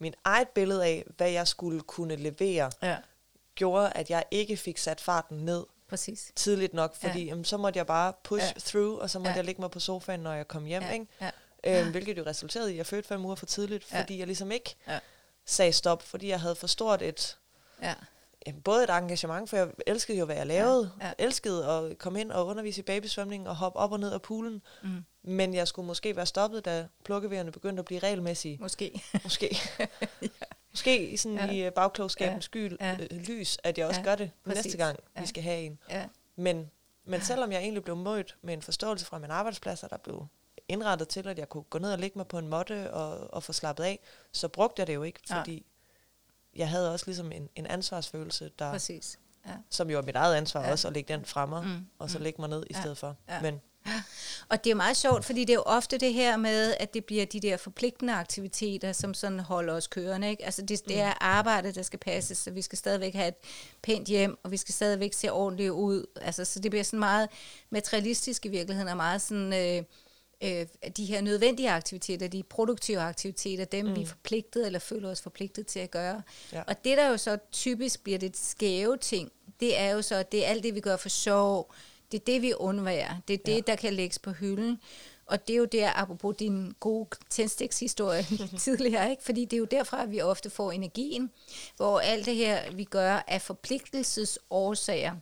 mit 0.00 0.14
eget 0.24 0.48
billede 0.48 0.84
af, 0.84 1.04
hvad 1.16 1.30
jeg 1.30 1.48
skulle 1.48 1.80
kunne 1.80 2.16
levere, 2.16 2.70
ja, 2.82 2.96
gjorde, 3.54 3.92
at 3.94 4.10
jeg 4.10 4.24
ikke 4.30 4.56
fik 4.56 4.78
sat 4.78 5.00
farten 5.00 5.36
ned 5.38 5.64
præcis. 5.88 6.32
tidligt 6.36 6.74
nok, 6.74 6.94
fordi 7.00 7.18
Ja. 7.20 7.24
jamen, 7.24 7.44
så 7.44 7.56
måtte 7.56 7.78
jeg 7.78 7.86
bare 7.86 8.12
push 8.24 8.46
Ja. 8.46 8.52
through, 8.60 8.98
og 9.02 9.10
så 9.10 9.18
måtte 9.18 9.30
Ja. 9.30 9.36
jeg 9.36 9.44
ligge 9.44 9.60
mig 9.60 9.70
på 9.70 9.80
sofaen, 9.80 10.20
når 10.20 10.32
jeg 10.32 10.48
kom 10.48 10.64
hjem, 10.64 10.82
Ja, 10.82 10.90
ikke? 10.90 11.06
ja. 11.20 11.30
Øhm, 11.66 11.90
hvilket 11.90 12.18
jo 12.18 12.22
resulterede 12.26 12.70
i, 12.70 12.74
at 12.74 12.78
jeg 12.78 12.86
fødte 12.86 13.08
fem 13.08 13.24
uger 13.24 13.34
for 13.34 13.46
tidligt, 13.46 13.92
Ja. 13.92 14.00
fordi 14.00 14.18
jeg 14.18 14.26
ligesom 14.26 14.50
ikke 14.52 14.76
Ja. 14.88 14.98
sagde 15.44 15.72
stop, 15.72 16.02
fordi 16.02 16.28
jeg 16.28 16.40
havde 16.40 16.54
for 16.54 16.66
stort 16.66 17.02
et, 17.02 17.38
Ja, 17.82 17.94
jamen, 18.46 18.62
både 18.62 18.84
et 18.84 18.90
engagement, 18.90 19.50
for 19.50 19.56
jeg 19.56 19.68
elskede 19.86 20.18
jo, 20.18 20.24
hvad 20.24 20.36
jeg 20.36 20.46
lavede. 20.46 20.90
Ja, 21.00 21.06
ja. 21.06 21.12
Elskede 21.18 21.66
at 21.66 21.98
komme 21.98 22.20
ind 22.20 22.32
og 22.32 22.46
undervise 22.46 22.80
i 22.80 22.82
babysvømning 22.82 23.48
og 23.48 23.56
hoppe 23.56 23.78
op 23.78 23.92
og 23.92 24.00
ned 24.00 24.12
af 24.12 24.22
poolen. 24.22 24.62
Mm. 24.82 25.04
Men 25.22 25.54
jeg 25.54 25.68
skulle 25.68 25.86
måske 25.86 26.16
være 26.16 26.26
stoppet, 26.26 26.64
da 26.64 26.86
plukkevejerne 27.04 27.52
begyndte 27.52 27.80
at 27.80 27.84
blive 27.84 28.00
regelmæssige. 28.00 28.58
måske. 28.60 29.02
Måske. 29.22 29.56
Måske 30.70 31.08
i 31.08 31.16
sådan 31.16 31.36
Ja. 31.38 31.44
ja. 31.46 31.52
i 31.52 31.66
øh, 31.66 31.72
bagklogskabens 31.72 32.34
Ja. 32.44 32.46
skyld 32.46 32.76
Ja. 32.80 32.96
øh, 33.00 33.16
lys, 33.16 33.58
at 33.64 33.78
jeg 33.78 33.86
også 33.86 34.00
Ja, 34.00 34.04
gør 34.04 34.14
det 34.14 34.30
præcis. 34.44 34.64
næste 34.64 34.78
gang, 34.78 34.98
Ja. 35.16 35.20
vi 35.20 35.26
skal 35.26 35.42
have 35.42 35.60
en. 35.60 35.78
Ja, 35.90 36.04
Men, 36.36 36.70
men 37.04 37.20
selvom 37.22 37.52
jeg 37.52 37.60
egentlig 37.60 37.84
blev 37.84 37.96
mødt 37.96 38.36
med 38.42 38.54
en 38.54 38.62
forståelse 38.62 39.06
fra 39.06 39.18
min 39.18 39.30
arbejdsplads, 39.30 39.82
og 39.82 39.90
der 39.90 39.96
blev 39.96 40.26
indrettet 40.68 41.08
til, 41.08 41.28
at 41.28 41.38
jeg 41.38 41.48
kunne 41.48 41.62
gå 41.62 41.78
ned 41.78 41.92
og 41.92 41.98
ligge 41.98 42.18
mig 42.18 42.26
på 42.26 42.38
en 42.38 42.48
måtte 42.48 42.92
og, 42.92 43.34
og 43.34 43.42
få 43.42 43.52
slappet 43.52 43.84
af, 43.84 43.98
så 44.32 44.48
brugte 44.48 44.80
jeg 44.80 44.86
det 44.86 44.94
jo 44.94 45.02
ikke, 45.02 45.20
Ja. 45.30 45.38
fordi 45.38 45.66
jeg 46.56 46.68
havde 46.68 46.92
også 46.92 47.06
ligesom 47.06 47.32
en, 47.32 47.48
en 47.56 47.66
ansvarsfølelse, 47.66 48.50
der, 48.58 48.70
præcis. 48.72 49.18
Ja. 49.46 49.52
som 49.70 49.90
jo 49.90 49.98
er 49.98 50.02
mit 50.02 50.16
eget 50.16 50.34
ansvar 50.34 50.60
Ja. 50.60 50.66
ja. 50.66 50.72
også, 50.72 50.88
at 50.88 50.94
lægge 50.94 51.14
den 51.14 51.24
fra 51.24 51.46
mig, 51.46 51.64
Mm, 51.64 51.86
og 51.98 52.10
så 52.10 52.18
mm. 52.18 52.24
lægge 52.24 52.40
mig 52.40 52.48
ned 52.50 52.64
i 52.70 52.72
Ja. 52.74 52.80
stedet 52.80 52.98
for. 52.98 53.16
Ja. 53.28 53.40
Men 53.42 53.60
Og 54.50 54.64
det 54.64 54.70
er 54.70 54.74
meget 54.74 54.96
sjovt, 54.96 55.24
fordi 55.24 55.40
det 55.40 55.50
er 55.50 55.54
jo 55.54 55.62
ofte 55.66 55.98
det 55.98 56.14
her 56.14 56.36
med, 56.36 56.74
at 56.80 56.94
det 56.94 57.04
bliver 57.04 57.26
de 57.26 57.40
der 57.40 57.56
forpligtende 57.56 58.12
aktiviteter, 58.14 58.92
som 58.92 59.14
sådan 59.14 59.40
holder 59.40 59.74
os 59.74 59.86
kørende. 59.86 60.30
Ikke? 60.30 60.44
Altså 60.44 60.62
det, 60.62 60.88
det 60.88 61.00
er 61.00 61.10
mm. 61.10 61.16
arbejde, 61.20 61.72
der 61.72 61.82
skal 61.82 61.98
passes, 61.98 62.38
så 62.38 62.50
vi 62.50 62.62
skal 62.62 62.78
stadigvæk 62.78 63.14
have 63.14 63.28
et 63.28 63.34
pænt 63.82 64.08
hjem, 64.08 64.38
og 64.42 64.50
vi 64.50 64.56
skal 64.56 64.74
stadigvæk 64.74 65.12
se 65.12 65.32
ordentligt 65.32 65.70
ud. 65.70 66.06
Altså, 66.20 66.44
så 66.44 66.60
det 66.60 66.70
bliver 66.70 66.84
sådan 66.84 66.98
meget 66.98 67.28
materialistisk 67.70 68.46
i 68.46 68.48
virkeligheden, 68.48 68.88
og 68.88 68.96
meget 68.96 69.22
sådan... 69.22 69.52
Øh, 69.78 69.84
øh, 70.44 70.66
de 70.96 71.04
her 71.04 71.20
nødvendige 71.20 71.70
aktiviteter, 71.70 72.28
de 72.28 72.42
produktive 72.42 73.00
aktiviteter, 73.00 73.64
dem 73.64 73.86
mm. 73.86 73.96
vi 73.96 74.02
er 74.02 74.06
forpligtet 74.06 74.66
eller 74.66 74.78
føler 74.78 75.10
os 75.10 75.22
forpligtet 75.22 75.66
til 75.66 75.78
at 75.78 75.90
gøre. 75.90 76.22
Ja. 76.52 76.62
Og 76.66 76.84
det 76.84 76.96
der 76.96 77.08
jo 77.08 77.16
så 77.16 77.38
typisk 77.52 78.04
bliver 78.04 78.18
det 78.18 78.36
skæve 78.36 78.96
ting, 78.96 79.32
det 79.60 79.78
er 79.78 79.90
jo 79.90 80.02
så, 80.02 80.14
at 80.14 80.32
det 80.32 80.44
er 80.44 80.48
alt 80.48 80.62
det, 80.62 80.74
vi 80.74 80.80
gør 80.80 80.96
for 80.96 81.08
sjov, 81.08 81.74
det 82.12 82.20
er 82.20 82.24
det, 82.24 82.42
vi 82.42 82.54
undværer. 82.54 83.16
Det 83.28 83.34
er 83.34 83.38
det, 83.46 83.54
ja. 83.54 83.60
der 83.66 83.76
kan 83.76 83.94
lægges 83.94 84.18
på 84.18 84.30
hylden. 84.30 84.80
Og 85.26 85.48
det 85.48 85.54
er 85.54 85.58
jo 85.58 85.64
der, 85.64 85.90
apropos 85.94 86.36
din 86.36 86.72
gode 86.80 87.08
tændstikshistorie 87.30 88.26
tidligere, 88.58 89.10
ikke? 89.10 89.22
fordi 89.22 89.44
det 89.44 89.52
er 89.52 89.58
jo 89.58 89.64
derfra, 89.64 90.02
at 90.02 90.10
vi 90.10 90.20
ofte 90.20 90.50
får 90.50 90.72
energien, 90.72 91.30
hvor 91.76 92.00
alt 92.00 92.26
det 92.26 92.36
her, 92.36 92.72
vi 92.72 92.84
gør 92.84 93.24
af 93.28 93.42
forpligtelsesårsager, 93.42 95.14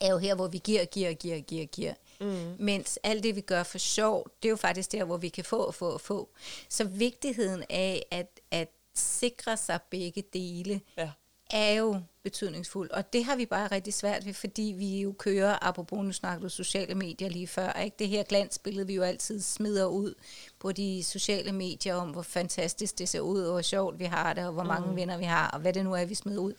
er 0.00 0.10
jo 0.10 0.18
her, 0.18 0.34
hvor 0.34 0.48
vi 0.48 0.58
giver, 0.58 0.84
giver, 0.84 1.12
giver, 1.12 1.40
giver, 1.40 1.66
giver. 1.66 1.94
Mm. 2.20 2.56
Mens 2.58 2.98
alt 3.02 3.22
det, 3.22 3.36
vi 3.36 3.40
gør 3.40 3.62
for 3.62 3.78
sjov, 3.78 4.30
det 4.42 4.48
er 4.48 4.50
jo 4.50 4.56
faktisk 4.56 4.92
der, 4.92 5.04
hvor 5.04 5.16
vi 5.16 5.28
kan 5.28 5.44
få 5.44 5.56
og 5.56 5.74
få 5.74 5.90
og 5.90 6.00
få. 6.00 6.28
Så 6.68 6.84
vigtigheden 6.84 7.64
af 7.70 8.06
at, 8.10 8.40
at 8.50 8.68
sikre 8.94 9.56
sig 9.56 9.80
begge 9.90 10.24
dele, 10.32 10.80
ja. 10.96 11.10
er 11.50 11.72
jo 11.72 12.00
betydningsfuld. 12.22 12.90
Og 12.90 13.12
det 13.12 13.24
har 13.24 13.36
vi 13.36 13.46
bare 13.46 13.66
rigtig 13.66 13.94
svært 13.94 14.26
ved, 14.26 14.34
fordi 14.34 14.74
vi 14.78 15.00
jo 15.00 15.12
kører, 15.18 15.58
apropos 15.62 16.04
nu 16.04 16.12
snakker 16.12 16.42
du 16.42 16.48
sociale 16.48 16.94
medier 16.94 17.28
lige 17.28 17.46
før, 17.46 17.72
ikke? 17.72 17.96
det 17.98 18.08
her 18.08 18.22
glansbillede, 18.22 18.86
vi 18.86 18.94
jo 18.94 19.02
altid 19.02 19.40
smider 19.40 19.86
ud 19.86 20.14
på 20.58 20.72
de 20.72 21.04
sociale 21.04 21.52
medier 21.52 21.94
om, 21.94 22.10
hvor 22.10 22.22
fantastisk 22.22 22.98
det 22.98 23.08
ser 23.08 23.20
ud, 23.20 23.40
og 23.40 23.52
hvor 23.52 23.62
sjovt 23.62 23.98
vi 23.98 24.04
har 24.04 24.32
det, 24.32 24.46
og 24.46 24.52
hvor 24.52 24.64
mange 24.64 24.90
mm. 24.90 24.96
venner 24.96 25.18
vi 25.18 25.24
har, 25.24 25.50
og 25.50 25.60
hvad 25.60 25.72
det 25.72 25.84
nu 25.84 25.94
er, 25.94 26.04
vi 26.04 26.14
smider 26.14 26.40
ud. 26.40 26.52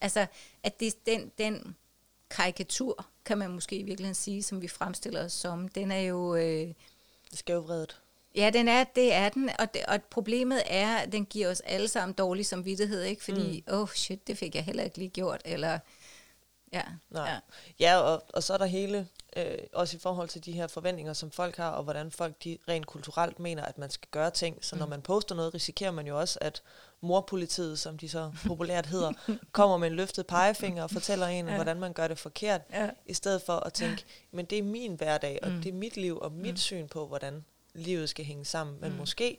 Altså, 0.00 0.26
at 0.62 0.80
det, 0.80 1.06
den, 1.06 1.32
den 1.38 1.76
karikatur, 2.30 3.06
kan 3.24 3.38
man 3.38 3.50
måske 3.50 3.76
i 3.76 3.82
virkeligheden 3.82 4.14
sige, 4.14 4.42
som 4.42 4.62
vi 4.62 4.68
fremstiller 4.68 5.24
os 5.24 5.32
som, 5.32 5.68
den 5.68 5.90
er 5.90 6.00
jo... 6.00 6.34
Øh, 6.34 6.74
Skævvredet. 7.32 8.00
Ja, 8.34 8.50
den 8.52 8.68
er, 8.68 8.84
det 8.84 9.14
er 9.14 9.28
den, 9.28 9.50
og, 9.58 9.74
det, 9.74 9.84
og 9.84 10.02
problemet 10.02 10.62
er, 10.66 10.96
at 10.96 11.12
den 11.12 11.26
giver 11.26 11.50
os 11.50 11.60
alle 11.60 11.88
sammen 11.88 12.14
dårlig 12.14 12.46
samvittighed, 12.46 13.02
ikke? 13.02 13.24
Fordi, 13.24 13.64
mm. 13.66 13.74
oh 13.74 13.88
shit, 13.88 14.26
det 14.26 14.38
fik 14.38 14.54
jeg 14.54 14.64
heller 14.64 14.82
ikke 14.82 14.98
lige 14.98 15.10
gjort, 15.10 15.42
eller... 15.44 15.78
Ja, 16.72 16.82
Nej. 17.10 17.30
ja. 17.30 17.38
ja 17.80 17.96
og, 17.96 18.24
og 18.28 18.42
så 18.42 18.54
er 18.54 18.58
der 18.58 18.66
hele, 18.66 19.08
øh, 19.36 19.58
også 19.72 19.96
i 19.96 20.00
forhold 20.00 20.28
til 20.28 20.44
de 20.44 20.52
her 20.52 20.66
forventninger, 20.66 21.12
som 21.12 21.30
folk 21.30 21.56
har, 21.56 21.70
og 21.70 21.84
hvordan 21.84 22.10
folk 22.10 22.44
de 22.44 22.58
rent 22.68 22.86
kulturelt 22.86 23.38
mener, 23.38 23.64
at 23.64 23.78
man 23.78 23.90
skal 23.90 24.08
gøre 24.10 24.30
ting. 24.30 24.64
Så 24.64 24.74
mm. 24.74 24.78
når 24.78 24.86
man 24.86 25.02
poster 25.02 25.34
noget, 25.34 25.54
risikerer 25.54 25.90
man 25.90 26.06
jo 26.06 26.20
også, 26.20 26.38
at 26.42 26.62
morpolitiet, 27.00 27.78
som 27.78 27.98
de 27.98 28.08
så 28.08 28.32
populært 28.46 28.86
hedder, 28.86 29.12
kommer 29.52 29.76
med 29.76 29.88
en 29.88 29.96
løftet 29.96 30.26
pegefinger 30.26 30.82
og 30.82 30.90
fortæller 30.90 31.26
en, 31.26 31.48
ja. 31.48 31.54
hvordan 31.54 31.80
man 31.80 31.92
gør 31.92 32.08
det 32.08 32.18
forkert, 32.18 32.60
ja. 32.72 32.90
i 33.06 33.14
stedet 33.14 33.42
for 33.42 33.56
at 33.56 33.72
tænke, 33.72 34.04
men 34.30 34.44
det 34.44 34.58
er 34.58 34.62
min 34.62 34.94
hverdag, 34.94 35.38
og 35.42 35.50
mm. 35.50 35.62
det 35.62 35.68
er 35.68 35.76
mit 35.76 35.96
liv, 35.96 36.18
og 36.18 36.32
mit 36.32 36.50
mm. 36.50 36.56
syn 36.56 36.88
på, 36.88 37.06
hvordan 37.06 37.44
livet 37.74 38.08
skal 38.08 38.24
hænge 38.24 38.44
sammen. 38.44 38.80
Men 38.80 38.92
mm. 38.92 38.98
måske 38.98 39.38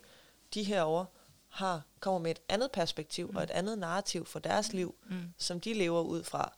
de 0.54 0.62
herover 0.62 1.04
har 1.48 1.82
kommer 2.00 2.20
med 2.20 2.30
et 2.30 2.40
andet 2.48 2.70
perspektiv 2.70 3.28
mm. 3.30 3.36
og 3.36 3.42
et 3.42 3.50
andet 3.50 3.78
narrativ 3.78 4.26
for 4.26 4.38
deres 4.38 4.72
liv, 4.72 4.94
mm. 5.10 5.16
som 5.38 5.60
de 5.60 5.74
lever 5.74 6.00
ud 6.00 6.24
fra, 6.24 6.52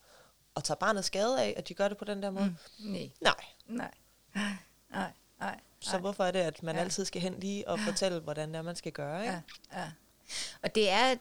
og 0.55 0.65
tager 0.65 0.79
barnet 0.79 1.05
skade 1.05 1.43
af, 1.43 1.55
at 1.57 1.69
de 1.69 1.75
gør 1.75 1.89
det 1.89 1.99
på 1.99 2.05
den 2.05 2.23
der 2.23 2.31
måde? 2.31 2.57
Mm. 2.79 2.87
Nej. 2.91 3.11
Nej. 3.21 3.91
Nej. 4.35 4.53
Nej. 4.91 5.13
Nej. 5.41 5.61
Så 5.81 5.99
hvorfor 5.99 6.25
er 6.25 6.31
det, 6.31 6.39
at 6.39 6.63
man 6.63 6.75
ja. 6.75 6.81
altid 6.81 7.05
skal 7.05 7.23
hen 7.23 7.41
lige 7.41 7.69
og 7.69 7.79
fortælle, 7.81 8.21
hvordan 8.21 8.49
det 8.49 8.57
er, 8.57 8.63
man 8.63 8.77
skal 8.77 8.93
gøre? 8.93 9.21
Ikke? 9.21 9.43
Ja. 9.73 9.81
Ja. 9.81 9.91
Og 10.63 10.75
det 10.75 10.91
er, 10.91 11.15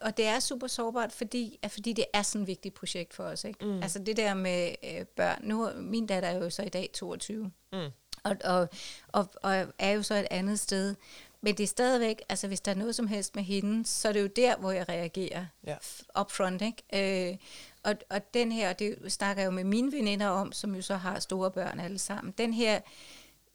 og 0.00 0.16
det 0.16 0.26
er 0.26 0.40
super 0.40 0.66
sårbart, 0.66 1.12
fordi, 1.12 1.58
fordi 1.68 1.92
det 1.92 2.04
er 2.12 2.22
sådan 2.22 2.42
et 2.42 2.46
vigtigt 2.46 2.74
projekt 2.74 3.14
for 3.14 3.24
os. 3.24 3.44
Ikke? 3.44 3.64
Mm. 3.64 3.82
Altså 3.82 3.98
det 3.98 4.16
der 4.16 4.34
med 4.34 4.74
øh, 4.84 5.06
børn. 5.06 5.38
Nu, 5.42 5.70
min 5.76 6.06
datter 6.06 6.28
er 6.28 6.44
jo 6.44 6.50
så 6.50 6.62
i 6.62 6.68
dag 6.68 6.90
22. 6.94 7.52
Mm. 7.72 7.78
Og, 8.22 8.36
og, 8.44 8.68
og, 9.08 9.28
og 9.42 9.66
er 9.78 9.90
jo 9.90 10.02
så 10.02 10.14
et 10.14 10.26
andet 10.30 10.60
sted. 10.60 10.94
Men 11.40 11.56
det 11.56 11.64
er 11.64 11.68
stadigvæk, 11.68 12.22
altså 12.28 12.46
hvis 12.46 12.60
der 12.60 12.70
er 12.70 12.76
noget 12.76 12.94
som 12.94 13.06
helst 13.06 13.34
med 13.36 13.42
hende, 13.42 13.86
så 13.86 14.08
er 14.08 14.12
det 14.12 14.22
jo 14.22 14.26
der, 14.26 14.56
hvor 14.56 14.70
jeg 14.70 14.88
reagerer 14.88 15.46
ja. 15.66 15.76
upfront. 16.20 16.62
Ikke? 16.62 17.30
Øh, 17.30 17.36
og, 17.82 17.94
og 18.10 18.34
den 18.34 18.52
her, 18.52 18.72
det 18.72 19.12
snakker 19.12 19.42
jeg 19.42 19.46
jo 19.46 19.50
med 19.50 19.64
mine 19.64 19.92
veninder 19.92 20.26
om, 20.26 20.52
som 20.52 20.74
jo 20.74 20.82
så 20.82 20.94
har 20.94 21.20
store 21.20 21.50
børn 21.50 21.80
alle 21.80 21.98
sammen. 21.98 22.34
Den 22.38 22.54
her, 22.54 22.80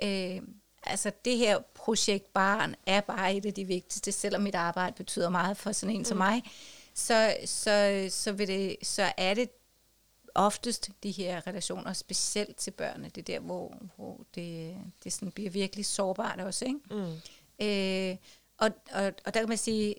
øh, 0.04 0.42
altså 0.84 1.12
det 1.26 1.38
her 1.38 1.60
projekt 1.74 2.34
barn 2.34 2.76
er 2.86 3.02
bare 3.02 3.36
et 3.36 3.46
af 3.46 3.54
de 3.54 3.66
vigtigste, 3.66 4.12
selvom 4.12 4.42
mit 4.42 4.56
arbejde 4.56 4.96
betyder 4.96 5.30
meget 5.30 5.58
for 5.58 5.72
sådan 5.72 5.96
en 5.96 6.00
mm. 6.00 6.06
som 6.06 6.18
mig. 6.18 6.44
Så, 6.94 7.36
så, 7.46 8.08
så, 8.10 8.32
vil 8.32 8.48
det, 8.48 8.76
så 8.84 9.12
er 9.18 9.34
det 9.34 9.50
oftest 10.36 10.90
de 11.04 11.12
her 11.12 11.48
relationer, 11.48 11.94
specielt 11.94 12.58
til 12.58 12.72
børnene. 12.72 13.10
Det 13.10 13.18
er 13.18 13.34
der, 13.34 13.40
hvor, 13.40 13.78
hvor 13.96 14.22
det, 14.36 14.78
det 15.04 15.14
sådan 15.14 15.32
bliver 15.32 15.50
virkelig 15.50 15.86
sårbart 15.86 16.40
også. 16.40 16.66
Ikke? 16.66 16.80
Mm. 16.92 17.14
Øh, 17.66 18.18
og, 18.58 18.72
og, 18.92 19.06
og 19.26 19.34
der 19.34 19.40
kan 19.40 19.50
man 19.50 19.58
sige, 19.58 19.96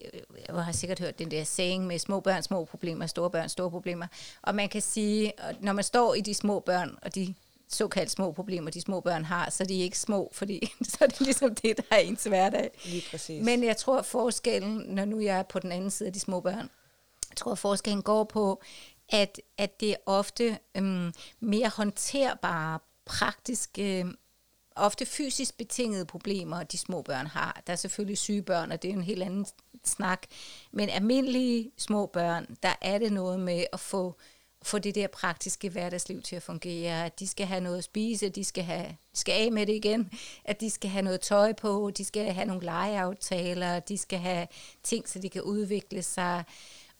jeg 0.49 0.65
har 0.65 0.73
sikkert 0.73 1.01
hørt 1.01 1.19
den 1.19 1.31
der 1.31 1.45
saying 1.45 1.87
med 1.87 1.99
små 1.99 2.21
børn, 2.21 2.43
små 2.43 2.65
problemer, 2.65 3.07
store 3.07 3.31
børn, 3.31 3.49
store 3.49 3.71
problemer. 3.71 4.07
Og 4.43 4.55
man 4.55 4.69
kan 4.69 4.83
sige, 4.83 5.33
når 5.61 5.73
man 5.73 5.85
står 5.85 6.15
i 6.15 6.21
de 6.21 6.35
små 6.35 6.61
børn, 6.61 6.99
og 7.03 7.15
de 7.15 7.35
såkaldt 7.69 8.11
små 8.11 8.33
problemer, 8.33 8.71
de 8.71 8.81
små 8.81 9.01
børn 9.01 9.25
har, 9.25 9.51
så 9.51 9.65
de 9.65 9.79
er 9.79 9.83
ikke 9.83 9.99
små, 9.99 10.31
fordi 10.33 10.73
så 10.89 10.97
er 11.01 11.07
det 11.07 11.21
ligesom 11.21 11.55
det, 11.55 11.77
der 11.77 11.83
er 11.91 11.97
ens 11.97 12.25
hverdag. 12.25 12.71
Lige 12.85 13.03
præcis. 13.11 13.45
Men 13.45 13.65
jeg 13.65 13.77
tror, 13.77 14.03
forskellen, 14.03 14.79
når 14.79 15.05
nu 15.05 15.21
jeg 15.21 15.39
er 15.39 15.43
på 15.43 15.59
den 15.59 15.73
anden 15.73 15.91
side 15.91 16.07
af 16.07 16.13
de 16.13 16.21
små 16.21 16.41
børn, 16.41 16.71
jeg 17.31 17.37
tror, 17.37 17.55
forskellen 17.55 18.03
går 18.03 18.25
på, 18.25 18.63
at, 19.09 19.41
at 19.59 19.81
det 19.81 19.91
er 19.91 19.97
ofte 20.07 20.59
øhm, 20.75 21.13
mere 21.41 21.69
håndterbare, 21.69 22.79
praktiske, 23.05 24.01
øhm, 24.01 24.17
ofte 24.77 25.07
fysisk 25.07 25.57
betingede 25.59 26.05
problemer, 26.05 26.63
de 26.63 26.79
små 26.79 27.03
børn 27.03 27.27
har. 27.27 27.63
Der 27.67 27.73
er 27.73 27.77
selvfølgelig 27.77 28.19
syge 28.19 28.43
børn, 28.43 28.73
og 28.73 28.83
det 28.83 28.89
er 28.89 28.95
en 28.95 29.03
helt 29.03 29.23
anden 29.23 29.47
snak. 29.85 30.23
Men 30.73 30.89
almindelige 30.89 31.71
små 31.77 32.07
børn, 32.07 32.57
der 32.63 32.75
er 32.81 32.99
det 32.99 33.13
noget 33.13 33.41
med 33.41 33.65
at 33.73 33.81
få 33.81 34.17
få 34.63 34.79
det 34.79 34.95
der 34.95 35.07
praktiske 35.07 35.69
hverdagsliv 35.69 36.23
til 36.23 36.37
at 36.37 36.43
fungere, 36.43 37.07
at 37.07 37.21
de 37.21 37.27
skal 37.27 37.47
have 37.47 37.61
noget 37.61 37.79
at 37.79 37.85
spise, 37.85 38.29
de 38.29 38.45
skal, 38.45 38.65
have, 38.65 38.97
skal 39.15 39.33
af 39.33 39.53
med 39.53 39.67
det 39.67 39.73
igen, 39.73 40.11
at 40.45 40.61
de 40.61 40.71
skal 40.71 40.91
have 40.91 41.03
noget 41.03 41.21
tøj 41.21 41.53
på, 41.53 41.91
de 41.97 42.05
skal 42.05 42.33
have 42.33 42.47
nogle 42.47 42.65
legeaftaler, 42.65 43.81
de 43.81 43.99
skal 43.99 44.19
have 44.19 44.47
ting, 44.83 45.09
så 45.09 45.19
de 45.19 45.29
kan 45.29 45.43
udvikle 45.43 46.03
sig. 46.03 46.45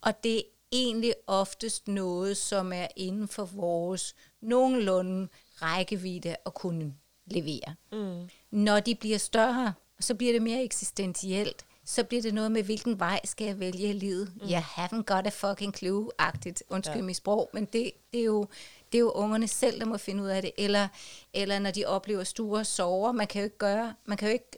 Og 0.01 0.23
det 0.23 0.37
er 0.37 0.41
egentlig 0.71 1.13
oftest 1.27 1.87
noget, 1.87 2.37
som 2.37 2.73
er 2.73 2.87
inden 2.95 3.27
for 3.27 3.45
vores 3.45 4.15
nogenlunde 4.41 5.27
rækkevidde 5.61 6.35
at 6.45 6.53
kunne 6.53 6.93
levere. 7.27 7.75
Mm. 7.91 8.29
Når 8.51 8.79
de 8.79 8.95
bliver 8.95 9.17
større, 9.17 9.73
så 9.99 10.15
bliver 10.15 10.33
det 10.33 10.41
mere 10.41 10.63
eksistentielt. 10.63 11.65
Så 11.85 12.03
bliver 12.03 12.21
det 12.21 12.33
noget 12.33 12.51
med, 12.51 12.63
hvilken 12.63 12.99
vej 12.99 13.19
skal 13.23 13.47
jeg 13.47 13.59
vælge 13.59 13.89
i 13.89 13.93
livet. 13.93 14.31
Mm. 14.35 14.49
Jeg 14.49 14.63
haven't 14.77 15.01
got 15.01 15.27
a 15.27 15.29
fucking 15.29 15.75
clue-agtigt. 15.75 16.61
Undskyld 16.69 16.95
ja. 16.95 17.01
mit 17.01 17.15
sprog, 17.15 17.49
men 17.53 17.65
det, 17.65 17.91
det, 18.13 18.19
er 18.19 18.25
jo, 18.25 18.47
det 18.91 18.97
er 18.97 18.99
jo 18.99 19.11
ungerne 19.11 19.47
selv, 19.47 19.79
der 19.79 19.85
må 19.85 19.97
finde 19.97 20.23
ud 20.23 20.27
af 20.27 20.41
det. 20.41 20.51
Eller, 20.57 20.87
eller 21.33 21.59
når 21.59 21.71
de 21.71 21.85
oplever 21.85 22.23
store 22.23 22.65
sorger. 22.65 23.11
Man 23.11 23.27
kan 23.27 23.41
jo 23.41 23.43
ikke 23.43 23.57
gøre, 23.57 23.93
man 24.05 24.17
kan 24.17 24.27
jo 24.27 24.33
ikke 24.33 24.51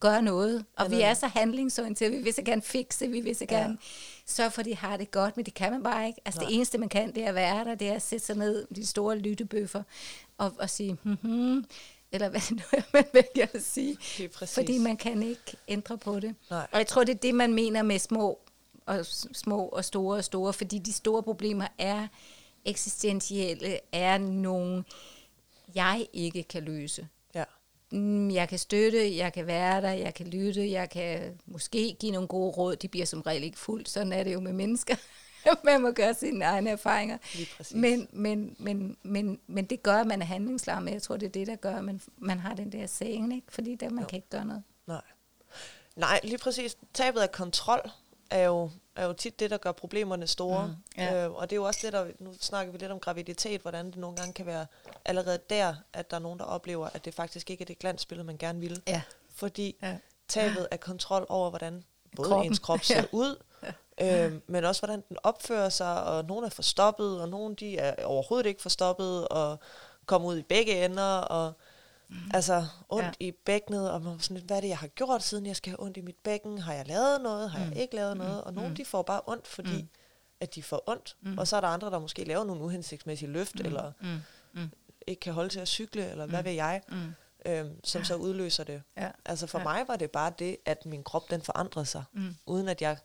gøre 0.00 0.22
noget. 0.22 0.64
Og 0.76 0.90
ja, 0.90 0.96
vi 0.96 1.02
er 1.02 1.14
så 1.14 1.26
handlingsorienterede. 1.26 2.16
Vi 2.16 2.22
vil 2.22 2.34
så 2.34 2.42
gerne 2.42 2.62
fikse, 2.62 3.08
vi 3.08 3.20
vil 3.20 3.36
så 3.36 3.46
gerne 3.46 3.78
ja. 3.80 3.86
sørge 4.26 4.50
for, 4.50 4.60
at 4.60 4.66
de 4.66 4.76
har 4.76 4.96
det 4.96 5.10
godt, 5.10 5.36
men 5.36 5.46
det 5.46 5.54
kan 5.54 5.72
man 5.72 5.82
bare 5.82 6.06
ikke. 6.06 6.20
Altså 6.24 6.40
Nej. 6.40 6.48
det 6.48 6.56
eneste, 6.56 6.78
man 6.78 6.88
kan, 6.88 7.14
det 7.14 7.24
er 7.24 7.28
at 7.28 7.34
være 7.34 7.64
der. 7.64 7.74
Det 7.74 7.88
er 7.88 7.94
at 7.94 8.02
sætte 8.02 8.26
sig 8.26 8.36
ned 8.36 8.66
med 8.70 8.76
de 8.76 8.86
store 8.86 9.18
lyttebøffer 9.18 9.82
og, 10.38 10.52
og 10.58 10.70
sige, 10.70 10.96
hmm, 11.02 11.64
eller 12.16 12.28
hvad 12.28 12.40
nu 12.56 12.62
er, 12.72 12.82
man 12.92 13.04
vælger 13.12 13.46
at 13.54 13.62
sige. 13.62 13.96
Det 14.18 14.24
er 14.24 14.28
præcis. 14.28 14.54
Fordi 14.54 14.78
man 14.78 14.96
kan 14.96 15.22
ikke 15.22 15.56
ændre 15.68 15.98
på 15.98 16.20
det. 16.20 16.34
Nej. 16.50 16.66
Og 16.72 16.78
jeg 16.78 16.86
tror, 16.86 17.04
det 17.04 17.14
er 17.14 17.18
det, 17.18 17.34
man 17.34 17.54
mener 17.54 17.82
med 17.82 17.98
små 17.98 18.38
og 18.86 19.06
små 19.32 19.66
og 19.66 19.84
store 19.84 20.16
og 20.16 20.24
store, 20.24 20.52
fordi 20.52 20.78
de 20.78 20.92
store 20.92 21.22
problemer 21.22 21.66
er 21.78 22.08
eksistentielle, 22.64 23.78
er 23.92 24.18
nogle, 24.18 24.84
jeg 25.74 26.06
ikke 26.12 26.42
kan 26.42 26.62
løse. 26.62 27.08
Ja. 27.34 27.44
Mm, 27.92 28.30
jeg 28.30 28.48
kan 28.48 28.58
støtte, 28.58 29.16
jeg 29.16 29.32
kan 29.32 29.46
være 29.46 29.82
der, 29.82 29.90
jeg 29.90 30.14
kan 30.14 30.26
lytte, 30.26 30.70
jeg 30.70 30.90
kan 30.90 31.38
måske 31.46 31.96
give 32.00 32.12
nogle 32.12 32.28
gode 32.28 32.50
råd. 32.50 32.76
De 32.76 32.88
bliver 32.88 33.06
som 33.06 33.20
regel 33.20 33.44
ikke 33.44 33.58
fuldt, 33.58 33.88
sådan 33.88 34.12
er 34.12 34.24
det 34.24 34.32
jo 34.32 34.40
med 34.40 34.52
mennesker. 34.52 34.96
man 35.64 35.82
må 35.82 35.90
gøre 35.90 36.14
sine 36.14 36.44
egne 36.44 36.70
erfaringer. 36.70 37.18
Men, 37.74 38.08
men, 38.12 38.56
men, 38.58 38.96
men, 39.02 39.40
men 39.46 39.64
det 39.64 39.82
gør, 39.82 39.96
at 39.96 40.06
man 40.06 40.22
er 40.22 40.26
handlingslam. 40.26 40.88
Jeg 40.88 41.02
tror, 41.02 41.16
det 41.16 41.26
er 41.26 41.30
det, 41.30 41.46
der 41.46 41.56
gør, 41.56 41.76
at 41.76 41.84
man, 41.84 42.00
man 42.18 42.38
har 42.38 42.54
den 42.54 42.72
der 42.72 42.86
saying, 42.86 43.34
ikke? 43.34 43.46
fordi 43.48 43.74
der, 43.74 43.90
man 43.90 44.04
jo. 44.04 44.08
kan 44.08 44.16
ikke 44.16 44.30
gøre 44.30 44.44
noget. 44.44 44.62
Nej. 44.86 45.02
Nej, 45.96 46.20
lige 46.22 46.38
præcis. 46.38 46.76
Tabet 46.94 47.20
af 47.20 47.32
kontrol 47.32 47.90
er 48.30 48.44
jo, 48.44 48.70
er 48.96 49.06
jo 49.06 49.12
tit 49.12 49.40
det, 49.40 49.50
der 49.50 49.56
gør 49.56 49.72
problemerne 49.72 50.26
store. 50.26 50.66
Mm, 50.66 50.74
ja. 51.02 51.24
øh, 51.24 51.32
og 51.32 51.50
det 51.50 51.56
er 51.56 51.60
jo 51.60 51.64
også 51.64 51.80
det, 51.82 51.92
der, 51.92 52.06
nu 52.18 52.34
snakker 52.40 52.72
vi 52.72 52.78
lidt 52.78 52.92
om 52.92 53.00
graviditet, 53.00 53.60
hvordan 53.60 53.86
det 53.86 53.96
nogle 53.96 54.16
gange 54.16 54.32
kan 54.32 54.46
være 54.46 54.66
allerede 55.04 55.38
der, 55.50 55.74
at 55.92 56.10
der 56.10 56.16
er 56.16 56.20
nogen, 56.20 56.38
der 56.38 56.44
oplever, 56.44 56.88
at 56.92 57.04
det 57.04 57.14
faktisk 57.14 57.50
ikke 57.50 57.62
er 57.62 57.66
det 57.66 57.78
glansbillede, 57.78 58.26
man 58.26 58.38
gerne 58.38 58.60
vil. 58.60 58.82
Ja. 58.86 59.02
Fordi 59.34 59.76
ja. 59.82 59.96
tabet 60.28 60.68
af 60.70 60.80
kontrol 60.80 61.26
over, 61.28 61.50
hvordan 61.50 61.84
både 62.16 62.28
Kroppen. 62.28 62.52
ens 62.52 62.58
krop 62.58 62.84
ser 62.84 62.96
ja. 62.96 63.04
ud. 63.12 63.42
øh, 64.00 64.32
men 64.46 64.64
også 64.64 64.80
hvordan 64.80 65.04
den 65.08 65.16
opfører 65.22 65.68
sig, 65.68 66.04
og 66.04 66.24
nogle 66.24 66.46
er 66.46 66.50
forstoppet, 66.50 67.20
og 67.20 67.28
nogle 67.28 67.54
de 67.54 67.78
er 67.78 68.04
overhovedet 68.04 68.46
ikke 68.46 68.62
forstoppet, 68.62 69.28
og 69.28 69.58
kommer 70.06 70.28
ud 70.28 70.38
i 70.38 70.42
begge 70.42 70.84
ender, 70.84 71.18
og 71.18 71.52
Mm. 72.08 72.16
Altså 72.34 72.66
ondt 72.88 73.16
ja. 73.20 73.26
i 73.26 73.30
bækkenet, 73.30 73.90
og 73.90 74.02
man 74.02 74.20
sådan, 74.20 74.42
hvad 74.42 74.56
er 74.56 74.60
det, 74.60 74.68
jeg 74.68 74.78
har 74.78 74.86
gjort, 74.86 75.22
siden 75.22 75.46
jeg 75.46 75.56
skal 75.56 75.70
have 75.70 75.82
ondt 75.82 75.96
i 75.96 76.00
mit 76.00 76.16
bækken? 76.16 76.58
Har 76.58 76.72
jeg 76.72 76.86
lavet 76.86 77.20
noget? 77.20 77.50
Har 77.50 77.64
mm. 77.64 77.70
jeg 77.70 77.80
ikke 77.80 77.96
lavet 77.96 78.16
noget? 78.16 78.44
Og 78.44 78.54
nogle, 78.54 78.70
mm. 78.70 78.76
de 78.76 78.84
får 78.84 79.02
bare 79.02 79.20
ondt, 79.26 79.46
fordi 79.46 79.82
mm. 79.82 79.88
at 80.40 80.54
de 80.54 80.62
får 80.62 80.82
ondt. 80.86 81.16
Mm. 81.20 81.38
Og 81.38 81.48
så 81.48 81.56
er 81.56 81.60
der 81.60 81.68
andre, 81.68 81.90
der 81.90 81.98
måske 81.98 82.24
laver 82.24 82.44
nogle 82.44 82.62
uhensigtsmæssige 82.62 83.30
løft, 83.30 83.54
mm. 83.54 83.66
eller 83.66 83.92
mm. 84.00 84.20
Mm. 84.52 84.70
ikke 85.06 85.20
kan 85.20 85.32
holde 85.32 85.48
til 85.48 85.60
at 85.60 85.68
cykle, 85.68 86.10
eller 86.10 86.24
mm. 86.24 86.30
hvad 86.30 86.42
ved 86.42 86.52
jeg, 86.52 86.82
mm. 86.88 87.14
øhm, 87.46 87.84
som 87.84 88.04
så 88.04 88.14
udløser 88.14 88.64
det. 88.64 88.82
Ja. 88.96 89.10
Altså 89.24 89.46
for 89.46 89.58
ja. 89.58 89.64
mig 89.64 89.84
var 89.88 89.96
det 89.96 90.10
bare 90.10 90.32
det, 90.38 90.56
at 90.64 90.86
min 90.86 91.04
krop 91.04 91.30
den 91.30 91.42
forandrede 91.42 91.86
sig, 91.86 92.04
mm. 92.12 92.36
uden 92.46 92.68
at 92.68 92.82
jeg 92.82 92.96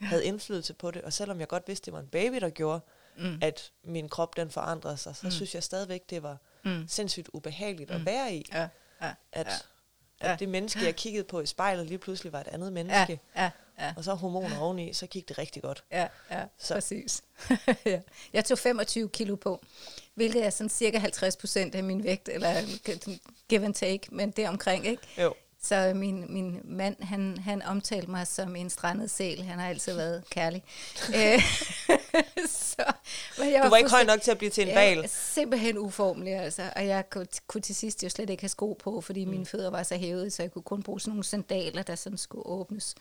havde 0.00 0.24
indflydelse 0.24 0.74
på 0.74 0.90
det. 0.90 1.02
Og 1.02 1.12
selvom 1.12 1.40
jeg 1.40 1.48
godt 1.48 1.68
vidste, 1.68 1.86
det 1.86 1.92
var 1.92 2.00
en 2.00 2.06
baby, 2.06 2.36
der 2.36 2.50
gjorde, 2.50 2.80
mm. 3.18 3.38
at 3.42 3.72
min 3.84 4.08
krop 4.08 4.36
den 4.36 4.50
forandrede 4.50 4.96
sig, 4.96 5.16
så 5.16 5.26
mm. 5.26 5.30
synes 5.30 5.54
jeg 5.54 5.62
stadigvæk, 5.62 6.10
det 6.10 6.22
var 6.22 6.36
mm. 6.64 6.88
sindssygt 6.88 7.28
ubehageligt 7.32 7.90
mm. 7.90 7.96
at 7.96 8.06
være 8.06 8.34
i. 8.34 8.46
Ja. 8.52 8.68
Ja. 9.02 9.12
At, 9.32 9.46
ja. 10.20 10.32
at 10.32 10.40
det 10.40 10.48
menneske, 10.48 10.84
jeg 10.84 10.96
kiggede 10.96 11.24
på 11.24 11.40
i 11.40 11.46
spejlet, 11.46 11.86
lige 11.86 11.98
pludselig 11.98 12.32
var 12.32 12.40
et 12.40 12.48
andet 12.48 12.72
menneske. 12.72 13.20
Ja. 13.36 13.42
Ja. 13.42 13.50
Ja. 13.80 13.94
Og 13.96 14.04
så 14.04 14.14
hormoner 14.14 14.58
oveni, 14.58 14.92
så 14.92 15.06
gik 15.06 15.28
det 15.28 15.38
rigtig 15.38 15.62
godt. 15.62 15.84
Ja, 15.92 16.08
ja 16.30 16.44
så. 16.58 16.74
præcis. 16.74 17.22
ja. 17.84 18.00
Jeg 18.32 18.44
tog 18.44 18.58
25 18.58 19.08
kilo 19.08 19.36
på, 19.36 19.64
hvilket 20.14 20.46
er 20.46 20.50
sådan 20.50 20.70
cirka 20.70 20.98
50 20.98 21.36
procent 21.36 21.74
af 21.74 21.84
min 21.84 22.04
vægt, 22.04 22.28
eller 22.28 22.54
give 23.48 23.64
and 23.64 23.74
take, 23.74 24.00
men 24.10 24.30
det 24.30 24.48
omkring, 24.48 24.86
ikke? 24.86 25.02
Jo. 25.18 25.34
Så 25.66 25.92
min, 25.94 26.26
min 26.28 26.60
mand, 26.64 27.02
han, 27.02 27.38
han 27.38 27.62
omtalte 27.62 28.10
mig 28.10 28.26
som 28.26 28.56
en 28.56 28.70
strandet 28.70 29.10
sæl. 29.10 29.42
Han 29.42 29.58
har 29.58 29.68
altid 29.68 29.94
været 29.96 30.24
kærlig. 30.30 30.62
Øh, 31.16 31.42
så, 32.48 32.92
men 33.38 33.52
jeg 33.52 33.58
du 33.58 33.62
var, 33.62 33.68
var 33.68 33.76
ikke 33.76 33.90
høj 33.90 34.04
nok 34.04 34.20
til 34.20 34.30
at 34.30 34.38
blive 34.38 34.50
til 34.50 34.68
en 34.68 34.74
bal? 34.74 35.08
Simpelthen 35.08 35.78
uformelig, 35.78 36.34
altså. 36.34 36.62
Og 36.76 36.86
jeg 36.86 37.10
kunne, 37.10 37.26
kunne 37.46 37.60
til 37.60 37.74
sidst 37.74 38.04
jo 38.04 38.08
slet 38.08 38.30
ikke 38.30 38.42
have 38.42 38.48
sko 38.48 38.72
på, 38.72 39.00
fordi 39.00 39.24
mm. 39.24 39.30
mine 39.30 39.46
fødder 39.46 39.70
var 39.70 39.82
så 39.82 39.96
hævet, 39.96 40.32
så 40.32 40.42
jeg 40.42 40.52
kunne 40.52 40.62
kun 40.62 40.82
bruge 40.82 41.00
sådan 41.00 41.10
nogle 41.10 41.24
sandaler, 41.24 41.82
der 41.82 41.94
sådan 41.94 42.18
skulle 42.18 42.46
åbnes. 42.46 42.94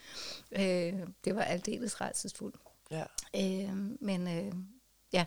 Øh, 0.51 0.93
det 1.25 1.35
var 1.35 1.41
aldeles 1.41 2.01
redselsfuldt. 2.01 2.55
Ja. 2.91 3.03
Øh, 3.35 3.75
men 4.01 4.27
øh, 4.27 4.53
ja. 5.13 5.25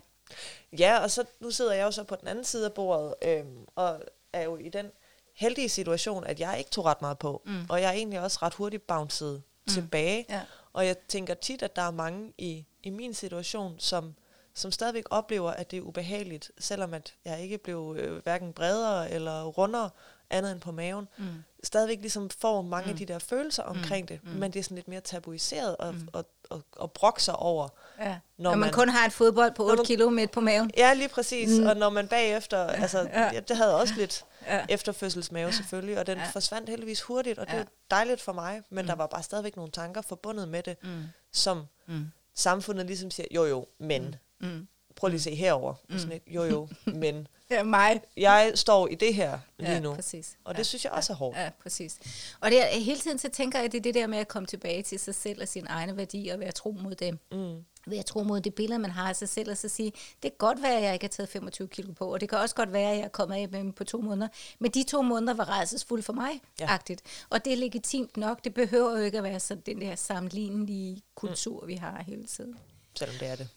Ja, 0.79 0.99
og 0.99 1.11
så 1.11 1.25
nu 1.41 1.51
sidder 1.51 1.73
jeg 1.73 1.85
jo 1.85 1.91
så 1.91 2.05
på 2.05 2.17
den 2.17 2.29
anden 2.29 2.45
side 2.45 2.67
af 2.67 2.73
bordet, 2.73 3.15
øh, 3.23 3.45
og 3.75 4.03
er 4.33 4.43
jo 4.43 4.57
i 4.57 4.69
den 4.69 4.91
heldige 5.39 5.69
situation, 5.69 6.25
at 6.25 6.41
jeg 6.41 6.59
ikke 6.59 6.71
tog 6.71 6.85
ret 6.85 7.03
meget 7.03 7.19
på. 7.19 7.43
Mm. 7.47 7.67
Og 7.69 7.81
jeg 7.81 7.89
er 7.89 7.93
egentlig 7.93 8.21
også 8.21 8.39
ret 8.43 8.55
hurtigt 8.55 8.87
bounced 8.87 9.35
mm. 9.35 9.73
tilbage. 9.73 10.27
Ja. 10.29 10.41
Og 10.73 10.87
jeg 10.87 10.99
tænker 10.99 11.35
tit, 11.35 11.63
at 11.63 11.77
der 11.77 11.83
er 11.83 11.91
mange 11.91 12.33
i, 12.39 12.67
i 12.83 12.91
min 12.91 13.15
situation, 13.15 13.75
som, 13.79 14.15
som 14.55 14.73
stadigvæk 14.73 15.05
oplever, 15.11 15.51
at 15.51 15.71
det 15.71 15.77
er 15.77 15.81
ubehageligt, 15.81 16.51
selvom 16.59 16.95
at 16.95 17.15
jeg 17.25 17.41
ikke 17.41 17.59
blev 17.59 17.97
øh, 17.99 18.23
hverken 18.23 18.53
bredere 18.53 19.11
eller 19.11 19.45
rundere, 19.45 19.91
andet 20.31 20.53
end 20.53 20.61
på 20.61 20.73
maven. 20.73 21.09
Mm. 21.19 21.25
Stadigvæk 21.65 21.99
ligesom 22.01 22.31
får 22.31 22.63
mange 22.63 22.87
mm. 22.87 22.91
af 22.91 22.97
de 22.97 23.07
der 23.07 23.19
følelser 23.19 23.63
omkring 23.63 24.03
mm. 24.03 24.07
det, 24.07 24.21
mm. 24.23 24.39
men 24.39 24.53
det 24.53 24.59
er 24.59 24.63
sådan 24.63 24.75
lidt 24.75 24.89
mere 24.89 25.01
tabuiseret 25.01 25.77
og, 25.77 25.95
mm. 25.95 26.09
og, 26.13 26.25
og, 26.51 26.63
og 26.73 26.93
brokke 26.93 27.23
sig 27.23 27.37
over. 27.37 27.69
Ja. 28.01 28.19
Når, 28.39 28.51
man, 28.51 28.59
man 28.59 28.73
kun 28.73 28.89
har 28.89 29.07
et 29.07 29.13
fodbold 29.13 29.53
på 29.53 29.71
8 29.71 29.85
kilo 29.85 30.11
midt 30.11 30.31
på 30.31 30.41
maven. 30.41 30.71
Ja, 30.77 30.95
lige 30.95 31.09
præcis. 31.09 31.61
Mm. 31.61 31.67
Og 31.67 31.77
når 31.77 31.91
man 31.91 32.09
bagefter, 32.09 32.67
altså, 32.67 33.09
ja. 33.13 33.41
det 33.49 33.57
havde 33.57 33.77
også 33.77 33.95
lidt 33.97 34.25
ja. 34.47 34.67
efterfødselsmave 34.69 35.53
selvfølgelig, 35.53 35.99
og 35.99 36.07
den 36.07 36.19
ja. 36.19 36.31
forsvandt 36.33 36.69
heldigvis 36.69 37.03
hurtigt, 37.03 37.39
og 37.39 37.47
det 37.47 37.53
ja. 37.53 37.59
var 37.59 37.67
dejligt 37.91 38.21
for 38.21 38.33
mig, 38.33 38.63
men 38.71 38.83
mm. 38.83 38.87
der 38.87 38.95
var 38.95 39.07
bare 39.07 39.23
stadigvæk 39.23 39.57
nogle 39.57 39.73
tanker 39.73 40.03
forbundet 40.03 40.49
med 40.49 40.63
det, 40.63 40.77
mm. 40.83 41.03
som 41.33 41.65
mm. 41.87 42.07
samfundet 42.35 42.87
ligesom 42.87 43.11
siger, 43.11 43.27
jo 43.35 43.45
jo, 43.45 43.67
men, 43.79 44.17
mm. 44.41 44.49
mm. 44.49 44.69
prøv 44.97 45.09
lige 45.09 45.19
at 45.19 45.23
se 45.23 45.35
herover, 45.35 45.75
mm. 45.89 45.99
sådan 45.99 46.13
et, 46.17 46.23
jo 46.27 46.45
jo, 46.45 46.69
men. 46.87 47.29
Ja, 47.55 47.63
mig. 47.63 48.01
Jeg 48.17 48.53
står 48.55 48.89
i 48.89 48.95
det 48.95 49.15
her 49.15 49.39
lige 49.59 49.73
ja, 49.73 49.81
nu. 49.81 49.95
Præcis. 49.95 50.37
Og 50.45 50.55
det 50.55 50.59
ja, 50.59 50.63
synes 50.63 50.85
jeg 50.85 50.93
også 50.93 51.13
er 51.13 51.17
hårdt. 51.17 51.39
Ja, 51.39 51.51
præcis. 51.63 51.99
Og 52.41 52.51
det 52.51 52.63
er, 52.63 52.81
hele 52.81 53.01
tiden 53.01 53.19
så 53.19 53.29
tænker 53.29 53.59
jeg, 53.59 53.67
at 53.67 53.73
det 53.73 53.79
er 53.79 53.83
det 53.83 53.95
der 53.95 54.07
med 54.07 54.19
at 54.19 54.29
komme 54.29 54.47
tilbage 54.47 54.83
til 54.83 54.99
sig 54.99 55.15
selv 55.15 55.43
og 55.43 55.49
sine 55.49 55.69
egne 55.69 55.97
værdier 55.97 56.35
og 56.35 56.41
være 56.41 56.53
tro 56.53 56.71
mod 56.71 56.95
dem. 56.95 57.19
Mm 57.33 57.65
ved 57.91 57.99
at 57.99 58.07
tro 58.07 58.23
mod 58.23 58.41
det 58.41 58.55
billede, 58.55 58.79
man 58.79 58.91
har 58.91 59.09
af 59.09 59.17
sig 59.17 59.29
selv, 59.29 59.51
og 59.51 59.57
så 59.57 59.69
sige, 59.69 59.93
det 60.23 60.31
kan 60.31 60.39
godt 60.39 60.63
være, 60.63 60.77
at 60.77 60.83
jeg 60.83 60.93
ikke 60.93 61.05
har 61.05 61.09
taget 61.09 61.29
25 61.29 61.69
kilo 61.69 61.93
på, 61.93 62.13
og 62.13 62.21
det 62.21 62.29
kan 62.29 62.39
også 62.39 62.55
godt 62.55 62.73
være, 62.73 62.91
at 62.91 62.97
jeg 62.97 63.05
er 63.05 63.09
kommet 63.09 63.37
af 63.37 63.49
med 63.49 63.59
dem 63.59 63.73
på 63.73 63.85
to 63.85 64.01
måneder, 64.01 64.29
men 64.59 64.71
de 64.71 64.83
to 64.83 65.03
måneder 65.03 65.35
var 65.35 65.49
rejsesfulde 65.49 66.03
for 66.03 66.13
mig, 66.13 66.41
ja. 66.61 66.67
agtigt. 66.69 67.03
Og 67.31 67.45
det 67.45 67.53
er 67.53 67.57
legitimt 67.57 68.17
nok, 68.17 68.45
det 68.45 68.55
behøver 68.55 68.99
jo 68.99 69.05
ikke 69.05 69.19
at 69.19 69.25
være 69.25 69.41
sådan 69.41 69.63
den 69.67 69.81
der 69.81 69.97
sammenlignelige 69.97 71.03
kultur, 71.15 71.61
mm. 71.61 71.69
vi 71.69 71.75
har 71.75 72.03
hele 72.03 72.27
tiden. 72.27 72.59
Selvom 72.95 73.17
det 73.19 73.29
er 73.29 73.37
det. 73.37 73.49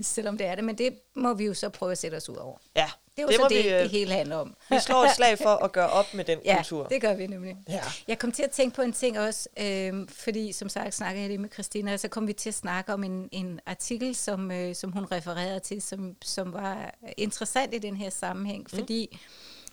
Selvom 0.14 0.38
det 0.38 0.46
er 0.46 0.54
det, 0.54 0.64
men 0.64 0.78
det 0.78 0.98
må 1.14 1.34
vi 1.34 1.44
jo 1.44 1.54
så 1.54 1.68
prøve 1.68 1.92
at 1.92 1.98
sætte 1.98 2.16
os 2.16 2.28
ud 2.28 2.36
over. 2.36 2.58
Ja, 2.76 2.90
det 3.28 3.34
er 3.34 3.38
jo 3.38 3.48
det 3.48 3.64
så 3.64 3.70
det, 3.70 3.78
vi, 3.78 3.82
det 3.82 3.90
hele 3.90 4.12
handler 4.12 4.36
om. 4.36 4.56
vi 4.70 4.78
slår 4.80 5.04
et 5.04 5.14
slag 5.16 5.38
for 5.38 5.64
at 5.64 5.72
gøre 5.72 5.90
op 5.90 6.14
med 6.14 6.24
den 6.24 6.38
ja, 6.44 6.56
kultur. 6.56 6.86
det 6.86 7.00
gør 7.00 7.14
vi 7.14 7.26
nemlig. 7.26 7.56
Ja. 7.68 7.82
Jeg 8.08 8.18
kom 8.18 8.32
til 8.32 8.42
at 8.42 8.50
tænke 8.50 8.76
på 8.76 8.82
en 8.82 8.92
ting 8.92 9.18
også, 9.18 9.48
øh, 9.60 10.08
fordi 10.08 10.52
som 10.52 10.68
sagt 10.68 10.94
snakkede 10.94 11.20
jeg 11.20 11.28
lige 11.28 11.38
med 11.38 11.48
Christina, 11.52 11.92
og 11.92 12.00
så 12.00 12.08
kom 12.08 12.26
vi 12.26 12.32
til 12.32 12.48
at 12.48 12.54
snakke 12.54 12.92
om 12.92 13.04
en, 13.04 13.28
en 13.32 13.60
artikel, 13.66 14.14
som, 14.14 14.50
øh, 14.50 14.74
som 14.74 14.92
hun 14.92 15.04
refererede 15.12 15.60
til, 15.60 15.82
som, 15.82 16.16
som 16.22 16.52
var 16.52 16.94
interessant 17.16 17.74
i 17.74 17.78
den 17.78 17.96
her 17.96 18.10
sammenhæng, 18.10 18.66
mm. 18.72 18.78
fordi 18.78 19.18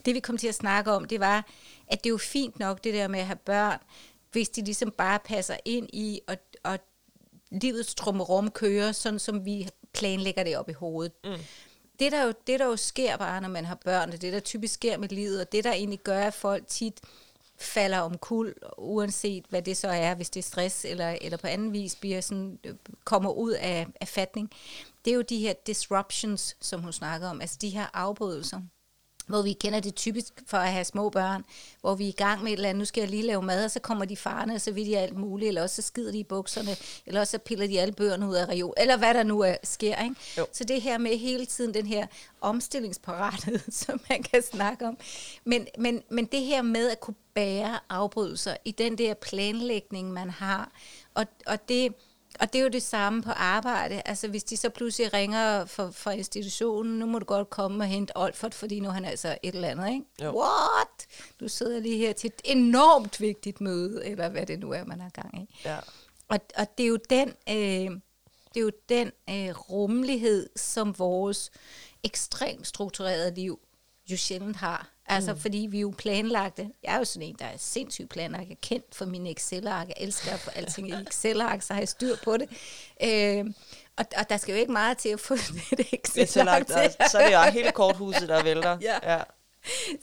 det 0.06 0.16
vi 0.16 0.20
kom 0.20 0.38
til 0.38 0.48
at 0.48 0.56
snakke 0.56 0.92
om, 0.92 1.06
det 1.06 1.20
var, 1.20 1.46
at 1.88 2.04
det 2.04 2.10
er 2.10 2.14
jo 2.14 2.18
fint 2.18 2.60
nok 2.60 2.84
det 2.84 2.94
der 2.94 3.08
med 3.08 3.20
at 3.20 3.26
have 3.26 3.40
børn, 3.46 3.80
hvis 4.32 4.50
de 4.50 4.62
ligesom 4.62 4.92
bare 4.92 5.20
passer 5.26 5.58
ind 5.66 5.90
i, 5.94 6.20
og, 6.28 6.38
og 6.64 6.80
livets 7.52 7.96
trummerum 7.96 8.52
kører, 8.52 8.92
sådan 8.92 9.20
som 9.20 9.46
vi 9.46 9.70
planlægger 9.94 10.44
det 10.44 10.58
op 10.58 10.70
i 10.70 10.74
hovedet. 10.74 11.12
Mm 11.24 11.38
det 12.00 12.12
der, 12.12 12.24
jo, 12.24 12.34
det, 12.48 12.60
der 12.60 12.66
jo 12.66 12.76
sker 12.76 13.18
bare, 13.18 13.42
når 13.42 13.50
man 13.50 13.66
har 13.66 13.76
børn, 13.76 14.12
det 14.12 14.22
der 14.22 14.40
typisk 14.40 14.74
sker 14.74 14.98
med 14.98 15.10
livet, 15.10 15.42
og 15.42 15.52
det, 15.52 15.64
der 15.64 15.72
egentlig 15.72 16.00
gør, 16.00 16.24
at 16.24 16.34
folk 16.34 16.68
tit 16.68 17.02
falder 17.60 18.00
om 18.00 18.18
kul, 18.18 18.54
uanset 18.78 19.46
hvad 19.50 19.62
det 19.62 19.78
så 19.78 19.88
er, 19.88 20.16
hvis 20.16 20.30
det 20.30 20.40
er 20.40 20.44
stress, 20.44 20.86
eller, 20.86 21.18
eller 21.22 21.38
på 21.38 21.48
anden 21.48 21.74
vis 21.74 21.96
bliver 21.96 22.22
sådan, 22.22 22.60
øh, 22.64 22.74
kommer 23.04 23.32
ud 23.32 23.52
af, 23.52 23.88
af 24.02 24.08
fatning, 24.08 24.52
det 25.06 25.12
er 25.12 25.16
jo 25.16 25.22
de 25.22 25.40
her 25.40 25.54
disruptions, 25.68 26.58
som 26.62 26.82
hun 26.82 26.94
snakker 26.94 27.30
om, 27.30 27.42
altså 27.42 27.58
de 27.62 27.70
her 27.70 27.86
afbrydelser 27.94 28.62
hvor 29.28 29.42
vi 29.42 29.54
kender 29.54 29.80
det 29.80 29.96
typisk 29.96 30.34
for 30.46 30.58
at 30.58 30.72
have 30.72 30.86
små 30.86 31.10
børn, 31.10 31.46
hvor 31.82 31.96
vi 31.96 32.04
er 32.04 32.10
i 32.10 32.12
gang 32.12 32.44
med 32.44 32.52
et 32.52 32.56
eller 32.56 32.70
andet, 32.70 32.80
nu 32.80 32.86
skal 32.86 33.02
jeg 33.02 33.10
lige 33.10 33.24
lave 33.24 33.42
mad, 33.42 33.66
og 33.66 33.72
så 33.72 33.80
kommer 33.80 34.06
de 34.06 34.18
farne, 34.18 34.56
og 34.56 34.62
så 34.62 34.72
vil 34.72 34.86
de 34.86 34.98
alt 34.98 35.18
muligt, 35.18 35.48
eller 35.48 35.62
også 35.62 35.76
så 35.76 35.82
skider 35.82 36.12
de 36.12 36.20
i 36.20 36.24
bukserne, 36.24 36.76
eller 37.06 37.20
også 37.20 37.32
så 37.32 37.38
piller 37.38 37.68
de 37.68 37.80
alle 37.80 37.94
bøgerne 37.94 38.28
ud 38.28 38.36
af 38.36 38.50
reol, 38.50 38.74
eller 38.78 38.98
hvad 38.98 39.14
der 39.14 39.24
nu 39.24 39.40
er, 39.40 39.56
sker. 39.64 40.04
Ikke? 40.04 40.16
Så 40.54 40.64
det 40.64 40.82
her 40.82 40.98
med 40.98 41.18
hele 41.18 41.46
tiden 41.46 41.74
den 41.74 41.86
her 41.86 42.08
omstillingsparathed, 42.42 43.60
som 43.86 44.02
man 44.10 44.24
kan 44.24 44.42
snakke 44.42 44.88
om. 44.88 44.98
Men, 45.44 45.68
men, 45.78 46.04
men 46.10 46.26
det 46.26 46.42
her 46.42 46.62
med 46.62 46.90
at 46.90 47.00
kunne 47.00 47.16
bære 47.34 47.80
afbrydelser 47.90 48.56
i 48.66 48.72
den 48.72 48.98
der 48.98 49.14
planlægning, 49.14 50.14
man 50.14 50.30
har, 50.30 50.72
og, 51.14 51.26
og 51.46 51.70
det 51.70 51.94
og 52.40 52.54
det 52.54 52.60
er 52.60 52.64
jo 52.64 52.70
det 52.70 52.84
samme 52.84 53.22
på 53.22 53.32
arbejde. 53.32 54.02
Altså 54.06 54.28
hvis 54.28 54.44
de 54.44 54.58
så 54.58 54.70
pludselig 54.70 55.14
ringer 55.14 55.66
fra, 55.66 55.90
fra 55.92 56.12
institutionen, 56.12 57.00
nu 57.00 57.06
må 57.06 57.20
du 57.20 57.26
godt 57.26 57.50
komme 57.50 57.84
og 57.84 57.88
hente 57.88 58.18
Olfert, 58.18 58.54
fordi 58.54 58.80
nu 58.80 58.90
han 58.90 59.06
er 59.06 59.10
altså 59.10 59.38
et 59.44 59.56
eller 59.56 59.68
andet, 59.68 59.90
ikke? 59.90 60.06
Jo. 60.24 60.40
What? 60.40 61.08
Du 61.40 61.48
sidder 61.48 61.80
lige 61.80 61.98
her 61.98 62.14
til 62.14 62.28
et 62.28 62.42
enormt 62.44 63.22
vigtigt 63.22 63.62
møde, 63.62 64.06
eller 64.06 64.30
hvad 64.30 64.46
det 64.46 64.60
nu 64.60 64.72
er, 64.72 64.84
man 64.84 65.02
har 65.02 65.10
gang 65.10 65.42
i. 65.42 65.60
Ja. 65.66 65.78
Og, 66.28 66.40
og 66.58 66.78
det 66.78 66.84
er 66.84 66.88
jo 66.88 67.00
den, 67.10 67.30
øh, 67.50 68.00
det 68.54 68.60
er 68.60 68.62
jo 68.62 68.72
den 68.90 69.12
øh, 69.30 69.56
rummelighed, 69.70 70.50
som 70.56 71.00
vores 71.00 71.52
ekstremt 72.04 72.68
strukturerede 72.68 73.36
liv 73.36 73.60
jo 74.12 74.18
sjældent 74.18 74.58
har. 74.58 74.90
Altså, 75.10 75.34
mm. 75.34 75.40
fordi 75.40 75.68
vi 75.72 75.80
jo 75.80 75.94
planlagte. 75.98 76.70
Jeg 76.84 76.94
er 76.94 76.98
jo 76.98 77.04
sådan 77.04 77.28
en, 77.28 77.36
der 77.40 77.46
er 77.46 77.58
sindssygt 77.58 78.10
planlagt. 78.10 78.44
Jeg 78.44 78.52
er 78.52 78.60
kendt 78.62 78.96
for 78.96 79.06
mine 79.06 79.32
Excel-ark. 79.32 79.88
Jeg 79.88 79.96
elsker 79.98 80.32
at 80.32 80.40
få 80.40 80.50
alting 80.56 80.90
i 80.90 80.94
Excel-ark, 81.08 81.62
så 81.62 81.74
har 81.74 81.82
jeg 81.82 81.90
styr 81.90 82.16
på 82.24 82.38
det. 82.38 82.50
Øh, 83.04 83.46
og, 83.98 84.06
og 84.18 84.30
der 84.30 84.38
skal 84.38 84.54
jo 84.54 84.60
ikke 84.60 84.72
meget 84.72 84.98
til 84.98 85.10
at 85.10 85.20
få 85.20 85.36
det 85.78 85.88
Excel-ark 85.94 86.68
til. 86.68 87.10
Så 87.12 87.18
er 87.20 87.26
det 87.26 87.34
jo 87.34 87.52
hele 87.52 87.72
korthuset, 87.72 88.30
der 88.30 88.44
vælter. 88.44 88.78
ja. 88.82 89.14
ja. 89.14 89.24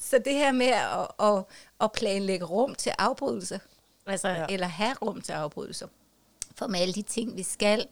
Så 0.00 0.18
det 0.24 0.34
her 0.34 0.52
med 0.52 0.66
at, 0.66 1.26
at, 1.26 1.44
at 1.80 1.92
planlægge 1.92 2.44
rum 2.44 2.74
til 2.74 2.92
afbrydelser, 2.98 3.58
altså, 4.06 4.28
ja. 4.28 4.46
eller 4.48 4.66
have 4.66 4.94
rum 5.02 5.20
til 5.20 5.32
afbrydelser, 5.32 5.86
for 6.58 6.66
med 6.66 6.80
alle 6.80 6.94
de 6.94 7.02
ting, 7.02 7.36
vi 7.36 7.42
skal, 7.42 7.86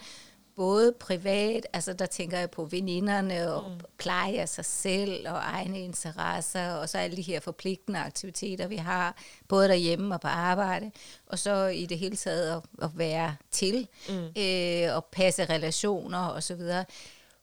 både 0.57 0.93
privat, 1.01 1.67
altså 1.73 1.93
der 1.93 2.07
tænker 2.07 2.39
jeg 2.39 2.51
på 2.51 2.65
veninderne 2.65 3.53
og 3.53 3.71
mm. 3.71 3.81
pleje 3.99 4.39
af 4.39 4.49
sig 4.49 4.65
selv 4.65 5.29
og 5.29 5.37
egne 5.37 5.81
interesser, 5.81 6.73
og 6.73 6.89
så 6.89 6.99
alle 6.99 7.17
de 7.17 7.23
her 7.23 7.41
forpligtende 7.41 7.99
aktiviteter, 7.99 8.67
vi 8.67 8.77
har, 8.77 9.17
både 9.49 9.69
derhjemme 9.69 10.15
og 10.15 10.21
på 10.21 10.29
arbejde, 10.29 10.91
og 11.27 11.39
så 11.39 11.67
i 11.67 11.87
det 11.87 11.99
hele 11.99 12.17
taget 12.17 12.57
at, 12.57 12.63
at 12.83 12.91
være 12.95 13.37
til, 13.51 13.89
mm. 14.09 14.43
øh, 14.43 14.97
og 14.97 15.05
passe 15.05 15.45
relationer 15.45 16.41
så 16.43 16.55
videre. 16.55 16.85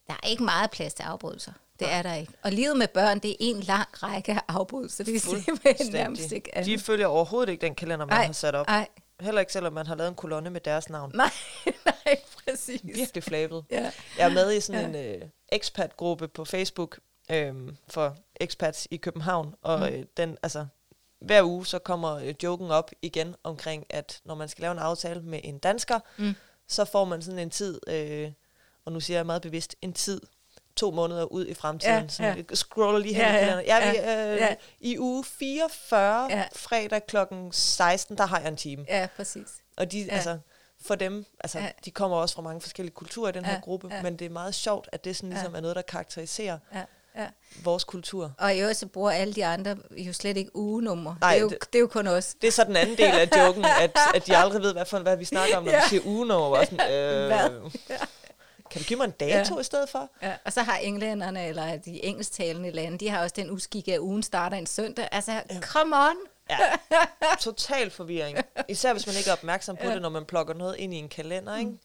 Der 0.08 0.14
er 0.24 0.28
ikke 0.28 0.44
meget 0.44 0.72
plads 0.72 0.94
til 0.94 1.04
afbrydelser. 1.04 1.52
Det 1.80 1.92
er 1.92 2.02
der 2.02 2.14
ikke. 2.14 2.34
Og 2.44 2.52
livet 2.52 2.78
med 2.78 2.88
børn, 2.88 3.20
det 3.20 3.32
er 3.32 3.36
en 3.40 3.60
lang 3.60 3.88
række 4.04 4.32
af 4.32 4.42
afbrydelser. 4.48 5.04
Det 5.04 5.16
er 5.16 5.20
simpelthen 5.20 5.92
nærmest 5.92 6.32
ikke 6.32 6.58
andet. 6.58 6.80
De 6.80 6.80
følger 6.80 7.08
overhovedet 7.08 7.52
ikke 7.52 7.62
den 7.62 7.76
kalender, 7.76 8.06
man 8.06 8.16
ej, 8.16 8.26
har 8.26 8.34
sat 8.34 8.56
op. 8.56 8.68
Nej, 8.68 8.88
Heller 9.22 9.40
ikke 9.40 9.54
selvom 9.54 9.74
man 9.74 9.88
har 9.88 9.96
lavet 9.96 10.10
en 10.10 10.16
kolonne 10.16 10.50
med 10.50 10.62
deres 10.62 10.90
navn. 10.90 11.12
Nej, 11.16 11.30
nej, 11.86 12.22
præcis. 12.46 12.82
Virkelig 12.84 13.24
flabet. 13.24 13.66
Ja. 13.72 13.92
Jeg 14.18 14.30
er 14.30 14.34
med 14.34 14.54
i 14.54 14.62
sådan 14.62 14.96
ja. 14.96 15.14
en 15.14 15.22
uh, 15.22 15.30
expat-gruppe 15.52 16.28
på 16.28 16.46
Facebook 16.46 17.00
øhm, 17.32 17.78
for 17.88 18.18
expats 18.36 18.88
i 18.92 18.98
København, 18.98 19.56
og 19.62 19.80
mm. 19.80 19.86
øh, 19.86 20.06
den, 20.18 20.38
altså, 20.44 20.66
hver 21.22 21.44
uge 21.44 21.66
så 21.66 21.80
kommer 21.80 22.16
øh, 22.16 22.34
joken 22.44 22.72
op 22.72 22.92
igen 23.02 23.36
omkring, 23.44 23.86
at 23.90 24.22
når 24.26 24.36
man 24.36 24.50
skal 24.50 24.62
lave 24.62 24.72
en 24.72 24.80
aftale 24.80 25.22
med 25.22 25.40
en 25.44 25.60
dansker, 25.60 26.00
mm. 26.18 26.34
så 26.68 26.86
får 26.86 27.06
man 27.06 27.22
sådan 27.22 27.40
en 27.40 27.50
tid, 27.50 27.80
øh, 27.88 28.32
og 28.86 28.92
nu 28.92 29.00
siger 29.00 29.18
jeg 29.18 29.26
meget 29.26 29.42
bevidst, 29.42 29.76
en 29.82 29.94
tid, 29.94 30.22
to 30.76 30.92
måneder 30.92 31.24
ud 31.24 31.48
i 31.48 31.54
fremtiden. 31.54 32.04
Ja, 32.04 32.08
så 32.08 32.24
ja. 32.24 32.36
Jeg 32.36 32.58
scroller 32.58 33.00
lige 33.00 33.14
hen 33.14 33.24
ja, 33.24 33.60
ja, 33.60 33.60
ja, 33.60 33.92
vi, 33.92 33.98
øh, 33.98 34.38
ja. 34.38 34.56
I 34.80 35.00
uge 35.00 35.24
44, 35.24 36.28
ja. 36.30 36.44
fredag 36.56 37.06
klokken 37.08 37.52
16, 37.52 38.18
der 38.18 38.26
har 38.26 38.40
jeg 38.40 38.48
en 38.48 38.58
time. 38.58 38.86
Ja, 38.88 39.08
præcis. 39.16 39.48
Og 39.78 39.92
de, 39.92 40.00
ja. 40.00 40.14
altså, 40.14 40.38
for 40.86 40.96
dem, 40.96 41.26
altså, 41.40 41.60
ja. 41.60 41.70
de 41.86 41.92
kommer 41.92 42.18
også 42.18 42.36
fra 42.36 42.42
mange 42.42 42.62
forskellige 42.62 42.94
kulturer 42.94 43.30
i 43.30 43.32
den 43.32 43.46
ja, 43.46 43.52
her 43.52 43.62
gruppe, 43.62 43.88
ja. 43.92 44.02
men 44.02 44.20
det 44.20 44.26
er 44.26 44.30
meget 44.30 44.56
sjovt, 44.56 44.90
at 44.92 45.06
det 45.06 45.16
sådan 45.16 45.30
ligesom 45.30 45.52
ja. 45.52 45.58
er 45.58 45.62
noget, 45.62 45.76
der 45.76 45.82
karakteriserer 45.82 46.58
ja. 46.74 46.82
Ja. 47.16 47.28
vores 47.64 47.84
kultur. 47.84 48.34
Og 48.38 48.56
i 48.56 48.60
øvrigt 48.60 48.78
så 48.78 48.88
bruger 48.88 49.12
alle 49.12 49.34
de 49.34 49.46
andre 49.46 49.78
jo 49.92 50.14
slet 50.14 50.38
ikke 50.38 50.56
ugenummer. 50.56 51.16
Nej, 51.22 51.32
det, 51.32 51.38
er 51.38 51.42
jo, 51.42 51.50
det, 51.50 51.58
det 51.74 51.76
er 51.76 51.80
jo 51.80 51.88
kun 51.88 52.08
os. 52.08 52.36
Det 52.42 52.48
er 52.48 52.52
så 52.52 52.64
den 52.64 52.76
anden 52.76 52.98
del 52.98 53.06
af 53.06 53.30
joken, 53.38 53.66
at, 53.66 53.98
at 54.16 54.28
de 54.28 54.38
aldrig 54.38 54.62
ved, 54.62 54.74
hvad, 54.74 54.86
for, 54.86 55.00
hvad 55.00 55.18
vi 55.18 55.26
snakker 55.26 55.58
om, 55.58 55.64
når 55.64 55.72
ja. 55.72 55.82
vi 55.84 55.90
siger 55.90 56.02
ugenummer. 56.06 56.64
Sådan, 56.64 56.92
øh, 56.92 57.28
hvad? 57.28 57.72
Ja. 57.90 57.98
Kan 58.72 58.82
du 58.82 58.86
give 58.86 58.98
mig 58.98 59.06
en 59.06 59.12
dato 59.12 59.56
ja. 59.56 59.62
i 59.62 59.64
stedet 59.64 59.90
for? 59.90 60.10
Ja. 60.22 60.34
Og 60.46 60.54
så 60.54 60.62
har 60.62 60.78
englænderne, 60.78 61.48
eller 61.48 61.78
de 61.78 62.06
engelsktalende 62.06 62.72
lande, 62.72 62.98
de 62.98 63.10
har 63.10 63.24
også 63.24 63.34
den 63.36 63.52
uskik, 63.52 63.88
at 63.88 64.00
ugen 64.00 64.24
starter 64.24 64.58
en 64.58 64.68
søndag. 64.68 65.10
Altså, 65.12 65.32
ja. 65.32 65.60
come 65.62 65.96
on! 65.96 66.16
Ja, 66.50 66.58
total 67.40 67.90
forvirring. 67.90 68.38
Især 68.68 68.94
hvis 68.94 69.08
man 69.08 69.16
ikke 69.18 69.30
er 69.30 69.34
opmærksom 69.34 69.76
på 69.76 69.88
ja. 69.88 69.94
det, 69.94 70.02
når 70.02 70.10
man 70.10 70.26
plukker 70.26 70.54
noget 70.54 70.76
ind 70.78 70.94
i 70.94 70.98
en 70.98 71.10
kalender, 71.10 71.58
ikke? 71.58 71.72
Mm. 71.72 71.80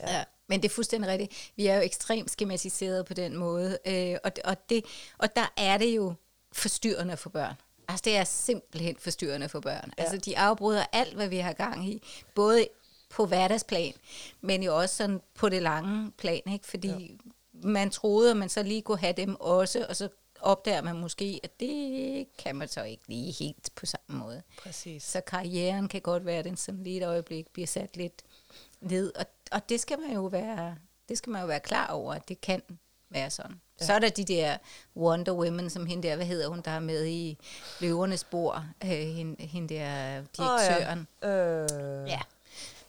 Ja. 0.00 0.16
ja. 0.16 0.24
Men 0.46 0.62
det 0.62 0.68
er 0.68 0.74
fuldstændig 0.74 1.10
rigtigt. 1.10 1.52
Vi 1.56 1.66
er 1.66 1.76
jo 1.76 1.82
ekstremt 1.82 2.30
skematiseret 2.30 3.06
på 3.06 3.14
den 3.14 3.36
måde. 3.36 3.78
Øh, 3.86 4.16
og, 4.24 4.32
og, 4.44 4.68
det, 4.68 4.84
og 5.18 5.36
der 5.36 5.52
er 5.56 5.78
det 5.78 5.96
jo 5.96 6.14
forstyrrende 6.52 7.16
for 7.16 7.30
børn. 7.30 7.54
Altså, 7.88 8.02
det 8.04 8.16
er 8.16 8.24
simpelthen 8.24 8.96
forstyrrende 8.98 9.48
for 9.48 9.60
børn. 9.60 9.92
Ja. 9.98 10.02
Altså, 10.02 10.16
de 10.16 10.38
afbryder 10.38 10.84
alt, 10.92 11.14
hvad 11.14 11.28
vi 11.28 11.38
har 11.38 11.52
gang 11.52 11.88
i. 11.88 12.02
Både 12.34 12.66
på 13.10 13.26
hverdagsplan, 13.26 13.92
men 14.40 14.62
jo 14.62 14.78
også 14.78 14.96
sådan 14.96 15.20
på 15.34 15.48
det 15.48 15.62
lange 15.62 16.10
plan, 16.10 16.42
ikke? 16.52 16.66
fordi 16.66 16.88
ja. 16.88 17.68
man 17.68 17.90
troede, 17.90 18.30
at 18.30 18.36
man 18.36 18.48
så 18.48 18.62
lige 18.62 18.82
kunne 18.82 18.98
have 18.98 19.12
dem 19.12 19.36
også, 19.40 19.86
og 19.88 19.96
så 19.96 20.08
opdager 20.40 20.82
man 20.82 20.96
måske, 20.96 21.40
at 21.42 21.60
det 21.60 22.26
kan 22.38 22.56
man 22.56 22.68
så 22.68 22.82
ikke 22.82 23.02
lige 23.06 23.32
helt 23.32 23.70
på 23.74 23.86
samme 23.86 24.18
måde. 24.18 24.42
Præcis. 24.62 25.02
Så 25.02 25.20
karrieren 25.20 25.88
kan 25.88 26.00
godt 26.00 26.26
være, 26.26 26.38
at 26.38 26.44
den 26.44 26.56
sådan 26.56 26.82
lige 26.82 27.00
et 27.00 27.06
øjeblik 27.06 27.48
bliver 27.48 27.66
sat 27.66 27.96
lidt 27.96 28.22
ned, 28.80 29.12
og, 29.16 29.26
og 29.52 29.68
det 29.68 29.80
skal 29.80 29.98
man 30.00 30.14
jo 30.14 30.24
være, 30.24 30.76
det 31.08 31.18
skal 31.18 31.30
man 31.30 31.40
jo 31.40 31.46
være 31.46 31.60
klar 31.60 31.86
over, 31.86 32.14
at 32.14 32.28
det 32.28 32.40
kan 32.40 32.62
være 33.10 33.30
sådan. 33.30 33.60
Ja. 33.80 33.86
Så 33.86 33.92
er 33.92 33.98
der 33.98 34.08
de 34.08 34.24
der 34.24 34.56
Wonder 34.96 35.32
Women, 35.32 35.70
som 35.70 35.86
hende 35.86 36.08
der, 36.08 36.16
hvad 36.16 36.26
hedder 36.26 36.48
hun, 36.48 36.60
der 36.64 36.70
er 36.70 36.80
med 36.80 37.06
i 37.06 37.38
Løvernes 37.80 38.24
Bor, 38.24 38.64
øh, 38.84 38.90
hende, 38.90 39.42
hende 39.42 39.74
der 39.74 40.22
direktøren. 40.36 41.06
Oh, 41.22 41.28
ja. 41.28 41.36
Øh. 41.36 42.08
ja. 42.08 42.20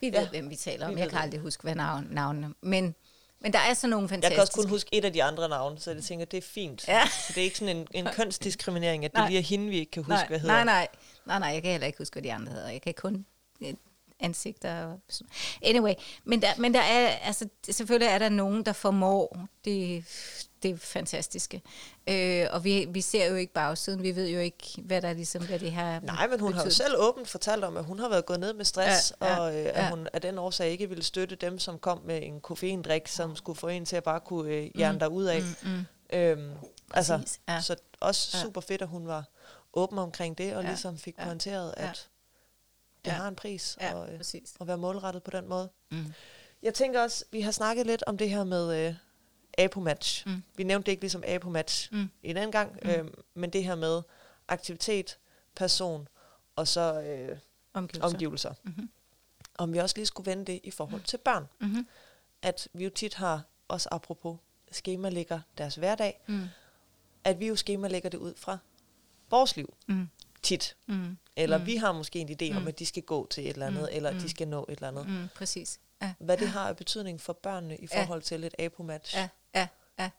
Vi 0.01 0.07
ved, 0.07 0.19
ja. 0.19 0.29
hvem 0.29 0.49
vi 0.49 0.55
taler 0.55 0.87
om. 0.87 0.95
Vi 0.95 0.99
jeg 0.99 1.09
kan 1.09 1.19
aldrig 1.19 1.41
huske, 1.41 1.63
hvad 1.63 1.75
navn, 1.75 2.07
navnene. 2.11 2.53
Men, 2.61 2.95
men 3.39 3.53
der 3.53 3.59
er 3.59 3.73
så 3.73 3.87
nogle 3.87 4.09
fantastiske... 4.09 4.29
Jeg 4.29 4.35
kan 4.35 4.41
også 4.41 4.53
kun 4.53 4.69
huske 4.69 4.89
et 4.95 5.05
af 5.05 5.13
de 5.13 5.23
andre 5.23 5.49
navne, 5.49 5.79
så 5.79 5.91
jeg 5.91 6.03
tænker, 6.03 6.25
det 6.25 6.37
er 6.37 6.41
fint. 6.41 6.87
Ja. 6.87 7.05
Så 7.05 7.33
det 7.35 7.37
er 7.37 7.43
ikke 7.43 7.57
sådan 7.57 7.77
en, 7.77 7.87
en 7.91 8.07
kønsdiskriminering, 8.15 9.05
at 9.05 9.15
det 9.15 9.27
lige 9.27 9.39
er 9.39 9.43
hende, 9.43 9.69
vi 9.69 9.77
ikke 9.79 9.91
kan 9.91 10.03
huske, 10.03 10.13
nej, 10.13 10.27
hvad 10.27 10.39
hedder. 10.39 10.55
Nej, 10.55 10.63
nej. 10.63 10.87
Nej, 11.25 11.39
nej, 11.39 11.49
jeg 11.49 11.61
kan 11.61 11.71
heller 11.71 11.87
ikke 11.87 11.97
huske, 11.97 12.13
hvad 12.13 12.23
de 12.23 12.33
andre 12.33 12.51
hedder. 12.51 12.69
Jeg 12.69 12.81
kan 12.81 12.93
kun 12.93 13.25
ansigter. 14.21 14.97
Anyway, 15.61 15.93
men 16.23 16.41
der, 16.41 16.47
men 16.57 16.73
der 16.73 16.81
er, 16.81 17.07
altså, 17.07 17.47
selvfølgelig 17.69 18.07
er 18.07 18.19
der 18.19 18.29
nogen, 18.29 18.65
der 18.65 18.73
formår 18.73 19.37
det, 19.65 20.05
det 20.63 20.81
fantastiske. 20.81 21.61
Øh, 22.09 22.47
og 22.51 22.63
vi, 22.63 22.87
vi 22.89 23.01
ser 23.01 23.29
jo 23.29 23.35
ikke 23.35 23.53
bagsiden, 23.53 24.03
vi 24.03 24.15
ved 24.15 24.29
jo 24.29 24.39
ikke, 24.39 24.81
hvad 24.81 25.01
der 25.01 25.13
ligesom, 25.13 25.47
hvad 25.47 25.59
det 25.59 25.71
her 25.71 25.99
Nej, 25.99 26.27
men 26.27 26.39
hun 26.39 26.47
betyder. 26.47 26.63
har 26.63 26.65
jo 26.65 26.71
selv 26.71 26.95
åbent 26.97 27.29
fortalt 27.29 27.63
om, 27.63 27.77
at 27.77 27.83
hun 27.83 27.99
har 27.99 28.09
været 28.09 28.25
gået 28.25 28.39
ned 28.39 28.53
med 28.53 28.65
stress, 28.65 29.13
ja, 29.21 29.27
ja, 29.27 29.39
og 29.39 29.55
øh, 29.55 29.65
at 29.65 29.75
ja. 29.75 29.89
hun 29.89 30.07
af 30.13 30.21
den 30.21 30.37
årsag 30.37 30.69
ikke 30.69 30.89
ville 30.89 31.03
støtte 31.03 31.35
dem, 31.35 31.59
som 31.59 31.79
kom 31.79 32.01
med 32.05 32.23
en 32.23 32.41
koffeindrik, 32.41 33.07
som 33.07 33.35
skulle 33.35 33.59
få 33.59 33.67
en 33.67 33.85
til 33.85 33.95
at 33.95 34.03
bare 34.03 34.19
kunne 34.19 34.51
øh, 34.51 34.79
jern 34.79 34.99
mm, 35.01 35.13
ud 35.13 35.25
af. 35.25 35.41
Mm, 35.41 35.69
mm. 35.69 36.17
Øhm, 36.17 36.51
altså, 36.93 37.37
ja. 37.49 37.61
Så 37.61 37.75
også 37.99 38.37
super 38.37 38.61
fedt, 38.61 38.81
at 38.81 38.87
hun 38.87 39.07
var 39.07 39.23
åben 39.73 39.99
omkring 39.99 40.37
det, 40.37 40.55
og 40.55 40.63
ja, 40.63 40.67
ligesom 40.67 40.97
fik 40.97 41.15
ja, 41.19 41.25
pointeret, 41.25 41.73
at. 41.77 42.07
Det 43.05 43.11
ja. 43.11 43.15
har 43.15 43.27
en 43.27 43.35
pris 43.35 43.77
ja, 43.81 43.93
og, 43.93 44.13
øh, 44.13 44.19
at 44.61 44.67
være 44.67 44.77
målrettet 44.77 45.23
på 45.23 45.31
den 45.31 45.47
måde. 45.49 45.69
Mm. 45.91 46.13
Jeg 46.61 46.73
tænker 46.73 47.01
også, 47.01 47.25
vi 47.31 47.41
har 47.41 47.51
snakket 47.51 47.85
lidt 47.85 48.03
om 48.07 48.17
det 48.17 48.29
her 48.29 48.43
med... 48.43 48.87
Øh, 48.87 48.95
APO-match. 49.57 50.27
Mm. 50.27 50.43
Vi 50.55 50.63
nævnte 50.63 50.85
det 50.85 50.91
ikke 50.91 51.03
ligesom 51.03 51.23
APO-match 51.27 51.89
mm. 51.91 52.09
en 52.23 52.37
anden 52.37 52.51
gang, 52.51 52.79
mm. 52.83 52.89
øh, 52.89 53.07
men 53.33 53.49
det 53.49 53.63
her 53.63 53.75
med 53.75 54.01
aktivitet, 54.47 55.17
person 55.55 56.07
og 56.55 56.67
så 56.67 57.01
øh, 57.01 57.37
omgivelser. 57.73 58.07
omgivelser. 58.07 58.53
Mm-hmm. 58.63 58.89
Om 59.57 59.73
vi 59.73 59.77
også 59.77 59.97
lige 59.97 60.05
skulle 60.05 60.31
vende 60.31 60.45
det 60.45 60.59
i 60.63 60.71
forhold 60.71 61.01
mm. 61.01 61.05
til 61.05 61.17
børn. 61.17 61.47
Mm-hmm. 61.59 61.87
At 62.41 62.67
vi 62.73 62.83
jo 62.83 62.89
tit 62.89 63.13
har, 63.13 63.41
også 63.67 63.89
apropos 63.91 64.37
schema 64.71 65.09
ligger 65.09 65.39
deres 65.57 65.75
hverdag, 65.75 66.21
mm. 66.27 66.47
at 67.23 67.39
vi 67.39 67.47
jo 67.47 67.55
schema 67.55 67.87
lægger 67.87 68.09
det 68.09 68.17
ud 68.17 68.33
fra 68.37 68.57
vores 69.29 69.55
liv. 69.55 69.73
Mm. 69.87 70.09
Tit. 70.41 70.75
Mm. 70.85 71.17
Eller 71.35 71.57
mm. 71.57 71.65
vi 71.65 71.75
har 71.75 71.91
måske 71.91 72.19
en 72.19 72.29
idé 72.29 72.51
mm. 72.51 72.57
om, 72.57 72.67
at 72.67 72.79
de 72.79 72.85
skal 72.85 73.03
gå 73.03 73.27
til 73.27 73.43
et 73.43 73.49
eller 73.49 73.67
andet, 73.67 73.81
mm. 73.81 73.95
eller 73.95 74.11
mm. 74.11 74.19
de 74.19 74.29
skal 74.29 74.47
nå 74.47 74.65
et 74.69 74.75
eller 74.75 74.87
andet. 74.87 75.07
Mm. 75.07 75.27
Præcis. 75.35 75.79
Ja. 76.01 76.13
Hvad 76.19 76.37
det 76.37 76.47
har 76.47 76.67
af 76.67 76.77
betydning 76.77 77.21
for 77.21 77.33
børnene 77.33 77.77
i 77.77 77.87
forhold 77.87 78.19
ja. 78.19 78.25
til 78.25 78.43
et 78.43 78.55
APO-match. 78.59 79.15
Ja. 79.15 79.27
Ja, 79.55 79.67
ja. 79.99 80.09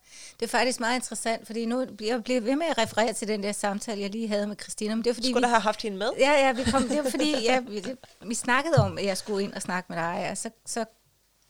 Det 0.40 0.46
er 0.46 0.50
faktisk 0.50 0.80
meget 0.80 0.94
interessant, 0.94 1.46
fordi 1.46 1.64
nu 1.64 1.86
jeg 2.00 2.24
bliver 2.24 2.40
ved 2.40 2.56
med 2.56 2.66
at 2.66 2.78
referere 2.78 3.12
til 3.12 3.28
den 3.28 3.42
der 3.42 3.52
samtale, 3.52 4.00
jeg 4.00 4.10
lige 4.10 4.28
havde 4.28 4.46
med 4.46 4.56
Christina. 4.62 4.94
Men 4.94 5.04
det 5.04 5.10
er, 5.10 5.14
fordi 5.14 5.26
skulle 5.26 5.40
vi, 5.40 5.42
da 5.42 5.48
have 5.48 5.60
haft 5.60 5.82
hende 5.82 5.98
med? 5.98 6.10
Ja, 6.18 6.32
ja, 6.32 6.52
vi 6.52 6.62
kom, 6.70 6.88
det 6.88 7.04
var 7.04 7.10
fordi, 7.10 7.42
ja, 7.42 7.60
vi, 7.68 7.80
det, 7.80 7.98
vi 8.26 8.34
snakkede 8.34 8.76
om, 8.76 8.98
at 8.98 9.04
jeg 9.04 9.16
skulle 9.16 9.44
ind 9.44 9.52
og 9.52 9.62
snakke 9.62 9.92
med 9.92 10.02
dig, 10.02 10.28
og 10.30 10.38
så, 10.38 10.50
så 10.66 10.84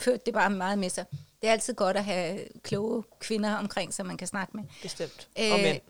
førte 0.00 0.22
det 0.26 0.34
bare 0.34 0.50
meget 0.50 0.78
med 0.78 0.90
sig. 0.90 1.04
Det 1.10 1.48
er 1.48 1.52
altid 1.52 1.74
godt 1.74 1.96
at 1.96 2.04
have 2.04 2.40
kloge 2.62 3.02
kvinder 3.20 3.54
omkring, 3.54 3.94
som 3.94 4.06
man 4.06 4.16
kan 4.16 4.26
snakke 4.26 4.56
med. 4.56 4.64
Bestemt. 4.82 5.28
Og 5.52 5.58
mænd. 5.58 5.80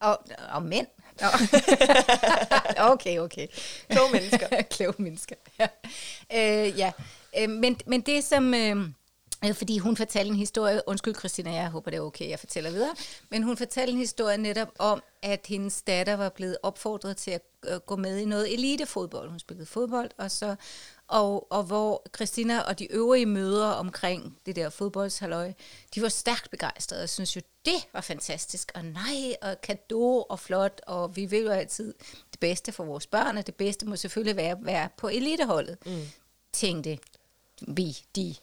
Og, 0.00 0.18
og 0.52 0.62
mænd. 0.62 0.86
okay, 2.92 3.18
okay. 3.18 3.46
Kloge 3.90 4.12
mennesker. 4.12 4.62
kloge 4.76 4.94
mennesker, 4.98 5.36
ja. 5.58 5.66
Øh, 6.34 6.78
ja. 6.78 6.92
Øh, 7.38 7.50
men, 7.50 7.80
men 7.86 8.00
det 8.00 8.24
som... 8.24 8.54
Øh, 8.54 8.76
Øh, 9.44 9.54
fordi 9.54 9.78
hun 9.78 9.96
fortalte 9.96 10.30
en 10.30 10.36
historie, 10.36 10.80
undskyld 10.86 11.14
Christina, 11.14 11.52
jeg 11.52 11.68
håber 11.68 11.90
det 11.90 11.96
er 11.96 12.00
okay, 12.00 12.28
jeg 12.28 12.38
fortæller 12.38 12.70
videre, 12.70 12.94
men 13.30 13.42
hun 13.42 13.56
fortalte 13.56 13.92
en 13.92 13.98
historie 13.98 14.38
netop 14.38 14.68
om, 14.78 15.02
at 15.22 15.46
hendes 15.48 15.82
datter 15.82 16.16
var 16.16 16.28
blevet 16.28 16.56
opfordret 16.62 17.16
til 17.16 17.30
at 17.30 17.42
øh, 17.68 17.76
gå 17.80 17.96
med 17.96 18.18
i 18.18 18.24
noget 18.24 18.54
elitefodbold. 18.54 19.30
Hun 19.30 19.38
spillede 19.38 19.66
fodbold, 19.66 20.10
og 20.18 20.30
så 20.30 20.56
og, 21.08 21.52
og 21.52 21.62
hvor 21.62 22.02
Christina 22.16 22.60
og 22.60 22.78
de 22.78 22.92
øvrige 22.92 23.26
møder 23.26 23.66
omkring 23.66 24.38
det 24.46 24.56
der 24.56 24.70
fodboldshalløj, 24.70 25.52
de 25.94 26.02
var 26.02 26.08
stærkt 26.08 26.50
begejstrede 26.50 27.02
og 27.02 27.08
synes 27.08 27.36
jo, 27.36 27.40
det 27.64 27.88
var 27.92 28.00
fantastisk, 28.00 28.72
og 28.74 28.84
nej, 28.84 29.36
og 29.42 29.60
kado 29.60 30.22
og 30.22 30.40
flot, 30.40 30.80
og 30.86 31.16
vi 31.16 31.24
vil 31.24 31.42
jo 31.42 31.50
altid 31.50 31.94
det 32.30 32.40
bedste 32.40 32.72
for 32.72 32.84
vores 32.84 33.06
børn, 33.06 33.36
og 33.36 33.46
det 33.46 33.54
bedste 33.54 33.86
må 33.86 33.96
selvfølgelig 33.96 34.36
være, 34.36 34.56
være 34.60 34.88
på 34.96 35.08
eliteholdet, 35.08 35.76
mm. 35.86 36.02
tænkte 36.52 36.98
vi, 37.68 37.98
de 38.16 38.34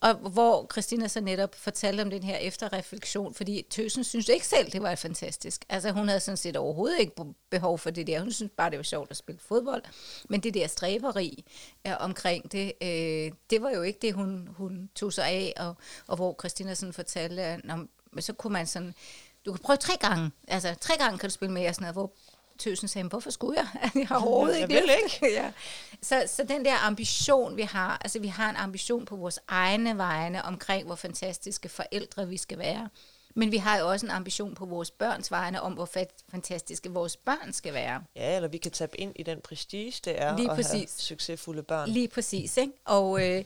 og 0.00 0.14
hvor 0.14 0.66
Christina 0.72 1.08
så 1.08 1.20
netop 1.20 1.54
fortalte 1.54 2.02
om 2.02 2.10
den 2.10 2.22
her 2.22 2.36
efterreflektion, 2.36 3.34
fordi 3.34 3.66
Tøsen 3.70 4.04
synes 4.04 4.28
ikke 4.28 4.46
selv, 4.46 4.72
det 4.72 4.82
var 4.82 4.94
fantastisk. 4.94 5.64
Altså 5.68 5.90
hun 5.90 6.08
havde 6.08 6.20
sådan 6.20 6.36
set 6.36 6.56
overhovedet 6.56 7.00
ikke 7.00 7.12
behov 7.50 7.78
for 7.78 7.90
det 7.90 8.06
der. 8.06 8.20
Hun 8.20 8.32
synes 8.32 8.52
bare, 8.56 8.70
det 8.70 8.76
var 8.76 8.82
sjovt 8.82 9.10
at 9.10 9.16
spille 9.16 9.38
fodbold. 9.38 9.82
Men 10.28 10.40
det 10.40 10.54
der 10.54 10.66
stræberi 10.66 11.44
ja, 11.84 11.94
omkring 11.94 12.52
det, 12.52 12.72
øh, 12.82 13.32
det 13.50 13.62
var 13.62 13.70
jo 13.70 13.82
ikke 13.82 13.98
det, 14.02 14.14
hun, 14.14 14.48
hun 14.56 14.90
tog 14.94 15.12
sig 15.12 15.26
af. 15.26 15.52
Og, 15.56 15.76
og 16.06 16.16
hvor 16.16 16.36
Christina 16.40 16.74
sådan 16.74 16.92
fortalte, 16.92 17.42
at 17.42 17.64
når, 17.64 17.86
så 18.20 18.32
kunne 18.32 18.52
man 18.52 18.66
sådan, 18.66 18.94
du 19.46 19.52
kan 19.52 19.60
prøve 19.64 19.76
tre 19.76 19.92
gange. 20.00 20.30
Altså 20.48 20.74
tre 20.80 20.94
gange 20.98 21.18
kan 21.18 21.28
du 21.28 21.34
spille 21.34 21.54
med, 21.54 21.68
og 21.68 21.74
sådan 21.74 21.82
noget, 21.82 21.94
hvor 21.94 22.12
tøsen 22.60 22.88
sagde, 22.88 23.08
hvorfor 23.08 23.30
skulle 23.30 23.60
jeg? 23.60 23.90
Jeg 24.00 24.08
har 24.08 24.16
overhovedet 24.16 24.60
Jeg 24.60 24.70
ikke 24.70 24.74
vil 24.74 24.90
lyst. 25.04 25.22
ja. 25.42 25.52
så, 26.02 26.22
så 26.26 26.44
den 26.48 26.64
der 26.64 26.86
ambition, 26.86 27.56
vi 27.56 27.62
har, 27.62 27.98
altså 28.00 28.18
vi 28.18 28.28
har 28.28 28.50
en 28.50 28.56
ambition 28.56 29.04
på 29.04 29.16
vores 29.16 29.38
egne 29.48 29.96
vegne 29.98 30.44
omkring, 30.44 30.86
hvor 30.86 30.94
fantastiske 30.94 31.68
forældre 31.68 32.28
vi 32.28 32.36
skal 32.36 32.58
være. 32.58 32.88
Men 33.34 33.52
vi 33.52 33.56
har 33.56 33.78
jo 33.78 33.88
også 33.88 34.06
en 34.06 34.10
ambition 34.12 34.54
på 34.54 34.66
vores 34.66 34.90
børns 34.90 35.30
vegne 35.30 35.62
om, 35.62 35.72
hvor 35.72 35.88
fantastiske 36.30 36.90
vores 36.90 37.16
børn 37.16 37.52
skal 37.52 37.74
være. 37.74 38.02
Ja, 38.16 38.36
eller 38.36 38.48
vi 38.48 38.58
kan 38.58 38.72
tabe 38.72 39.00
ind 39.00 39.12
i 39.16 39.22
den 39.22 39.40
prestige, 39.40 39.92
det 40.04 40.22
er 40.22 40.36
Lige 40.36 40.50
at 40.50 40.56
have 40.56 40.64
præcis. 40.64 40.90
succesfulde 40.90 41.62
børn. 41.62 41.88
Lige 41.88 42.08
præcis, 42.08 42.56
ikke? 42.56 42.72
Og, 42.84 43.28
øh, 43.28 43.44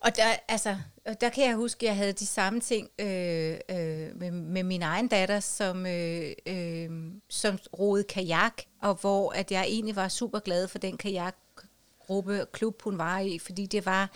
og 0.00 0.16
der, 0.16 0.24
altså, 0.48 0.76
og 1.06 1.20
der 1.20 1.28
kan 1.28 1.44
jeg 1.44 1.56
huske, 1.56 1.86
at 1.86 1.88
jeg 1.88 1.96
havde 1.96 2.12
de 2.12 2.26
samme 2.26 2.60
ting 2.60 2.88
øh, 2.98 3.58
øh, 3.70 4.16
med, 4.16 4.30
med 4.30 4.62
min 4.62 4.82
egen 4.82 5.08
datter, 5.08 5.40
som, 5.40 5.86
øh, 5.86 6.32
øh, 6.46 6.90
som 7.28 7.58
roede 7.78 8.04
kajak, 8.04 8.62
og 8.82 8.94
hvor 8.94 9.32
at 9.32 9.52
jeg 9.52 9.64
egentlig 9.64 9.96
var 9.96 10.08
super 10.08 10.38
glad 10.38 10.68
for 10.68 10.78
den 10.78 10.96
kajakgruppe, 10.96 12.46
klub 12.52 12.82
hun 12.82 12.98
var 12.98 13.18
i, 13.18 13.38
fordi 13.38 13.66
det 13.66 13.86
var 13.86 14.10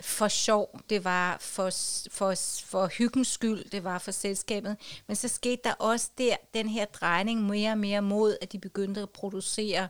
for 0.00 0.28
sjov, 0.28 0.80
det 0.90 1.04
var 1.04 1.36
for, 1.40 1.70
for, 2.10 2.34
for 2.64 2.86
hyggens 2.86 3.28
skyld, 3.28 3.70
det 3.70 3.84
var 3.84 3.98
for 3.98 4.10
selskabet. 4.10 4.76
Men 5.06 5.16
så 5.16 5.28
skete 5.28 5.60
der 5.64 5.72
også 5.72 6.10
der 6.18 6.36
den 6.54 6.68
her 6.68 6.84
drejning 6.84 7.42
mere 7.42 7.70
og 7.70 7.78
mere 7.78 8.02
mod, 8.02 8.36
at 8.40 8.52
de 8.52 8.58
begyndte 8.58 9.00
at 9.00 9.10
producere 9.10 9.88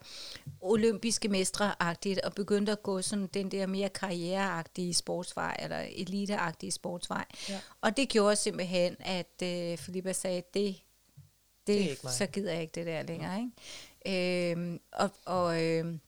olympiske 0.60 1.28
mestre-agtigt, 1.28 2.20
og 2.20 2.34
begyndte 2.34 2.72
at 2.72 2.82
gå 2.82 3.02
sådan 3.02 3.26
den 3.26 3.50
der 3.50 3.66
mere 3.66 3.88
karriereagtige 3.88 4.94
sportsvej, 4.94 5.56
eller 5.58 5.78
eliteagtige 5.78 6.72
sportsvej. 6.72 7.24
Ja. 7.48 7.60
Og 7.80 7.96
det 7.96 8.08
gjorde 8.08 8.36
simpelthen, 8.36 8.96
at 9.00 9.42
øh, 9.42 9.78
Filippa 9.78 10.12
sagde, 10.12 10.42
det, 10.54 10.76
det, 11.66 11.98
Det 12.02 12.12
så 12.12 12.26
gider 12.26 12.52
jeg 12.52 12.62
ikke 12.62 12.74
det 12.74 12.86
der 12.86 13.02
længere. 13.02 13.38
Ikke? 13.40 14.52
Øhm, 14.52 14.80
og, 14.92 15.10
og 15.24 15.62
øh, 15.62 15.98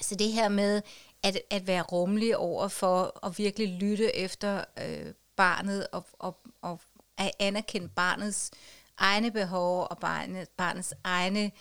så 0.00 0.14
det 0.14 0.32
her 0.32 0.48
med 0.48 0.82
at, 1.22 1.40
at 1.50 1.66
være 1.66 1.82
rummelig 1.82 2.36
over 2.36 2.68
for 2.68 3.26
at 3.26 3.38
virkelig 3.38 3.68
lytte 3.68 4.16
efter 4.16 4.64
øh, 4.82 5.12
barnet 5.36 5.86
og, 5.92 6.06
og, 6.18 6.40
og 6.62 6.80
at 7.18 7.30
anerkende 7.38 7.88
barnets 7.88 8.50
egne 8.96 9.30
behov 9.30 9.86
og 9.90 9.98
barnet, 9.98 10.48
barnets 10.48 10.94
egne 11.04 11.52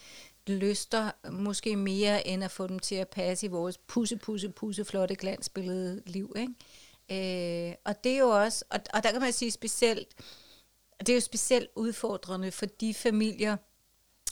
lyster, 0.48 1.12
måske 1.32 1.76
mere 1.76 2.28
end 2.28 2.44
at 2.44 2.52
få 2.52 2.68
dem 2.68 2.80
til 2.80 2.96
at 2.96 3.10
passe 3.10 3.46
i 3.46 3.50
vores 3.50 3.78
pusse, 3.78 4.18
pusse, 4.18 4.50
pusse, 4.50 4.86
flotte 4.86 5.16
glansbillede 5.16 6.02
liv. 6.06 6.36
Ikke? 6.36 7.70
Øh, 7.70 7.76
og 7.86 8.04
det 8.04 8.12
er 8.12 8.18
jo 8.18 8.30
også, 8.30 8.66
og, 8.70 8.80
og 8.94 9.04
der 9.04 9.12
kan 9.12 9.22
man 9.22 9.34
sige 9.34 9.52
specielt, 9.52 10.16
det 11.00 11.10
er 11.10 11.14
jo 11.14 11.20
specielt 11.20 11.70
udfordrende 11.76 12.52
for 12.52 12.66
de 12.66 12.94
familier, 12.94 13.58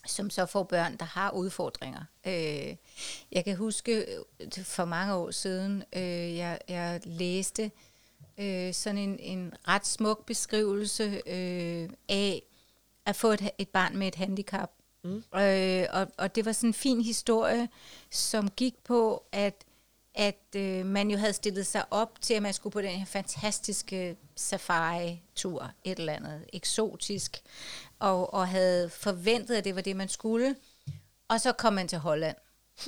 som 0.05 0.29
så 0.29 0.45
får 0.45 0.63
børn, 0.63 0.97
der 0.97 1.05
har 1.05 1.31
udfordringer. 1.31 2.03
Øh, 2.27 2.75
jeg 3.31 3.43
kan 3.45 3.55
huske 3.55 4.05
øh, 4.39 4.63
for 4.63 4.85
mange 4.85 5.13
år 5.13 5.31
siden, 5.31 5.83
øh, 5.95 6.35
jeg, 6.37 6.59
jeg 6.67 7.01
læste 7.03 7.71
øh, 8.37 8.73
sådan 8.73 8.97
en, 8.97 9.19
en 9.19 9.53
ret 9.67 9.87
smuk 9.87 10.25
beskrivelse 10.25 11.21
øh, 11.27 11.89
af 12.09 12.43
at 13.05 13.15
få 13.15 13.31
et, 13.31 13.49
et 13.57 13.69
barn 13.69 13.97
med 13.97 14.07
et 14.07 14.15
handicap. 14.15 14.71
Mm. 15.03 15.23
Øh, 15.35 15.85
og, 15.91 16.07
og 16.17 16.35
det 16.35 16.45
var 16.45 16.51
sådan 16.51 16.69
en 16.69 16.73
fin 16.73 17.01
historie, 17.01 17.69
som 18.11 18.49
gik 18.49 18.75
på, 18.83 19.23
at 19.31 19.65
at 20.15 20.55
øh, 20.55 20.85
man 20.85 21.11
jo 21.11 21.17
havde 21.17 21.33
stillet 21.33 21.67
sig 21.67 21.83
op 21.91 22.21
til, 22.21 22.33
at 22.33 22.41
man 22.41 22.53
skulle 22.53 22.71
på 22.71 22.81
den 22.81 22.89
her 22.89 23.05
fantastiske 23.05 24.17
safari-tur, 24.35 25.71
et 25.83 25.99
eller 25.99 26.13
andet 26.13 26.45
eksotisk, 26.53 27.41
og, 27.99 28.33
og 28.33 28.47
havde 28.47 28.89
forventet, 28.89 29.55
at 29.55 29.63
det 29.63 29.75
var 29.75 29.81
det, 29.81 29.95
man 29.95 30.09
skulle. 30.09 30.55
Og 31.27 31.41
så 31.41 31.51
kom 31.51 31.73
man 31.73 31.87
til 31.87 31.97
Holland. 31.97 32.37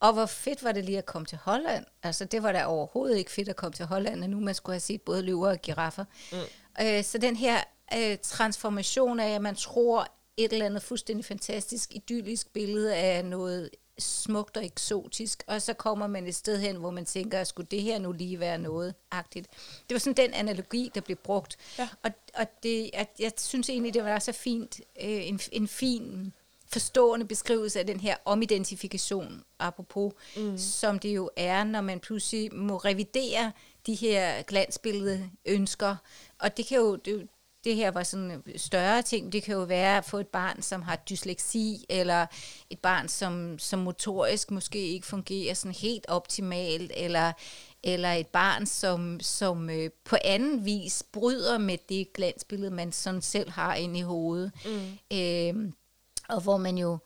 Og 0.00 0.12
hvor 0.12 0.26
fedt 0.26 0.64
var 0.64 0.72
det 0.72 0.84
lige 0.84 0.98
at 0.98 1.06
komme 1.06 1.26
til 1.26 1.38
Holland. 1.38 1.84
Altså, 2.02 2.24
det 2.24 2.42
var 2.42 2.52
da 2.52 2.64
overhovedet 2.64 3.18
ikke 3.18 3.30
fedt 3.30 3.48
at 3.48 3.56
komme 3.56 3.72
til 3.74 3.84
Holland, 3.84 4.22
og 4.22 4.30
nu 4.30 4.40
man 4.40 4.54
skulle 4.54 4.74
have 4.74 4.80
set 4.80 5.02
både 5.02 5.22
løver 5.22 5.48
og 5.48 5.62
giraffer. 5.62 6.04
Mm. 6.32 6.38
Øh, 6.86 7.04
så 7.04 7.18
den 7.18 7.36
her 7.36 7.60
øh, 7.96 8.18
transformation 8.22 9.20
af, 9.20 9.34
at 9.34 9.42
man 9.42 9.54
tror 9.54 10.06
et 10.36 10.52
eller 10.52 10.66
andet 10.66 10.82
fuldstændig 10.82 11.24
fantastisk, 11.24 11.94
idyllisk 11.94 12.52
billede 12.52 12.96
af 12.96 13.24
noget 13.24 13.70
smukt 13.98 14.56
og 14.56 14.64
eksotisk, 14.64 15.42
og 15.46 15.62
så 15.62 15.72
kommer 15.72 16.06
man 16.06 16.26
et 16.26 16.34
sted 16.34 16.60
hen, 16.60 16.76
hvor 16.76 16.90
man 16.90 17.04
tænker, 17.04 17.44
skulle 17.44 17.68
det 17.70 17.82
her 17.82 17.98
nu 17.98 18.12
lige 18.12 18.40
være 18.40 18.58
noget 18.58 18.94
agtigt. 19.10 19.46
Det 19.88 19.94
var 19.94 19.98
sådan 19.98 20.26
den 20.26 20.34
analogi, 20.34 20.90
der 20.94 21.00
blev 21.00 21.16
brugt. 21.16 21.56
Ja. 21.78 21.88
Og, 22.02 22.10
og 22.34 22.46
det, 22.62 22.90
at 22.94 23.08
jeg 23.18 23.32
synes 23.38 23.68
egentlig, 23.68 23.94
det 23.94 24.04
var 24.04 24.18
så 24.18 24.32
fint, 24.32 24.80
øh, 25.02 25.28
en, 25.28 25.40
en 25.52 25.68
fin 25.68 26.32
forstående 26.72 27.26
beskrivelse 27.26 27.78
af 27.78 27.86
den 27.86 28.00
her 28.00 28.16
omidentifikation, 28.24 29.44
apropos, 29.58 30.12
mm. 30.36 30.58
som 30.58 30.98
det 30.98 31.14
jo 31.14 31.30
er, 31.36 31.64
når 31.64 31.80
man 31.80 32.00
pludselig 32.00 32.54
må 32.54 32.76
revidere 32.76 33.52
de 33.86 33.94
her 33.94 34.42
glansbillede 34.42 35.30
ønsker. 35.46 35.96
Og 36.38 36.56
det 36.56 36.66
kan 36.66 36.78
jo, 36.78 36.96
det, 36.96 37.28
det 37.68 37.76
her 37.76 37.90
var 37.90 38.02
sådan 38.02 38.30
en 38.30 38.58
større 38.58 39.02
ting. 39.02 39.32
Det 39.32 39.42
kan 39.42 39.54
jo 39.54 39.62
være 39.62 39.96
at 39.96 40.04
få 40.04 40.18
et 40.18 40.28
barn, 40.28 40.62
som 40.62 40.82
har 40.82 40.96
dysleksi, 40.96 41.84
eller 41.88 42.26
et 42.70 42.78
barn, 42.78 43.08
som, 43.08 43.58
som 43.58 43.78
motorisk 43.78 44.50
måske 44.50 44.78
ikke 44.78 45.06
fungerer 45.06 45.54
sådan 45.54 45.74
helt 45.74 46.06
optimalt, 46.08 46.92
eller, 46.96 47.32
eller 47.84 48.12
et 48.12 48.26
barn, 48.26 48.66
som, 48.66 49.20
som 49.20 49.70
øh, 49.70 49.90
på 50.04 50.16
anden 50.24 50.64
vis 50.64 51.02
bryder 51.12 51.58
med 51.58 51.78
det 51.88 52.12
glansbillede, 52.12 52.70
man 52.70 52.92
sådan 52.92 53.22
selv 53.22 53.50
har 53.50 53.74
inde 53.74 53.98
i 53.98 54.02
hovedet. 54.02 54.52
Mm. 54.64 55.16
Øh, 55.18 55.72
og 56.28 56.40
hvor 56.40 56.56
man 56.56 56.78
jo 56.78 56.98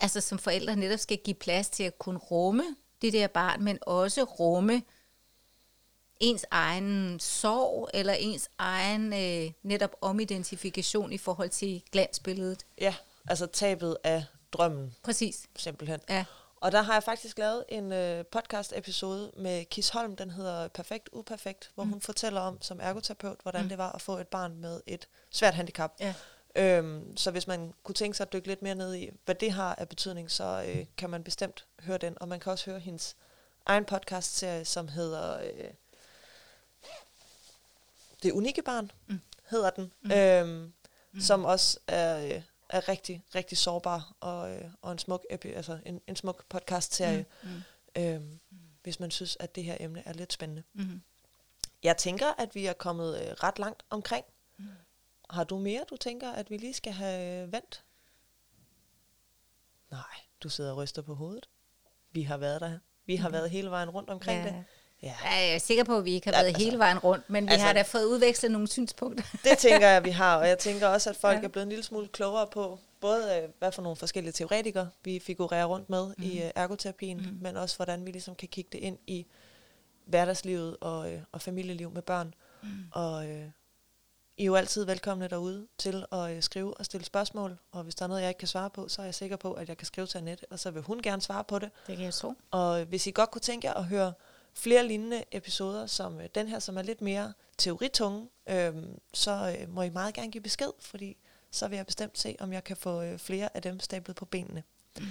altså 0.00 0.20
som 0.20 0.38
forældre 0.38 0.76
netop 0.76 0.98
skal 0.98 1.18
give 1.24 1.34
plads 1.34 1.68
til 1.68 1.82
at 1.82 1.98
kunne 1.98 2.18
rumme 2.18 2.64
det 3.02 3.12
der 3.12 3.26
barn, 3.26 3.64
men 3.64 3.78
også 3.82 4.22
rumme 4.22 4.82
ens 6.20 6.46
egen 6.50 7.20
sorg, 7.20 7.90
eller 7.94 8.12
ens 8.12 8.50
egen 8.58 9.12
øh, 9.12 9.52
netop 9.62 9.96
omidentifikation 10.00 11.12
i 11.12 11.18
forhold 11.18 11.48
til 11.48 11.82
glansbilledet. 11.92 12.66
Ja, 12.80 12.94
altså 13.28 13.46
tabet 13.46 13.96
af 14.04 14.24
drømmen, 14.52 14.94
Præcis. 15.02 15.46
simpelthen. 15.56 16.00
Ja. 16.08 16.24
Og 16.56 16.72
der 16.72 16.82
har 16.82 16.92
jeg 16.92 17.02
faktisk 17.02 17.38
lavet 17.38 17.64
en 17.68 17.92
øh, 17.92 18.24
podcast-episode 18.24 19.32
med 19.36 19.64
Kis 19.64 19.88
Holm, 19.88 20.16
den 20.16 20.30
hedder 20.30 20.68
Perfekt 20.68 21.08
Uperfekt, 21.12 21.70
hvor 21.74 21.84
mm. 21.84 21.90
hun 21.90 22.00
fortæller 22.00 22.40
om 22.40 22.62
som 22.62 22.80
ergoterapeut, 22.82 23.36
hvordan 23.42 23.62
mm. 23.62 23.68
det 23.68 23.78
var 23.78 23.92
at 23.92 24.00
få 24.00 24.18
et 24.18 24.28
barn 24.28 24.56
med 24.56 24.80
et 24.86 25.08
svært 25.30 25.54
handicap. 25.54 25.92
Ja. 26.00 26.14
Øhm, 26.56 27.16
så 27.16 27.30
hvis 27.30 27.46
man 27.46 27.74
kunne 27.82 27.94
tænke 27.94 28.16
sig 28.16 28.24
at 28.24 28.32
dykke 28.32 28.48
lidt 28.48 28.62
mere 28.62 28.74
ned 28.74 28.94
i, 28.94 29.10
hvad 29.24 29.34
det 29.34 29.52
har 29.52 29.74
af 29.74 29.88
betydning, 29.88 30.30
så 30.30 30.64
øh, 30.68 30.86
kan 30.96 31.10
man 31.10 31.24
bestemt 31.24 31.64
høre 31.80 31.98
den. 31.98 32.16
Og 32.20 32.28
man 32.28 32.40
kan 32.40 32.52
også 32.52 32.70
høre 32.70 32.80
hendes 32.80 33.16
egen 33.66 33.84
podcast-serie, 33.84 34.64
som 34.64 34.88
hedder 34.88 35.38
øh, 35.38 35.70
Det 38.22 38.32
Unikke 38.32 38.62
Barn, 38.62 38.90
mm. 39.06 39.20
hedder 39.50 39.70
den. 39.70 39.92
Mm. 40.02 40.10
Øhm, 40.12 40.72
mm. 41.12 41.20
Som 41.20 41.44
også 41.44 41.78
er, 41.86 42.24
øh, 42.36 42.42
er 42.68 42.88
rigtig, 42.88 43.24
rigtig 43.34 43.58
sårbar 43.58 44.12
og, 44.20 44.50
øh, 44.56 44.70
og 44.82 44.92
en 44.92 44.98
smuk, 44.98 45.24
epi- 45.32 45.48
altså 45.56 45.78
en, 45.86 46.00
en 46.06 46.16
smuk 46.16 46.44
podcast-serie, 46.48 47.26
mm. 47.42 47.48
Mm. 47.96 48.02
Øhm, 48.02 48.40
hvis 48.82 49.00
man 49.00 49.10
synes, 49.10 49.36
at 49.40 49.54
det 49.54 49.64
her 49.64 49.76
emne 49.80 50.02
er 50.06 50.12
lidt 50.12 50.32
spændende. 50.32 50.62
Mm. 50.72 51.02
Jeg 51.82 51.96
tænker, 51.96 52.26
at 52.38 52.54
vi 52.54 52.66
er 52.66 52.72
kommet 52.72 53.20
øh, 53.22 53.28
ret 53.32 53.58
langt 53.58 53.82
omkring. 53.90 54.24
Mm. 54.56 54.68
Har 55.30 55.44
du 55.44 55.58
mere, 55.58 55.84
du 55.90 55.96
tænker, 55.96 56.32
at 56.32 56.50
vi 56.50 56.56
lige 56.56 56.74
skal 56.74 56.92
have 56.92 57.42
øh, 57.44 57.52
vendt? 57.52 57.84
Nej, 59.90 60.02
du 60.42 60.48
sidder 60.48 60.70
og 60.70 60.76
ryster 60.76 61.02
på 61.02 61.14
hovedet. 61.14 61.48
Vi 62.12 62.22
har 62.22 62.36
været 62.36 62.60
der. 62.60 62.78
Vi 63.06 63.16
har 63.16 63.28
Mhm. 63.28 63.32
været 63.32 63.50
hele 63.50 63.70
vejen 63.70 63.90
rundt 63.90 64.10
omkring 64.10 64.42
Ja. 64.44 64.48
det. 64.48 64.64
Ja, 65.02 65.14
jeg 65.30 65.54
er 65.54 65.58
sikker 65.58 65.84
på, 65.84 65.96
at 65.96 66.04
vi 66.04 66.12
ikke 66.12 66.26
har 66.26 66.32
været 66.32 66.46
altså- 66.46 66.64
hele 66.64 66.78
vejen 66.78 66.98
rundt, 66.98 67.30
men 67.30 67.46
vi 67.46 67.50
altså- 67.52 67.66
har 67.66 67.72
da 67.72 67.82
fået 67.82 68.04
udvekslet 68.04 68.52
nogle 68.52 68.68
synspunkter. 68.68 69.24
det 69.44 69.58
tænker 69.58 69.88
jeg, 69.88 70.04
vi 70.04 70.10
har. 70.10 70.36
Og 70.36 70.48
jeg 70.48 70.58
tænker 70.58 70.86
også, 70.86 71.10
at 71.10 71.16
folk 71.16 71.38
Ja. 71.38 71.44
er 71.44 71.48
blevet 71.48 71.62
en 71.62 71.68
lille 71.68 71.84
smule 71.84 72.08
klogere 72.08 72.46
på, 72.46 72.78
både 73.00 73.38
øh, 73.42 73.48
hvad 73.58 73.72
for 73.72 73.82
nogle 73.82 73.96
forskellige 73.96 74.32
teoretikere 74.32 74.88
vi 75.04 75.18
figurerer 75.18 75.64
rundt 75.64 75.90
med 75.90 76.06
mm. 76.06 76.24
i 76.24 76.42
øh, 76.42 76.50
ergoterapien, 76.54 77.16
mm. 77.18 77.38
men 77.40 77.56
også 77.56 77.76
hvordan 77.76 78.06
vi 78.06 78.10
ligesom 78.10 78.34
kan 78.34 78.48
kigge 78.48 78.68
det 78.72 78.78
ind 78.78 78.98
i 79.06 79.26
hverdagslivet 80.06 80.76
og, 80.80 81.12
øh, 81.12 81.20
og 81.32 81.40
familieliv 81.42 81.90
med 81.90 82.02
børn. 82.02 82.34
Mm. 82.62 82.68
Og 82.92 83.28
øh, 83.28 83.44
I 84.36 84.42
er 84.42 84.46
jo 84.46 84.54
altid 84.54 84.84
velkomne 84.84 85.28
derude 85.28 85.66
til 85.78 86.04
at 86.12 86.30
øh, 86.30 86.42
skrive 86.42 86.74
og 86.78 86.84
stille 86.84 87.04
spørgsmål, 87.04 87.58
og 87.72 87.82
hvis 87.82 87.94
der 87.94 88.04
er 88.04 88.08
noget, 88.08 88.20
jeg 88.22 88.30
ikke 88.30 88.38
kan 88.38 88.48
svare 88.48 88.70
på, 88.70 88.88
så 88.88 89.02
er 89.02 89.06
jeg 89.06 89.14
sikker 89.14 89.36
på, 89.36 89.52
at 89.52 89.68
jeg 89.68 89.76
kan 89.76 89.86
skrive 89.86 90.06
til 90.06 90.18
Annette, 90.18 90.46
og 90.50 90.58
så 90.58 90.70
vil 90.70 90.82
hun 90.82 91.02
gerne 91.02 91.22
svare 91.22 91.44
på 91.44 91.58
det. 91.58 91.70
Det 91.86 91.96
kan 91.96 92.04
jeg 92.04 92.14
tro. 92.14 92.34
Og 92.50 92.84
hvis 92.84 93.06
I 93.06 93.10
godt 93.10 93.30
kunne 93.30 93.40
tænke 93.40 93.66
jer 93.66 93.74
at 93.74 93.84
høre 93.84 94.12
flere 94.60 94.86
lignende 94.86 95.24
episoder, 95.32 95.86
som 95.86 96.20
øh, 96.20 96.28
den 96.34 96.48
her, 96.48 96.58
som 96.58 96.78
er 96.78 96.82
lidt 96.82 97.00
mere 97.00 97.32
teoritunge, 97.58 98.28
øh, 98.48 98.74
så 99.14 99.56
øh, 99.60 99.74
må 99.74 99.82
I 99.82 99.90
meget 99.90 100.14
gerne 100.14 100.30
give 100.30 100.42
besked, 100.42 100.70
fordi 100.80 101.16
så 101.50 101.68
vil 101.68 101.76
jeg 101.76 101.86
bestemt 101.86 102.18
se, 102.18 102.36
om 102.40 102.52
jeg 102.52 102.64
kan 102.64 102.76
få 102.76 103.02
øh, 103.02 103.18
flere 103.18 103.56
af 103.56 103.62
dem 103.62 103.80
stablet 103.80 104.16
på 104.16 104.24
benene. 104.24 104.62
Mm. 104.98 105.06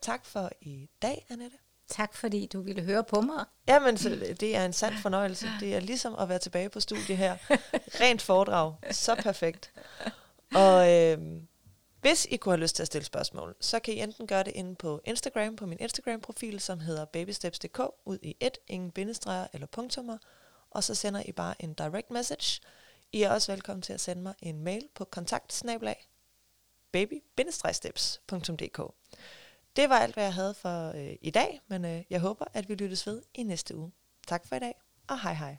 Tak 0.00 0.24
for 0.24 0.50
i 0.60 0.88
dag, 1.02 1.26
Annette. 1.30 1.56
Tak 1.88 2.14
fordi 2.14 2.46
du 2.46 2.60
ville 2.60 2.82
høre 2.82 3.04
på 3.04 3.20
mig. 3.20 3.44
Jamen, 3.68 3.96
så 3.96 4.08
det 4.40 4.56
er 4.56 4.64
en 4.64 4.72
sand 4.72 4.94
fornøjelse. 5.02 5.46
Det 5.60 5.74
er 5.74 5.80
ligesom 5.80 6.14
at 6.14 6.28
være 6.28 6.38
tilbage 6.38 6.68
på 6.68 6.80
studie 6.80 7.16
her. 7.16 7.36
Rent 8.00 8.22
foredrag. 8.22 8.74
Så 8.90 9.14
perfekt. 9.14 9.72
Og 10.54 10.92
øh, 10.92 11.18
hvis 12.02 12.26
I 12.30 12.36
kunne 12.36 12.52
have 12.52 12.60
lyst 12.60 12.76
til 12.76 12.82
at 12.82 12.86
stille 12.86 13.04
spørgsmål, 13.04 13.56
så 13.60 13.80
kan 13.80 13.94
I 13.94 14.00
enten 14.00 14.26
gøre 14.26 14.42
det 14.44 14.52
inde 14.54 14.74
på 14.74 15.00
Instagram, 15.04 15.56
på 15.56 15.66
min 15.66 15.78
Instagram-profil, 15.80 16.60
som 16.60 16.80
hedder 16.80 17.04
babysteps.dk, 17.04 17.80
ud 18.04 18.18
i 18.22 18.36
et, 18.40 18.58
ingen 18.66 18.90
bindestreger 18.90 19.46
eller 19.52 19.66
punktummer, 19.66 20.18
og 20.70 20.84
så 20.84 20.94
sender 20.94 21.22
I 21.26 21.32
bare 21.32 21.62
en 21.62 21.74
direct 21.74 22.10
message. 22.10 22.60
I 23.12 23.22
er 23.22 23.30
også 23.30 23.52
velkommen 23.52 23.82
til 23.82 23.92
at 23.92 24.00
sende 24.00 24.22
mig 24.22 24.34
en 24.42 24.60
mail 24.60 24.88
på 24.94 25.04
kontaktsnabelag 25.04 26.08
baby-steps.dk. 26.92 28.80
Det 29.76 29.88
var 29.88 29.98
alt, 29.98 30.14
hvad 30.14 30.24
jeg 30.24 30.34
havde 30.34 30.54
for 30.54 30.88
øh, 30.88 31.16
i 31.20 31.30
dag, 31.30 31.60
men 31.68 31.84
øh, 31.84 32.02
jeg 32.10 32.20
håber, 32.20 32.44
at 32.52 32.68
vi 32.68 32.74
lyttes 32.74 33.06
ved 33.06 33.22
i 33.34 33.42
næste 33.42 33.76
uge. 33.76 33.92
Tak 34.26 34.46
for 34.46 34.56
i 34.56 34.58
dag, 34.58 34.74
og 35.08 35.20
hej 35.20 35.34
hej. 35.34 35.56